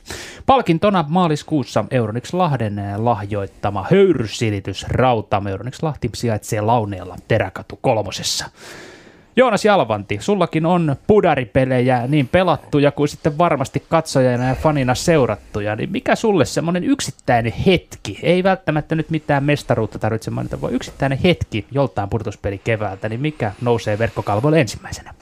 Palkintona 0.46 1.06
maaliskuussa 1.08 1.86
Euronix 1.92 2.34
Lahden 2.34 2.82
lahjoittama 2.98 3.86
höyrysilitys 3.92 4.86
rauta. 4.88 5.42
Euronix 5.50 5.84
Lahti 5.84 6.10
sijaitsee 6.16 6.62
Launeella 6.62 7.16
Teräkatu 7.28 7.80
kolmosessa. 7.82 8.46
Joonas 9.40 9.66
Jalvanti, 9.66 10.18
sullakin 10.22 10.66
on 10.66 10.96
pudaripelejä 11.08 12.08
niin 12.08 12.28
pelattuja 12.28 12.92
kuin 12.92 13.08
sitten 13.08 13.38
varmasti 13.38 13.84
katsojana 13.90 14.48
ja 14.48 14.56
fanina 14.56 14.96
seurattuja, 14.96 15.76
niin 15.76 15.92
mikä 15.92 16.16
sulle 16.16 16.46
semmoinen 16.46 16.84
yksittäinen 16.84 17.54
hetki, 17.66 18.20
ei 18.24 18.44
välttämättä 18.44 18.96
nyt 18.96 19.10
mitään 19.10 19.44
mestaruutta 19.44 20.00
tarvitse 20.00 20.32
mainita, 20.32 20.62
vaan 20.62 20.74
yksittäinen 20.74 21.20
hetki 21.24 21.66
joltain 21.72 22.10
pudotuspeli 22.10 22.58
keväältä, 22.64 23.10
niin 23.10 23.22
mikä 23.22 23.52
nousee 23.62 24.00
verkkokalvoille 24.00 24.62
ensimmäisenä? 24.62 25.14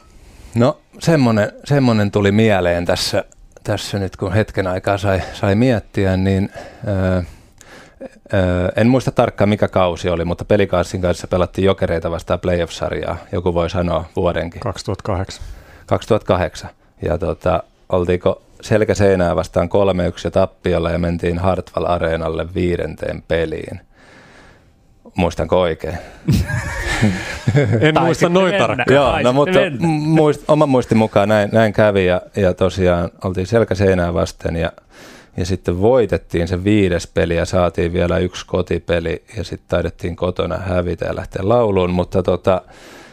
No 0.55 0.78
semmoinen, 0.99 1.51
semmoinen 1.63 2.11
tuli 2.11 2.32
mieleen 2.32 2.86
tässä, 2.86 3.24
tässä 3.63 3.99
nyt 3.99 4.15
kun 4.15 4.34
hetken 4.34 4.68
aikaa 4.68 4.97
sai, 4.97 5.22
sai 5.34 5.55
miettiä, 5.55 6.18
niin 6.18 6.49
äh, 8.03 8.39
en 8.75 8.87
muista 8.87 9.11
tarkkaan 9.11 9.49
mikä 9.49 9.67
kausi 9.67 10.09
oli, 10.09 10.25
mutta 10.25 10.45
pelikaassin 10.45 11.01
kanssa 11.01 11.27
pelattiin 11.27 11.65
jokereita 11.65 12.11
vastaan 12.11 12.39
playoff-sarjaa. 12.39 13.17
Joku 13.31 13.53
voi 13.53 13.69
sanoa 13.69 14.05
vuodenkin. 14.15 14.61
2008. 14.61 15.45
2008. 15.85 16.69
Ja 17.01 17.17
tota, 17.17 17.63
oltiinko 17.89 18.41
selkä 18.61 18.93
seinää 18.93 19.35
vastaan 19.35 19.69
3-1 19.69 19.69
ja 20.23 20.31
tappiolla 20.31 20.91
ja 20.91 20.99
mentiin 20.99 21.39
Hartwall 21.39 21.85
Areenalle 21.85 22.53
viidenteen 22.53 23.23
peliin. 23.27 23.79
Muistanko 25.15 25.61
oikein? 25.61 25.97
en 27.81 27.95
muista 28.01 28.29
noin 28.29 28.55
tarkkaan. 28.55 28.95
Joo, 28.95 29.21
no, 29.21 29.33
mutta 29.33 29.59
muist, 29.79 30.43
oman 30.47 30.69
muistin 30.69 30.97
mukaan 30.97 31.29
näin, 31.29 31.49
näin 31.51 31.73
kävi 31.73 32.05
ja, 32.05 32.21
ja 32.35 32.53
tosiaan 32.53 33.09
oltiin 33.23 33.47
selkä 33.47 33.75
seinää 33.75 34.13
vasten 34.13 34.55
ja 34.55 34.71
ja 35.38 35.45
sitten 35.45 35.81
voitettiin 35.81 36.47
se 36.47 36.63
viides 36.63 37.07
peli 37.07 37.35
ja 37.35 37.45
saatiin 37.45 37.93
vielä 37.93 38.17
yksi 38.17 38.45
kotipeli 38.45 39.23
ja 39.38 39.43
sitten 39.43 39.69
taidettiin 39.69 40.15
kotona 40.15 40.57
hävitä 40.57 41.05
ja 41.05 41.15
lähteä 41.15 41.49
lauluun, 41.49 41.91
mutta 41.91 42.23
tota, 42.23 42.61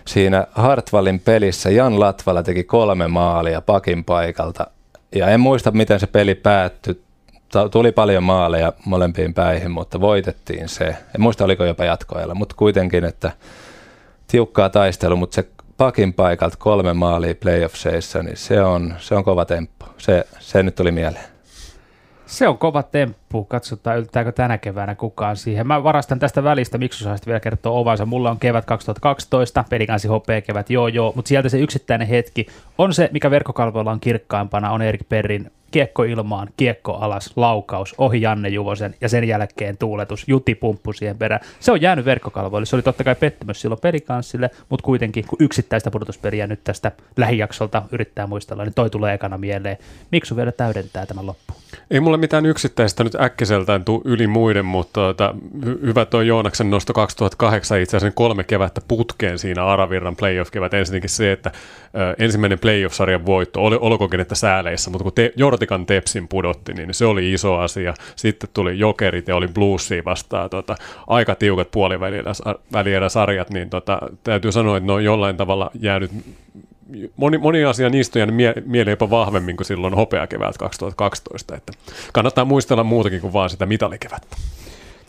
siinä 0.07 0.47
Hartwallin 0.53 1.21
pelissä 1.21 1.71
Jan 1.71 2.01
Latvala 2.01 2.43
teki 2.43 2.65
kolme 2.65 3.09
maalia 3.09 3.61
pakin 3.61 4.05
paikalta 4.05 4.67
ja 5.15 5.29
en 5.29 5.41
muista 5.41 5.71
miten 5.71 6.01
se 6.01 6.07
peli 6.07 6.35
päättyi. 6.35 7.01
Tuli 7.71 7.93
paljon 7.93 8.23
maaleja 8.23 8.73
molempiin 8.85 9.35
päihin, 9.35 9.71
mutta 9.71 10.01
voitettiin 10.01 10.69
se. 10.69 10.85
En 10.87 11.21
muista 11.21 11.45
oliko 11.45 11.65
jopa 11.65 11.85
jatkoajalla, 11.85 12.35
mutta 12.35 12.55
kuitenkin, 12.59 13.05
että 13.05 13.33
tiukkaa 14.27 14.69
taistelu, 14.69 15.17
mutta 15.17 15.35
se 15.35 15.49
pakin 15.77 16.13
paikalta 16.13 16.57
kolme 16.59 16.93
maalia 16.93 17.35
playoffseissa, 17.35 18.23
niin 18.23 18.37
se 18.37 18.63
on, 18.63 18.95
se 18.99 19.15
on 19.15 19.25
kova 19.25 19.45
temppu. 19.45 19.87
Se, 19.99 20.25
se 20.39 20.63
nyt 20.63 20.75
tuli 20.75 20.93
mieleen. 20.93 21.34
Se 22.27 22.49
on 22.49 22.59
kova 22.59 22.83
temppu. 22.83 23.45
Katsotaan, 23.45 23.99
yltääkö 23.99 24.33
tänä 24.33 24.59
keväänä 24.59 24.95
kukaan 24.95 25.37
siihen. 25.37 25.67
Mä 25.67 25.85
varastan 25.85 26.19
tästä 26.19 26.45
välistä, 26.45 26.79
miksi 26.79 27.05
saisit 27.05 27.27
vielä 27.27 27.41
kertoa 27.41 27.73
ovansa. 27.73 28.07
Mulla 28.07 28.31
on 28.31 28.39
kevät 28.39 28.65
2012, 28.65 29.65
pelikansi 29.71 30.09
HP 30.09 30.47
kevät, 30.47 30.71
joo 30.71 30.89
joo, 30.89 31.13
mutta 31.17 31.29
sieltä 31.29 31.49
se 31.49 31.59
yksittäinen 31.59 32.09
hetki 32.09 32.47
on 32.79 32.95
se, 32.95 33.09
mikä 33.13 33.31
verkkokalvoilla 33.31 33.91
on 33.91 34.01
kirkkaimpana, 34.01 34.71
on 34.71 34.83
Erik 34.83 35.09
Perrin 35.09 35.51
kiekko 35.75 36.05
ilmaan, 36.05 36.49
kiekko 36.57 36.93
alas, 36.93 37.33
laukaus, 37.37 37.95
ohi 37.99 38.23
Janne 38.23 38.49
Juvosen 38.49 38.95
ja 39.01 39.09
sen 39.09 39.29
jälkeen 39.29 39.79
tuuletus, 39.79 40.25
jutipumppu 40.27 40.93
siihen 40.93 41.19
perään. 41.19 41.41
Se 41.61 41.73
on 41.73 41.81
jäänyt 41.81 42.05
verkkokalvoille. 42.05 42.67
Se 42.67 42.77
oli 42.77 42.83
totta 42.83 43.05
kai 43.05 43.15
pettymys 43.15 43.61
silloin 43.61 43.81
pelikanssille, 43.81 44.51
mutta 44.69 44.85
kuitenkin 44.85 45.25
kun 45.27 45.39
yksittäistä 45.41 45.91
pudotuspeliä 45.91 46.47
nyt 46.47 46.65
tästä 46.65 46.93
lähijaksolta 47.17 47.83
yrittää 47.93 48.27
muistella, 48.27 48.65
niin 48.65 48.75
toi 48.75 48.91
tulee 48.91 49.15
ekana 49.15 49.39
mieleen. 49.39 49.77
Miksi 50.11 50.37
vielä 50.37 50.53
täydentää 50.53 51.07
tämän 51.07 51.27
loppuun? 51.27 51.65
Ei 51.91 52.01
mulle 52.01 52.17
mitään 52.17 52.47
yksittäistä 52.47 53.05
nyt 53.05 53.15
äkkiseltään 53.21 53.85
tuu 53.85 54.03
yli 54.05 54.27
muiden, 54.27 54.65
mutta 54.65 54.93
tuota, 54.93 55.35
hy- 55.67 55.87
hyvä 55.87 56.05
tuo 56.05 56.21
Joonaksen 56.21 56.71
nosto 56.71 56.93
2008 56.93 57.81
itse 57.81 57.97
asiassa 57.97 58.15
kolme 58.15 58.45
kevättä 58.45 58.81
putkeen 58.89 59.39
siinä 59.39 59.67
Aravirran 59.67 60.17
playoff-kevät. 60.17 60.75
Ensinnäkin 60.75 61.11
se, 61.11 61.33
että 61.33 61.51
ö, 61.95 62.15
ensimmäinen 62.19 62.59
playoff-sarjan 62.59 63.27
voitto, 63.27 63.65
oli, 63.65 63.79
olkoonkin 63.81 64.21
että 64.21 64.35
sääleissä, 64.35 64.91
mutta 64.91 65.03
kun 65.03 65.13
te, 65.13 65.33
Jortikan 65.65 65.87
Tepsin 65.87 66.29
pudotti, 66.29 66.75
niin 66.75 66.95
se 66.95 67.07
oli 67.07 67.33
iso 67.33 67.55
asia. 67.55 67.95
Sitten 68.17 68.51
tuli 68.55 68.79
Jokerit 68.79 69.29
ja 69.29 69.37
oli 69.37 69.49
Bluesia 69.49 70.03
vastaan 70.05 70.51
tuota, 70.51 70.77
aika 71.07 71.35
tiukat 71.35 71.71
puolivälierä 71.71 73.09
sarjat, 73.09 73.51
niin 73.51 73.71
tota, 73.71 73.99
täytyy 74.25 74.53
sanoa, 74.53 74.77
että 74.77 74.87
ne 74.87 74.93
on 74.93 75.05
jollain 75.05 75.37
tavalla 75.37 75.71
jäänyt 75.81 76.11
moni, 77.17 77.39
moni 77.39 77.65
asia 77.65 77.89
niistä 77.89 78.23
on 78.23 78.35
mie- 78.35 78.63
mieleen 78.67 78.93
jopa 78.93 79.11
vahvemmin 79.11 79.57
kuin 79.57 79.67
silloin 79.67 79.95
hopeakevät 79.95 80.59
2012, 80.59 81.55
että 81.57 81.73
kannattaa 82.13 82.45
muistella 82.45 82.85
muutakin 82.85 83.21
kuin 83.21 83.33
vaan 83.33 83.51
sitä 83.51 83.67
mitalikevättä. 83.67 84.37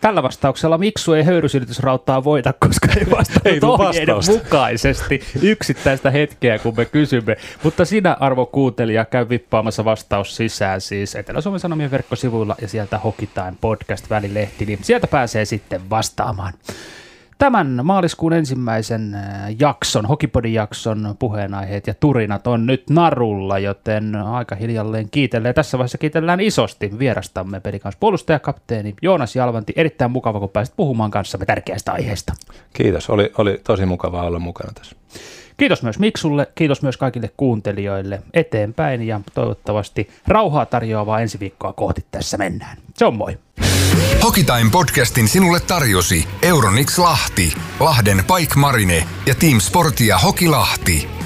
Tällä 0.06 0.24
vastauksella 0.24 0.78
Miksu 0.78 1.14
ei 1.14 1.24
höyrysilitysrautaa 1.24 2.24
voita, 2.24 2.54
koska 2.54 2.88
ei 2.88 2.98
Ei 3.00 3.12
vastannut 3.12 3.64
ohjeiden 3.64 4.16
vastausta. 4.16 4.44
mukaisesti 4.44 5.22
yksittäistä 5.42 6.12
hetkeä, 6.12 6.60
kun 6.60 6.74
me 6.78 6.86
kysymme. 6.86 7.38
Mutta 7.64 7.86
sinä, 7.86 8.18
arvo 8.20 8.46
kuuntelija, 8.46 9.06
käy 9.06 9.30
vippaamassa 9.30 9.86
vastaus 9.86 10.36
sisään 10.36 10.82
siis 10.82 11.16
Etelä-Suomen 11.16 11.60
Sanomien 11.60 11.92
verkkosivuilla 11.92 12.56
ja 12.62 12.68
sieltä 12.68 12.98
Hokitain 12.98 13.58
podcast-välilehti, 13.62 14.66
niin 14.66 14.80
sieltä 14.82 15.08
pääsee 15.08 15.46
sitten 15.46 15.90
vastaamaan. 15.90 16.54
Tämän 17.38 17.80
maaliskuun 17.84 18.34
ensimmäisen 18.34 19.16
äh, 19.16 19.56
jakson, 19.60 20.06
Hokipodin 20.06 20.54
jakson 20.54 21.16
puheenaiheet 21.20 21.88
ja 21.88 21.94
turinat 21.94 22.48
on 22.48 22.66
nyt 22.66 22.90
narulla, 22.90 23.60
joten 23.60 24.16
aika 24.16 24.56
hiljalleen 24.56 25.10
kiitellään. 25.10 25.56
Tässä 25.56 25.78
vaiheessa 25.78 25.98
kiitellään 25.98 26.40
isosti 26.40 27.00
vierastamme 27.00 27.60
pelikans 27.60 27.96
puolustajakapteeni 27.96 28.96
Joonas 29.02 29.36
Jalvanti. 29.36 29.74
Erittäin 29.76 30.12
mukava, 30.12 30.40
kun 30.40 30.50
pääsit 30.50 30.76
puhumaan 30.78 31.12
kanssamme 31.12 31.46
tärkeästä 31.46 31.92
aiheesta. 31.92 32.34
Kiitos, 32.74 33.10
oli, 33.10 33.32
oli 33.38 33.62
tosi 33.64 33.86
mukavaa 33.86 34.26
olla 34.26 34.40
mukana 34.40 34.72
tässä. 34.74 34.96
Kiitos 35.58 35.84
myös 35.84 36.00
Miksulle, 36.00 36.48
kiitos 36.56 36.82
myös 36.82 36.98
kaikille 36.98 37.32
kuuntelijoille 37.38 38.22
eteenpäin 38.34 39.08
ja 39.08 39.22
toivottavasti 39.34 40.10
rauhaa 40.28 40.66
tarjoavaa 40.66 41.20
ensi 41.20 41.40
viikkoa 41.40 41.74
kohti 41.74 42.06
tässä 42.12 42.38
mennään. 42.38 42.78
Se 42.98 43.06
on 43.06 43.16
moi! 43.16 43.38
Hokitime 44.24 44.72
podcastin 44.72 45.28
sinulle 45.28 45.60
tarjosi 45.60 46.28
Euronix 46.42 46.98
Lahti, 46.98 47.54
Lahden 47.80 48.18
Pike 48.18 48.56
Marine 48.56 49.08
ja 49.26 49.36
Team 49.36 49.60
Sportia 49.60 50.18
Hoki 50.18 50.48
Lahti. 50.48 51.25